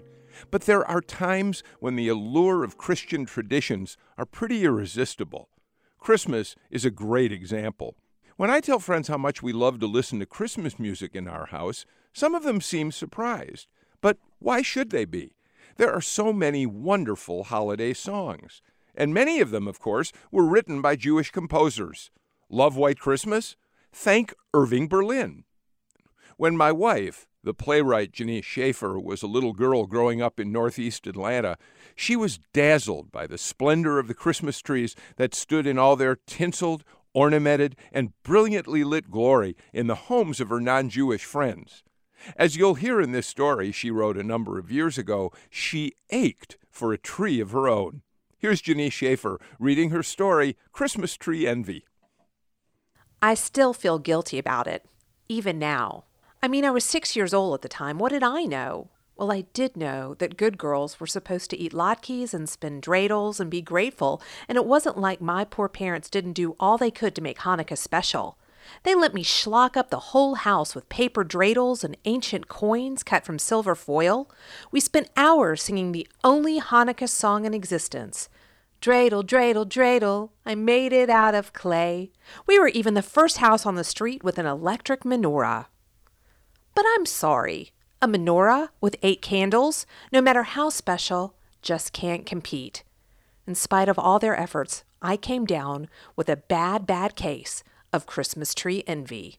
but 0.51 0.61
there 0.61 0.87
are 0.87 1.01
times 1.01 1.63
when 1.81 1.97
the 1.97 2.07
allure 2.07 2.63
of 2.63 2.77
Christian 2.77 3.25
traditions 3.25 3.97
are 4.17 4.25
pretty 4.25 4.63
irresistible. 4.63 5.49
Christmas 5.99 6.55
is 6.69 6.85
a 6.85 6.91
great 6.91 7.33
example. 7.33 7.97
When 8.41 8.49
I 8.49 8.59
tell 8.59 8.79
friends 8.79 9.07
how 9.07 9.19
much 9.19 9.43
we 9.43 9.53
love 9.53 9.79
to 9.81 9.85
listen 9.85 10.17
to 10.17 10.25
Christmas 10.25 10.79
music 10.79 11.13
in 11.13 11.27
our 11.27 11.45
house, 11.45 11.85
some 12.11 12.33
of 12.33 12.41
them 12.41 12.59
seem 12.59 12.91
surprised. 12.91 13.67
But 14.01 14.17
why 14.39 14.63
should 14.63 14.89
they 14.89 15.05
be? 15.05 15.35
There 15.77 15.93
are 15.93 16.01
so 16.01 16.33
many 16.33 16.65
wonderful 16.65 17.43
holiday 17.43 17.93
songs. 17.93 18.63
And 18.95 19.13
many 19.13 19.41
of 19.41 19.51
them, 19.51 19.67
of 19.67 19.79
course, 19.79 20.11
were 20.31 20.47
written 20.47 20.81
by 20.81 20.95
Jewish 20.95 21.29
composers. 21.29 22.09
Love 22.49 22.75
White 22.75 22.97
Christmas? 22.97 23.57
Thank 23.93 24.33
Irving 24.55 24.87
Berlin. 24.87 25.43
When 26.35 26.57
my 26.57 26.71
wife, 26.71 27.27
the 27.43 27.53
playwright 27.53 28.11
Janece 28.11 28.43
Shaffer, 28.43 28.99
was 28.99 29.21
a 29.21 29.27
little 29.27 29.53
girl 29.53 29.85
growing 29.85 30.19
up 30.19 30.39
in 30.39 30.51
northeast 30.51 31.05
Atlanta, 31.05 31.59
she 31.95 32.15
was 32.15 32.39
dazzled 32.53 33.11
by 33.11 33.27
the 33.27 33.37
splendor 33.37 33.99
of 33.99 34.07
the 34.07 34.15
Christmas 34.15 34.61
trees 34.61 34.95
that 35.17 35.35
stood 35.35 35.67
in 35.67 35.77
all 35.77 35.95
their 35.95 36.15
tinseled, 36.15 36.83
ornamented, 37.13 37.75
and 37.91 38.13
brilliantly 38.23 38.83
lit 38.83 39.11
glory 39.11 39.55
in 39.73 39.87
the 39.87 39.95
homes 39.95 40.39
of 40.39 40.49
her 40.49 40.59
non 40.59 40.89
Jewish 40.89 41.25
friends. 41.25 41.83
As 42.35 42.55
you'll 42.55 42.75
hear 42.75 43.01
in 43.01 43.11
this 43.11 43.27
story 43.27 43.71
she 43.71 43.91
wrote 43.91 44.17
a 44.17 44.23
number 44.23 44.59
of 44.59 44.71
years 44.71 44.97
ago, 44.97 45.31
she 45.49 45.93
ached 46.09 46.57
for 46.69 46.93
a 46.93 46.97
tree 46.97 47.39
of 47.39 47.51
her 47.51 47.67
own. 47.67 48.01
Here's 48.37 48.61
Janece 48.61 48.91
Shaffer 48.93 49.39
reading 49.59 49.89
her 49.91 50.03
story, 50.03 50.57
Christmas 50.71 51.15
Tree 51.15 51.45
Envy. 51.45 51.85
I 53.21 53.35
still 53.35 53.73
feel 53.73 53.99
guilty 53.99 54.39
about 54.39 54.67
it, 54.67 54.85
even 55.29 55.59
now. 55.59 56.05
I 56.41 56.47
mean, 56.47 56.65
I 56.65 56.71
was 56.71 56.83
six 56.83 57.15
years 57.15 57.35
old 57.35 57.53
at 57.53 57.61
the 57.61 57.69
time. 57.69 57.99
What 57.99 58.11
did 58.11 58.23
I 58.23 58.45
know? 58.45 58.89
Well, 59.15 59.31
I 59.31 59.41
did 59.53 59.77
know 59.77 60.15
that 60.15 60.37
good 60.37 60.57
girls 60.57 60.99
were 60.99 61.07
supposed 61.07 61.49
to 61.51 61.57
eat 61.57 61.73
latkes 61.73 62.33
and 62.33 62.49
spin 62.49 62.81
dreidels 62.81 63.39
and 63.39 63.51
be 63.51 63.61
grateful, 63.61 64.21
and 64.47 64.57
it 64.57 64.65
wasn't 64.65 64.97
like 64.97 65.21
my 65.21 65.45
poor 65.45 65.69
parents 65.69 66.09
didn't 66.09 66.33
do 66.33 66.55
all 66.59 66.77
they 66.77 66.91
could 66.91 67.13
to 67.15 67.21
make 67.21 67.39
Hanukkah 67.39 67.77
special. 67.77 68.37
They 68.83 68.95
let 68.95 69.13
me 69.13 69.23
schlock 69.23 69.75
up 69.75 69.89
the 69.89 69.99
whole 69.99 70.35
house 70.35 70.75
with 70.75 70.89
paper 70.89 71.23
dreidels 71.23 71.83
and 71.83 71.97
ancient 72.05 72.47
coins 72.47 73.03
cut 73.03 73.25
from 73.25 73.39
silver 73.39 73.75
foil. 73.75 74.29
We 74.71 74.79
spent 74.79 75.09
hours 75.17 75.63
singing 75.63 75.91
the 75.91 76.07
only 76.23 76.59
Hanukkah 76.59 77.09
song 77.09 77.45
in 77.45 77.53
existence. 77.53 78.29
Dreidel, 78.81 79.23
dreidel, 79.23 79.65
dreidel, 79.65 80.29
I 80.45 80.55
made 80.55 80.93
it 80.93 81.09
out 81.09 81.35
of 81.35 81.53
clay. 81.53 82.11
We 82.47 82.57
were 82.57 82.69
even 82.69 82.95
the 82.95 83.03
first 83.03 83.37
house 83.37 83.65
on 83.65 83.75
the 83.75 83.83
street 83.83 84.23
with 84.23 84.39
an 84.39 84.47
electric 84.47 85.03
menorah. 85.03 85.67
But 86.73 86.85
I'm 86.95 87.05
sorry. 87.05 87.73
A 88.03 88.07
menorah 88.07 88.69
with 88.81 88.95
eight 89.03 89.21
candles, 89.21 89.85
no 90.11 90.21
matter 90.21 90.41
how 90.41 90.69
special, 90.69 91.35
just 91.61 91.93
can't 91.93 92.25
compete. 92.25 92.83
In 93.45 93.53
spite 93.53 93.87
of 93.87 93.99
all 93.99 94.17
their 94.17 94.35
efforts, 94.35 94.83
I 95.03 95.17
came 95.17 95.45
down 95.45 95.87
with 96.15 96.27
a 96.27 96.37
bad, 96.37 96.87
bad 96.87 97.15
case 97.15 97.63
of 97.93 98.07
Christmas 98.07 98.55
tree 98.55 98.83
envy. 98.87 99.37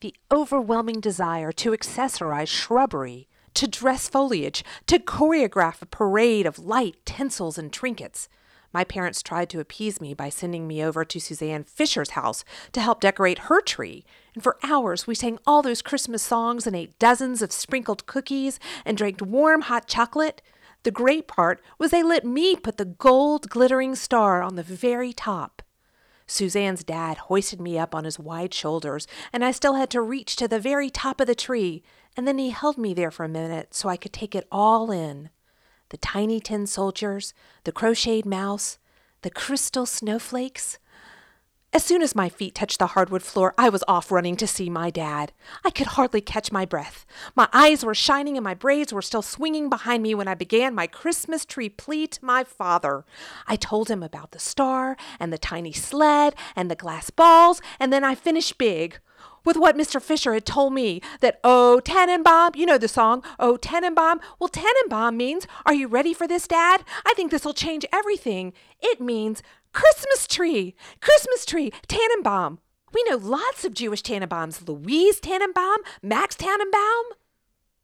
The 0.00 0.12
overwhelming 0.32 0.98
desire 0.98 1.52
to 1.52 1.70
accessorize 1.70 2.48
shrubbery, 2.48 3.28
to 3.54 3.68
dress 3.68 4.08
foliage, 4.08 4.64
to 4.86 4.98
choreograph 4.98 5.80
a 5.80 5.86
parade 5.86 6.46
of 6.46 6.58
light 6.58 6.96
tinsels 7.04 7.58
and 7.58 7.72
trinkets. 7.72 8.28
My 8.72 8.82
parents 8.82 9.22
tried 9.22 9.50
to 9.50 9.60
appease 9.60 10.00
me 10.00 10.14
by 10.14 10.30
sending 10.30 10.66
me 10.66 10.82
over 10.82 11.04
to 11.04 11.20
Suzanne 11.20 11.62
Fisher's 11.62 12.10
house 12.10 12.44
to 12.72 12.80
help 12.80 13.00
decorate 13.00 13.40
her 13.50 13.60
tree. 13.60 14.04
And 14.34 14.42
for 14.42 14.58
hours 14.62 15.06
we 15.06 15.14
sang 15.14 15.38
all 15.46 15.62
those 15.62 15.82
Christmas 15.82 16.22
songs 16.22 16.66
and 16.66 16.76
ate 16.76 16.98
dozens 16.98 17.42
of 17.42 17.52
sprinkled 17.52 18.06
cookies 18.06 18.58
and 18.84 18.96
drank 18.96 19.20
warm 19.20 19.62
hot 19.62 19.86
chocolate. 19.88 20.42
The 20.82 20.90
great 20.90 21.28
part 21.28 21.62
was 21.78 21.90
they 21.90 22.02
let 22.02 22.24
me 22.24 22.56
put 22.56 22.76
the 22.76 22.84
gold 22.84 23.50
glittering 23.50 23.94
star 23.94 24.42
on 24.42 24.56
the 24.56 24.62
very 24.62 25.12
top. 25.12 25.62
Suzanne's 26.26 26.84
dad 26.84 27.18
hoisted 27.18 27.60
me 27.60 27.76
up 27.76 27.92
on 27.94 28.04
his 28.04 28.18
wide 28.18 28.54
shoulders, 28.54 29.08
and 29.32 29.44
I 29.44 29.50
still 29.50 29.74
had 29.74 29.90
to 29.90 30.00
reach 30.00 30.36
to 30.36 30.46
the 30.46 30.60
very 30.60 30.88
top 30.88 31.20
of 31.20 31.26
the 31.26 31.34
tree, 31.34 31.82
and 32.16 32.26
then 32.26 32.38
he 32.38 32.50
held 32.50 32.78
me 32.78 32.94
there 32.94 33.10
for 33.10 33.24
a 33.24 33.28
minute 33.28 33.74
so 33.74 33.88
I 33.88 33.96
could 33.96 34.12
take 34.12 34.36
it 34.36 34.46
all 34.50 34.92
in 34.92 35.30
the 35.90 35.96
tiny 35.96 36.40
tin 36.40 36.66
soldiers, 36.66 37.34
the 37.64 37.72
crocheted 37.72 38.24
mouse, 38.24 38.78
the 39.22 39.30
crystal 39.30 39.86
snowflakes. 39.86 40.78
As 41.72 41.84
soon 41.84 42.02
as 42.02 42.16
my 42.16 42.28
feet 42.28 42.56
touched 42.56 42.80
the 42.80 42.88
hardwood 42.88 43.22
floor, 43.22 43.54
I 43.56 43.68
was 43.68 43.84
off 43.86 44.10
running 44.10 44.34
to 44.38 44.46
see 44.48 44.68
my 44.68 44.90
dad. 44.90 45.30
I 45.64 45.70
could 45.70 45.88
hardly 45.88 46.20
catch 46.20 46.50
my 46.50 46.64
breath. 46.64 47.06
My 47.36 47.48
eyes 47.52 47.84
were 47.84 47.94
shining 47.94 48.36
and 48.36 48.42
my 48.42 48.54
braids 48.54 48.92
were 48.92 49.00
still 49.00 49.22
swinging 49.22 49.70
behind 49.70 50.02
me 50.02 50.12
when 50.12 50.26
I 50.26 50.34
began 50.34 50.74
my 50.74 50.88
Christmas 50.88 51.44
tree 51.44 51.68
plea 51.68 52.08
to 52.08 52.24
my 52.24 52.42
father. 52.42 53.04
I 53.46 53.54
told 53.54 53.88
him 53.88 54.02
about 54.02 54.32
the 54.32 54.40
star 54.40 54.96
and 55.20 55.32
the 55.32 55.38
tiny 55.38 55.72
sled 55.72 56.34
and 56.56 56.68
the 56.68 56.74
glass 56.74 57.10
balls, 57.10 57.62
and 57.78 57.92
then 57.92 58.02
I 58.02 58.16
finished 58.16 58.58
big 58.58 58.98
with 59.44 59.56
what 59.56 59.76
Mr. 59.76 60.02
Fisher 60.02 60.34
had 60.34 60.44
told 60.44 60.72
me 60.72 61.00
that, 61.20 61.38
oh, 61.44 61.80
Tannenbaum, 61.84 62.52
you 62.56 62.66
know 62.66 62.78
the 62.78 62.88
song, 62.88 63.22
oh, 63.38 63.56
Tannenbaum. 63.56 64.20
Well, 64.38 64.48
Tannenbaum 64.48 65.16
means, 65.16 65.46
are 65.64 65.74
you 65.74 65.86
ready 65.86 66.12
for 66.12 66.26
this, 66.26 66.46
Dad? 66.46 66.84
I 67.06 67.14
think 67.14 67.30
this 67.30 67.44
will 67.44 67.54
change 67.54 67.86
everything. 67.92 68.52
It 68.80 69.00
means 69.00 69.42
Christmas 69.72 70.26
tree, 70.26 70.74
Christmas 71.00 71.44
tree, 71.44 71.72
Tannenbaum. 71.86 72.58
We 72.92 73.04
know 73.08 73.16
lots 73.16 73.64
of 73.64 73.74
Jewish 73.74 74.02
Tannenbaums 74.02 74.66
Louise 74.66 75.20
Tannenbaum, 75.20 75.78
Max 76.02 76.34
Tannenbaum. 76.36 77.04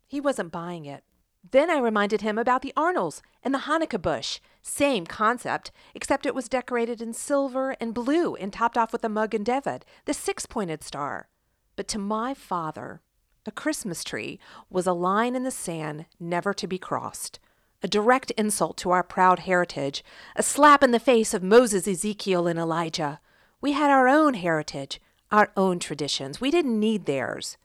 He 0.06 0.20
wasn't 0.20 0.52
buying 0.52 0.84
it. 0.84 1.04
Then 1.48 1.70
I 1.70 1.78
reminded 1.78 2.22
him 2.22 2.38
about 2.38 2.62
the 2.62 2.72
Arnolds 2.76 3.22
and 3.42 3.54
the 3.54 3.60
Hanukkah 3.60 4.02
bush. 4.02 4.40
Same 4.62 5.06
concept, 5.06 5.70
except 5.94 6.26
it 6.26 6.34
was 6.34 6.48
decorated 6.48 7.00
in 7.00 7.12
silver 7.12 7.76
and 7.80 7.94
blue 7.94 8.34
and 8.34 8.52
topped 8.52 8.76
off 8.76 8.92
with 8.92 9.04
a 9.04 9.08
Magen 9.08 9.44
David, 9.44 9.84
the 10.06 10.14
six 10.14 10.44
pointed 10.44 10.82
star. 10.82 11.28
But 11.76 11.86
to 11.88 11.98
my 11.98 12.34
father, 12.34 13.00
a 13.46 13.52
Christmas 13.52 14.02
tree 14.02 14.40
was 14.68 14.88
a 14.88 14.92
line 14.92 15.36
in 15.36 15.44
the 15.44 15.52
sand 15.52 16.06
never 16.18 16.52
to 16.54 16.66
be 16.66 16.78
crossed, 16.78 17.38
a 17.86 17.88
direct 17.88 18.32
insult 18.32 18.76
to 18.76 18.90
our 18.90 19.04
proud 19.04 19.38
heritage, 19.38 20.02
a 20.34 20.42
slap 20.42 20.82
in 20.82 20.90
the 20.90 20.98
face 20.98 21.32
of 21.32 21.40
Moses, 21.40 21.86
Ezekiel, 21.86 22.48
and 22.48 22.58
Elijah. 22.58 23.20
We 23.60 23.74
had 23.74 23.90
our 23.90 24.08
own 24.08 24.34
heritage, 24.34 25.00
our 25.30 25.52
own 25.56 25.78
traditions. 25.78 26.40
We 26.40 26.50
didn't 26.50 26.80
need 26.80 27.06
theirs. 27.06 27.56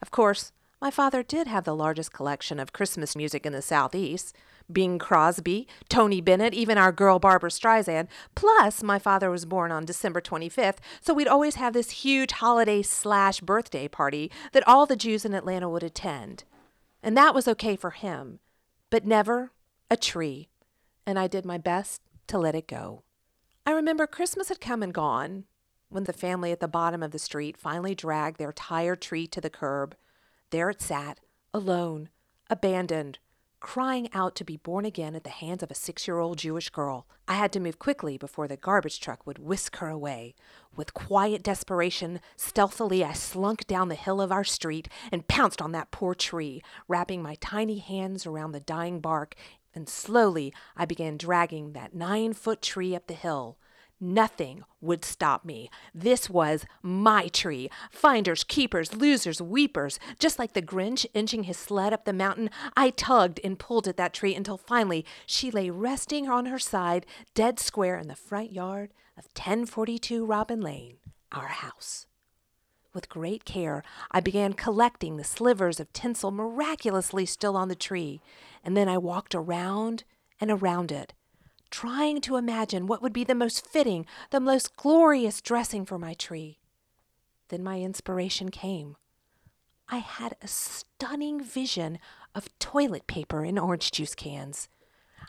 Of 0.00 0.10
course, 0.10 0.50
my 0.80 0.90
father 0.90 1.22
did 1.22 1.46
have 1.46 1.64
the 1.64 1.76
largest 1.76 2.10
collection 2.10 2.58
of 2.58 2.72
Christmas 2.72 3.14
music 3.14 3.44
in 3.44 3.52
the 3.52 3.60
Southeast. 3.60 4.34
Bing 4.72 4.98
Crosby, 4.98 5.68
Tony 5.90 6.22
Bennett, 6.22 6.54
even 6.54 6.78
our 6.78 6.90
girl 6.90 7.18
Barbra 7.18 7.50
Streisand. 7.50 8.08
Plus, 8.34 8.82
my 8.82 8.98
father 8.98 9.30
was 9.30 9.44
born 9.44 9.70
on 9.70 9.84
December 9.84 10.22
25th, 10.22 10.78
so 11.02 11.12
we'd 11.12 11.28
always 11.28 11.56
have 11.56 11.74
this 11.74 12.02
huge 12.02 12.32
holiday 12.32 12.80
slash 12.80 13.40
birthday 13.40 13.88
party 13.88 14.30
that 14.52 14.66
all 14.66 14.86
the 14.86 14.96
Jews 14.96 15.26
in 15.26 15.34
Atlanta 15.34 15.68
would 15.68 15.84
attend. 15.84 16.44
And 17.02 17.14
that 17.14 17.34
was 17.34 17.46
okay 17.46 17.76
for 17.76 17.90
him, 17.90 18.40
but 18.90 19.04
never 19.04 19.52
a 19.90 19.96
tree. 19.96 20.48
And 21.06 21.18
I 21.18 21.26
did 21.26 21.44
my 21.44 21.58
best 21.58 22.02
to 22.28 22.38
let 22.38 22.54
it 22.54 22.66
go. 22.66 23.02
I 23.64 23.72
remember 23.72 24.06
Christmas 24.06 24.48
had 24.48 24.60
come 24.60 24.82
and 24.82 24.94
gone 24.94 25.44
when 25.88 26.04
the 26.04 26.12
family 26.12 26.52
at 26.52 26.60
the 26.60 26.68
bottom 26.68 27.02
of 27.02 27.12
the 27.12 27.18
street 27.18 27.56
finally 27.56 27.94
dragged 27.94 28.38
their 28.38 28.52
tired 28.52 29.00
tree 29.00 29.26
to 29.28 29.40
the 29.40 29.50
curb. 29.50 29.96
There 30.50 30.70
it 30.70 30.80
sat, 30.80 31.20
alone, 31.54 32.08
abandoned, 32.50 33.18
crying 33.60 34.08
out 34.12 34.36
to 34.36 34.44
be 34.44 34.56
born 34.56 34.84
again 34.84 35.14
at 35.14 35.24
the 35.24 35.30
hands 35.30 35.62
of 35.62 35.70
a 35.70 35.74
six 35.74 36.06
year 36.06 36.18
old 36.18 36.38
Jewish 36.38 36.70
girl. 36.70 37.06
I 37.26 37.34
had 37.34 37.52
to 37.52 37.60
move 37.60 37.78
quickly 37.78 38.16
before 38.16 38.46
the 38.46 38.56
garbage 38.56 39.00
truck 39.00 39.26
would 39.26 39.38
whisk 39.38 39.76
her 39.76 39.88
away. 39.88 40.34
With 40.76 40.94
quiet 40.94 41.42
desperation, 41.42 42.20
stealthily 42.36 43.02
I 43.02 43.12
slunk 43.12 43.66
down 43.66 43.88
the 43.88 43.94
hill 43.94 44.20
of 44.20 44.30
our 44.30 44.44
street 44.44 44.88
and 45.10 45.26
pounced 45.26 45.60
on 45.60 45.72
that 45.72 45.90
poor 45.90 46.14
tree, 46.14 46.62
wrapping 46.86 47.22
my 47.22 47.36
tiny 47.40 47.78
hands 47.78 48.26
around 48.26 48.52
the 48.52 48.60
dying 48.60 49.00
bark, 49.00 49.34
and 49.76 49.88
slowly 49.88 50.52
I 50.76 50.86
began 50.86 51.18
dragging 51.18 51.72
that 51.72 51.94
nine 51.94 52.32
foot 52.32 52.62
tree 52.62 52.96
up 52.96 53.06
the 53.06 53.14
hill. 53.14 53.58
Nothing 54.00 54.62
would 54.80 55.04
stop 55.04 55.44
me. 55.44 55.70
This 55.94 56.28
was 56.28 56.66
my 56.82 57.28
tree. 57.28 57.70
Finders, 57.90 58.44
keepers, 58.44 58.94
losers, 58.94 59.40
weepers. 59.40 59.98
Just 60.18 60.38
like 60.38 60.52
the 60.52 60.60
Grinch 60.60 61.06
inching 61.14 61.44
his 61.44 61.56
sled 61.56 61.92
up 61.92 62.04
the 62.04 62.12
mountain, 62.12 62.50
I 62.76 62.90
tugged 62.90 63.40
and 63.42 63.58
pulled 63.58 63.88
at 63.88 63.96
that 63.96 64.12
tree 64.12 64.34
until 64.34 64.58
finally 64.58 65.06
she 65.24 65.50
lay 65.50 65.70
resting 65.70 66.28
on 66.28 66.46
her 66.46 66.58
side, 66.58 67.06
dead 67.34 67.58
square 67.58 67.98
in 67.98 68.08
the 68.08 68.16
front 68.16 68.52
yard 68.52 68.92
of 69.16 69.26
1042 69.34 70.26
Robin 70.26 70.60
Lane, 70.60 70.96
our 71.32 71.48
house. 71.48 72.06
With 72.96 73.10
great 73.10 73.44
care, 73.44 73.82
I 74.10 74.20
began 74.20 74.54
collecting 74.54 75.18
the 75.18 75.24
slivers 75.24 75.78
of 75.80 75.92
tinsel 75.92 76.30
miraculously 76.30 77.26
still 77.26 77.54
on 77.54 77.68
the 77.68 77.74
tree, 77.74 78.22
and 78.66 78.76
then 78.76 78.88
I 78.88 78.98
walked 78.98 79.32
around 79.32 80.02
and 80.40 80.50
around 80.50 80.90
it, 80.90 81.12
trying 81.70 82.20
to 82.22 82.36
imagine 82.36 82.88
what 82.88 83.00
would 83.00 83.12
be 83.12 83.22
the 83.22 83.34
most 83.34 83.64
fitting, 83.64 84.04
the 84.30 84.40
most 84.40 84.76
glorious 84.76 85.40
dressing 85.40 85.86
for 85.86 86.00
my 86.00 86.14
tree. 86.14 86.58
Then 87.48 87.62
my 87.62 87.80
inspiration 87.80 88.50
came. 88.50 88.96
I 89.88 89.98
had 89.98 90.36
a 90.42 90.48
stunning 90.48 91.40
vision 91.40 92.00
of 92.34 92.48
toilet 92.58 93.06
paper 93.06 93.44
in 93.44 93.56
orange 93.56 93.92
juice 93.92 94.16
cans. 94.16 94.68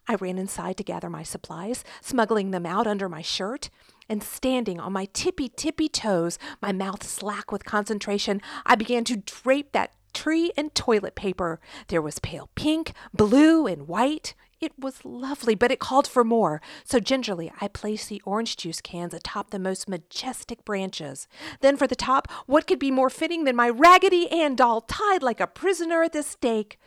I 0.07 0.15
ran 0.15 0.39
inside 0.39 0.77
to 0.77 0.83
gather 0.83 1.09
my 1.09 1.21
supplies, 1.21 1.83
smuggling 2.01 2.49
them 2.49 2.65
out 2.65 2.87
under 2.87 3.07
my 3.07 3.21
shirt, 3.21 3.69
and 4.09 4.23
standing 4.23 4.79
on 4.79 4.93
my 4.93 5.05
tippy 5.13 5.49
tippy 5.49 5.89
toes, 5.89 6.39
my 6.59 6.71
mouth 6.71 7.03
slack 7.03 7.51
with 7.51 7.65
concentration, 7.65 8.41
I 8.65 8.73
began 8.73 9.03
to 9.03 9.17
drape 9.17 9.73
that 9.73 9.93
tree 10.17 10.51
and 10.57 10.73
toilet 10.73 11.13
paper. 11.13 11.59
There 11.89 12.01
was 12.01 12.17
pale 12.17 12.49
pink, 12.55 12.93
blue, 13.13 13.67
and 13.67 13.87
white. 13.87 14.33
It 14.59 14.71
was 14.79 15.05
lovely, 15.05 15.53
but 15.53 15.71
it 15.71 15.79
called 15.79 16.07
for 16.07 16.23
more. 16.23 16.59
So 16.83 16.99
gingerly, 16.99 17.53
I 17.61 17.67
placed 17.67 18.09
the 18.09 18.23
orange 18.25 18.57
juice 18.57 18.81
cans 18.81 19.13
atop 19.13 19.51
the 19.51 19.59
most 19.59 19.87
majestic 19.87 20.65
branches. 20.65 21.27
Then, 21.61 21.77
for 21.77 21.85
the 21.85 21.95
top, 21.95 22.27
what 22.47 22.65
could 22.65 22.79
be 22.79 22.89
more 22.89 23.11
fitting 23.11 23.43
than 23.43 23.55
my 23.55 23.69
Raggedy 23.69 24.27
Ann 24.31 24.55
doll 24.55 24.81
tied 24.81 25.21
like 25.21 25.39
a 25.39 25.45
prisoner 25.45 26.01
at 26.01 26.13
the 26.13 26.23
stake? 26.23 26.79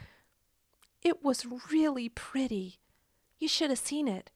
It 1.00 1.22
was 1.22 1.46
really 1.70 2.08
pretty. 2.08 2.80
You 3.38 3.46
should 3.46 3.70
have 3.70 3.78
seen 3.78 4.08
it. 4.08 4.32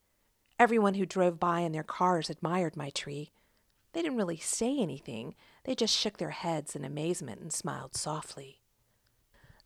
Everyone 0.57 0.95
who 0.95 1.05
drove 1.05 1.41
by 1.41 1.61
in 1.61 1.73
their 1.73 1.83
cars 1.83 2.31
admired 2.31 2.77
my 2.77 2.91
tree. 2.91 3.33
They 3.93 4.03
didn't 4.03 4.19
really 4.19 4.39
say 4.39 4.79
anything, 4.79 5.35
they 5.65 5.75
just 5.75 5.97
shook 5.97 6.19
their 6.19 6.31
heads 6.31 6.77
in 6.77 6.85
amazement 6.85 7.41
and 7.41 7.53
smiled 7.53 7.97
softly. 7.97 8.64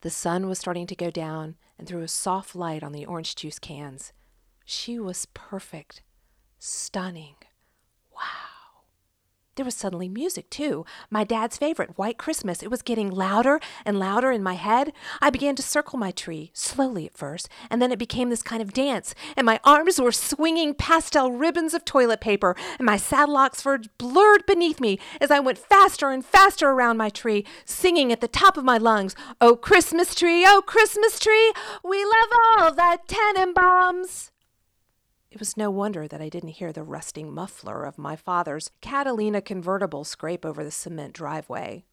The 0.00 0.10
sun 0.10 0.48
was 0.48 0.58
starting 0.58 0.86
to 0.86 0.94
go 0.94 1.10
down 1.10 1.56
and 1.78 1.88
threw 1.88 2.02
a 2.02 2.08
soft 2.08 2.54
light 2.54 2.82
on 2.82 2.92
the 2.92 3.04
orange 3.04 3.34
juice 3.34 3.58
cans. 3.58 4.12
She 4.64 4.98
was 4.98 5.26
perfect, 5.34 6.02
stunning. 6.58 7.34
There 9.58 9.64
was 9.64 9.74
suddenly 9.74 10.08
music, 10.08 10.50
too. 10.50 10.86
My 11.10 11.24
dad's 11.24 11.58
favorite, 11.58 11.98
White 11.98 12.16
Christmas. 12.16 12.62
It 12.62 12.70
was 12.70 12.80
getting 12.80 13.10
louder 13.10 13.58
and 13.84 13.98
louder 13.98 14.30
in 14.30 14.40
my 14.40 14.54
head. 14.54 14.92
I 15.20 15.30
began 15.30 15.56
to 15.56 15.64
circle 15.64 15.98
my 15.98 16.12
tree, 16.12 16.52
slowly 16.54 17.06
at 17.06 17.18
first, 17.18 17.48
and 17.68 17.82
then 17.82 17.90
it 17.90 17.98
became 17.98 18.30
this 18.30 18.44
kind 18.44 18.62
of 18.62 18.72
dance, 18.72 19.16
and 19.36 19.44
my 19.44 19.58
arms 19.64 20.00
were 20.00 20.12
swinging 20.12 20.74
pastel 20.74 21.32
ribbons 21.32 21.74
of 21.74 21.84
toilet 21.84 22.20
paper, 22.20 22.54
and 22.78 22.86
my 22.86 22.96
saddle 22.96 23.36
Oxfords 23.36 23.88
blurred 23.98 24.46
beneath 24.46 24.80
me 24.80 25.00
as 25.20 25.32
I 25.32 25.40
went 25.40 25.58
faster 25.58 26.10
and 26.10 26.24
faster 26.24 26.70
around 26.70 26.96
my 26.96 27.08
tree, 27.08 27.44
singing 27.64 28.12
at 28.12 28.20
the 28.20 28.28
top 28.28 28.56
of 28.56 28.64
my 28.64 28.78
lungs, 28.78 29.16
Oh, 29.40 29.56
Christmas 29.56 30.14
tree, 30.14 30.44
oh, 30.46 30.62
Christmas 30.64 31.18
tree, 31.18 31.52
we 31.82 32.04
love 32.04 32.28
all 32.32 32.72
the 32.72 33.00
Tenenbaums. 33.08 34.30
It 35.38 35.42
was 35.42 35.56
no 35.56 35.70
wonder 35.70 36.08
that 36.08 36.20
I 36.20 36.28
didn't 36.28 36.58
hear 36.58 36.72
the 36.72 36.82
rusting 36.82 37.32
muffler 37.32 37.84
of 37.84 37.96
my 37.96 38.16
father's 38.16 38.72
Catalina 38.80 39.40
convertible 39.40 40.02
scrape 40.02 40.44
over 40.44 40.64
the 40.64 40.72
cement 40.72 41.12
driveway. 41.12 41.84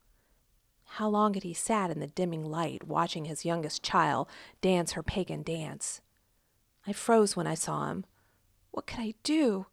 How 0.86 1.08
long 1.10 1.36
had 1.36 1.44
he 1.44 1.54
sat 1.54 1.92
in 1.92 2.00
the 2.00 2.08
dimming 2.08 2.44
light 2.44 2.88
watching 2.88 3.26
his 3.26 3.46
youngest 3.46 3.84
child 3.84 4.28
dance 4.62 4.94
her 4.94 5.04
pagan 5.04 5.44
dance? 5.44 6.02
I 6.88 6.92
froze 6.92 7.36
when 7.36 7.46
I 7.46 7.54
saw 7.54 7.88
him. 7.90 8.08
What 8.72 8.88
could 8.88 9.00
I 9.00 9.14
do? 9.22 9.68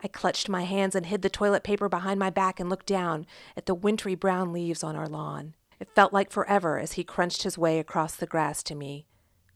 I 0.00 0.06
clutched 0.06 0.48
my 0.48 0.62
hands 0.62 0.94
and 0.94 1.06
hid 1.06 1.22
the 1.22 1.28
toilet 1.28 1.64
paper 1.64 1.88
behind 1.88 2.20
my 2.20 2.30
back 2.30 2.60
and 2.60 2.70
looked 2.70 2.86
down 2.86 3.26
at 3.56 3.66
the 3.66 3.74
wintry 3.74 4.14
brown 4.14 4.52
leaves 4.52 4.84
on 4.84 4.94
our 4.94 5.08
lawn. 5.08 5.54
It 5.80 5.92
felt 5.96 6.12
like 6.12 6.30
forever 6.30 6.78
as 6.78 6.92
he 6.92 7.02
crunched 7.02 7.42
his 7.42 7.58
way 7.58 7.80
across 7.80 8.14
the 8.14 8.26
grass 8.26 8.62
to 8.62 8.76
me. 8.76 9.06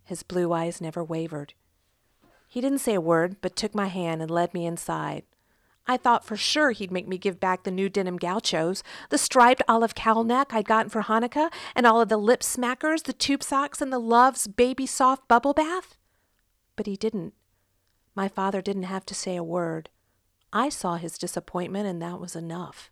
His 0.03 0.25
blue 0.25 0.53
eyes 0.53 0.81
never 0.81 1.05
wavered. 1.05 1.55
He 2.57 2.63
didn't 2.63 2.79
say 2.79 2.95
a 2.95 3.03
word, 3.03 3.37
but 3.43 3.55
took 3.55 3.75
my 3.75 3.89
hand 3.89 4.23
and 4.23 4.31
led 4.31 4.55
me 4.55 4.65
inside. 4.65 5.25
I 5.87 5.99
thought 5.99 6.25
for 6.25 6.39
sure 6.39 6.71
he'd 6.71 6.91
make 6.91 7.07
me 7.07 7.19
give 7.19 7.39
back 7.39 7.65
the 7.65 7.71
new 7.71 7.91
denim 7.91 8.17
gauchos, 8.17 8.83
the 9.11 9.19
striped 9.19 9.61
olive 9.69 9.95
cowl 9.95 10.25
neck 10.25 10.55
I'd 10.55 10.65
gotten 10.65 10.89
for 10.89 11.03
Hanukkah, 11.03 11.53
and 11.75 11.87
all 11.87 12.01
of 12.01 12.09
the 12.09 12.17
lip 12.17 12.41
smackers, 12.41 13.03
the 13.03 13.13
tube 13.13 13.43
socks, 13.43 13.83
and 13.83 13.93
the 13.93 13.99
Love's 13.99 14.47
baby 14.47 14.87
soft 14.87 15.29
bubble 15.29 15.53
bath. 15.53 15.99
But 16.77 16.87
he 16.87 16.97
didn't. 16.97 17.35
My 18.15 18.27
father 18.27 18.63
didn't 18.63 18.85
have 18.85 19.05
to 19.05 19.15
say 19.15 19.37
a 19.37 19.45
word. 19.45 19.91
I 20.51 20.71
saw 20.71 20.95
his 20.97 21.19
disappointment, 21.19 21.87
and 21.87 22.01
that 22.01 22.19
was 22.19 22.35
enough. 22.35 22.91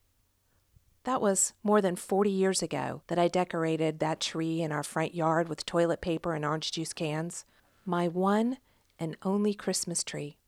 That 1.04 1.22
was 1.22 1.54
more 1.62 1.80
than 1.80 1.96
40 1.96 2.28
years 2.28 2.60
ago 2.62 3.00
that 3.06 3.18
I 3.18 3.28
decorated 3.28 3.98
that 4.00 4.20
tree 4.20 4.60
in 4.60 4.72
our 4.72 4.82
front 4.82 5.14
yard 5.14 5.48
with 5.48 5.64
toilet 5.64 6.02
paper 6.02 6.34
and 6.34 6.44
orange 6.44 6.70
juice 6.70 6.92
cans. 6.92 7.46
My 7.86 8.08
one 8.08 8.58
and 9.04 9.16
only 9.22 9.54
Christmas 9.54 10.02
tree. 10.02 10.38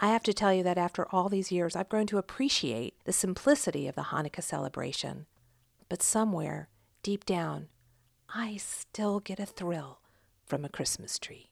I 0.00 0.08
have 0.08 0.22
to 0.24 0.34
tell 0.34 0.52
you 0.52 0.62
that 0.64 0.78
after 0.78 1.06
all 1.12 1.28
these 1.28 1.52
years, 1.52 1.76
I've 1.76 1.88
grown 1.88 2.06
to 2.08 2.18
appreciate 2.18 2.94
the 3.04 3.12
simplicity 3.12 3.86
of 3.86 3.94
the 3.94 4.04
Hanukkah 4.04 4.42
celebration. 4.42 5.26
But 5.88 6.02
somewhere, 6.02 6.68
deep 7.02 7.24
down, 7.24 7.68
I 8.34 8.56
still 8.56 9.20
get 9.20 9.38
a 9.38 9.46
thrill 9.46 10.00
from 10.44 10.64
a 10.64 10.68
Christmas 10.68 11.18
tree. 11.18 11.50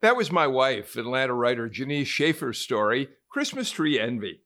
That 0.00 0.16
was 0.16 0.32
my 0.32 0.46
wife, 0.46 0.96
Atlanta 0.96 1.34
writer 1.34 1.68
Janece 1.68 2.06
Shaffer's 2.06 2.58
story, 2.58 3.08
Christmas 3.28 3.70
Tree 3.70 4.00
Envy. 4.00 4.40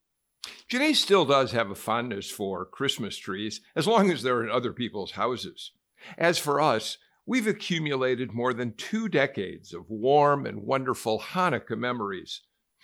Janece 0.69 0.97
still 0.97 1.25
does 1.25 1.53
have 1.53 1.71
a 1.71 1.75
fondness 1.75 2.29
for 2.29 2.65
Christmas 2.65 3.17
trees, 3.17 3.61
as 3.75 3.87
long 3.87 4.11
as 4.11 4.21
they're 4.21 4.43
in 4.43 4.51
other 4.51 4.73
people's 4.73 5.11
houses. 5.11 5.71
As 6.17 6.37
for 6.37 6.59
us, 6.59 6.97
We've 7.27 7.47
accumulated 7.47 8.33
more 8.33 8.53
than 8.53 8.75
two 8.75 9.09
decades 9.09 9.73
of 9.73 9.89
warm 9.89 10.45
and 10.45 10.61
wonderful 10.61 11.19
Hanukkah 11.19 11.75
memories. 11.75 12.41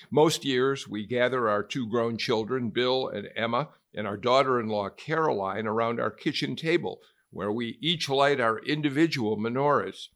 Most 0.10 0.44
years, 0.44 0.88
we 0.88 1.06
gather 1.06 1.48
our 1.48 1.62
two 1.62 1.88
grown 1.88 2.18
children, 2.18 2.72
Bill 2.72 3.08
and 3.08 3.30
Emma, 3.36 3.70
and 3.94 4.08
our 4.08 4.18
daughter 4.18 4.60
in 4.60 4.68
law, 4.68 4.90
Caroline, 4.90 5.68
around 5.68 6.00
our 6.00 6.10
kitchen 6.10 6.56
table, 6.56 7.02
where 7.30 7.52
we 7.52 7.78
each 7.82 8.10
light 8.10 8.40
our 8.40 8.58
individual 8.60 9.38
menorahs. 9.38 10.08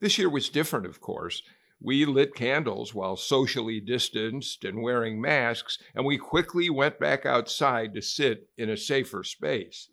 This 0.00 0.16
year 0.16 0.30
was 0.30 0.48
different, 0.48 0.86
of 0.86 1.02
course. 1.02 1.42
We 1.78 2.06
lit 2.06 2.34
candles 2.34 2.94
while 2.94 3.16
socially 3.16 3.80
distanced 3.80 4.64
and 4.64 4.82
wearing 4.82 5.20
masks, 5.20 5.78
and 5.94 6.06
we 6.06 6.16
quickly 6.16 6.70
went 6.70 6.98
back 6.98 7.26
outside 7.26 7.92
to 7.94 8.00
sit 8.00 8.48
in 8.56 8.70
a 8.70 8.78
safer 8.78 9.22
space. 9.24 9.90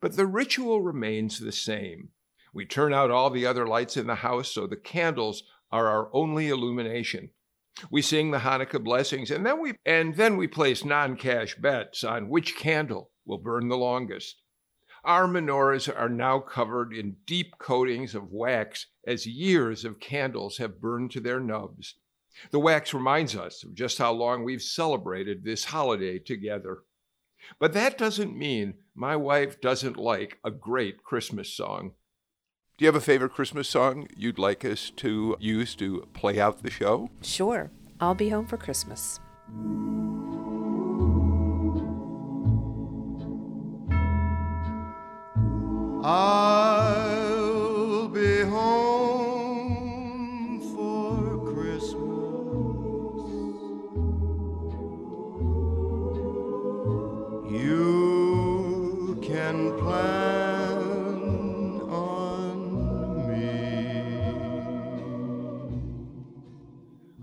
But 0.00 0.14
the 0.14 0.26
ritual 0.26 0.82
remains 0.82 1.40
the 1.40 1.50
same. 1.50 2.10
We 2.52 2.64
turn 2.64 2.92
out 2.92 3.10
all 3.10 3.30
the 3.30 3.46
other 3.46 3.66
lights 3.66 3.96
in 3.96 4.06
the 4.06 4.16
house 4.16 4.50
so 4.52 4.66
the 4.66 4.76
candles 4.76 5.42
are 5.70 5.86
our 5.86 6.08
only 6.12 6.48
illumination. 6.48 7.30
We 7.90 8.02
sing 8.02 8.30
the 8.30 8.38
Hanukkah 8.38 8.82
blessings 8.82 9.30
and 9.30 9.46
then 9.46 9.60
we 9.60 9.74
and 9.86 10.16
then 10.16 10.36
we 10.36 10.48
place 10.48 10.84
non-cash 10.84 11.56
bets 11.56 12.02
on 12.02 12.28
which 12.28 12.56
candle 12.56 13.10
will 13.24 13.38
burn 13.38 13.68
the 13.68 13.76
longest. 13.76 14.42
Our 15.04 15.26
menorahs 15.26 15.88
are 15.88 16.08
now 16.08 16.40
covered 16.40 16.92
in 16.92 17.16
deep 17.24 17.58
coatings 17.58 18.14
of 18.14 18.32
wax 18.32 18.86
as 19.06 19.26
years 19.26 19.84
of 19.84 20.00
candles 20.00 20.58
have 20.58 20.80
burned 20.80 21.12
to 21.12 21.20
their 21.20 21.38
nubs. 21.38 21.94
The 22.50 22.58
wax 22.58 22.92
reminds 22.92 23.36
us 23.36 23.62
of 23.62 23.74
just 23.74 23.98
how 23.98 24.12
long 24.12 24.44
we've 24.44 24.62
celebrated 24.62 25.44
this 25.44 25.64
holiday 25.64 26.18
together. 26.18 26.82
But 27.58 27.72
that 27.72 27.96
doesn't 27.96 28.36
mean 28.36 28.74
my 28.94 29.16
wife 29.16 29.60
doesn't 29.60 29.96
like 29.96 30.38
a 30.44 30.50
great 30.50 31.02
Christmas 31.04 31.52
song. 31.52 31.92
Do 32.78 32.84
you 32.84 32.86
have 32.86 32.94
a 32.94 33.00
favorite 33.00 33.32
Christmas 33.32 33.68
song 33.68 34.06
you'd 34.16 34.38
like 34.38 34.64
us 34.64 34.90
to 34.98 35.36
use 35.40 35.74
to 35.74 36.06
play 36.12 36.38
out 36.38 36.62
the 36.62 36.70
show? 36.70 37.10
Sure. 37.22 37.72
I'll 37.98 38.14
be 38.14 38.28
home 38.28 38.46
for 38.46 38.56
Christmas. 38.56 39.18
I'll 46.04 46.57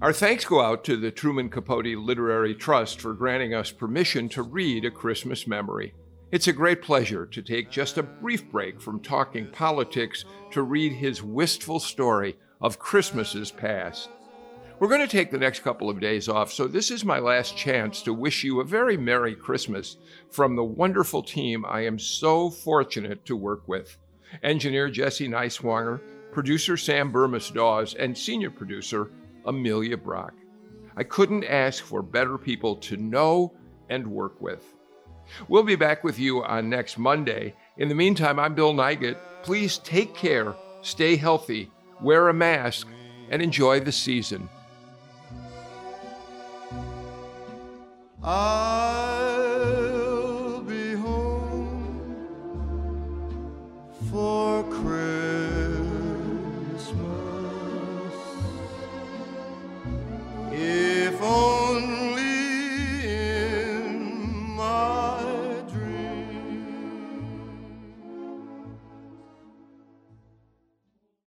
Our 0.05 0.13
thanks 0.13 0.45
go 0.45 0.61
out 0.61 0.83
to 0.83 0.97
the 0.97 1.09
Truman 1.09 1.49
Capote 1.49 1.87
Literary 1.87 2.53
Trust 2.53 3.01
for 3.01 3.15
granting 3.15 3.55
us 3.55 3.71
permission 3.71 4.29
to 4.29 4.43
read 4.43 4.85
A 4.85 4.91
Christmas 4.91 5.47
Memory. 5.47 5.95
It's 6.31 6.47
a 6.47 6.53
great 6.53 6.83
pleasure 6.83 7.25
to 7.25 7.41
take 7.41 7.71
just 7.71 7.97
a 7.97 8.03
brief 8.03 8.47
break 8.51 8.79
from 8.79 8.99
talking 8.99 9.47
politics 9.47 10.23
to 10.51 10.61
read 10.61 10.91
his 10.91 11.23
wistful 11.23 11.79
story 11.79 12.37
of 12.61 12.77
Christmases 12.77 13.49
past. 13.49 14.09
We're 14.77 14.89
going 14.89 15.01
to 15.01 15.07
take 15.07 15.31
the 15.31 15.39
next 15.39 15.61
couple 15.61 15.89
of 15.89 15.99
days 15.99 16.29
off, 16.29 16.53
so 16.53 16.67
this 16.67 16.91
is 16.91 17.03
my 17.03 17.17
last 17.17 17.57
chance 17.57 18.03
to 18.03 18.13
wish 18.13 18.43
you 18.43 18.59
a 18.59 18.63
very 18.63 18.97
Merry 18.97 19.33
Christmas 19.33 19.97
from 20.29 20.55
the 20.55 20.63
wonderful 20.63 21.23
team 21.23 21.65
I 21.67 21.83
am 21.83 21.97
so 21.97 22.51
fortunate 22.51 23.25
to 23.25 23.35
work 23.35 23.67
with. 23.67 23.97
Engineer 24.43 24.87
Jesse 24.87 25.27
Neiswanger, 25.27 25.99
producer 26.31 26.77
Sam 26.77 27.11
Bermas-Dawes, 27.11 27.95
and 27.95 28.15
senior 28.15 28.51
producer 28.51 29.09
Amelia 29.45 29.97
Brock. 29.97 30.33
I 30.97 31.03
couldn't 31.03 31.43
ask 31.43 31.83
for 31.83 32.01
better 32.01 32.37
people 32.37 32.75
to 32.77 32.97
know 32.97 33.53
and 33.89 34.07
work 34.07 34.39
with. 34.41 34.63
We'll 35.47 35.63
be 35.63 35.75
back 35.75 36.03
with 36.03 36.19
you 36.19 36.43
on 36.43 36.69
next 36.69 36.97
Monday. 36.97 37.53
In 37.77 37.89
the 37.89 37.95
meantime, 37.95 38.39
I'm 38.39 38.55
Bill 38.55 38.73
Nigut. 38.73 39.17
Please 39.43 39.77
take 39.79 40.15
care, 40.15 40.55
stay 40.81 41.15
healthy, 41.15 41.71
wear 42.01 42.29
a 42.29 42.33
mask, 42.33 42.87
and 43.29 43.41
enjoy 43.41 43.79
the 43.79 43.91
season. 43.91 44.47
I'll 48.23 49.41
be 50.61 50.93
home 50.93 52.15
for. 54.11 54.44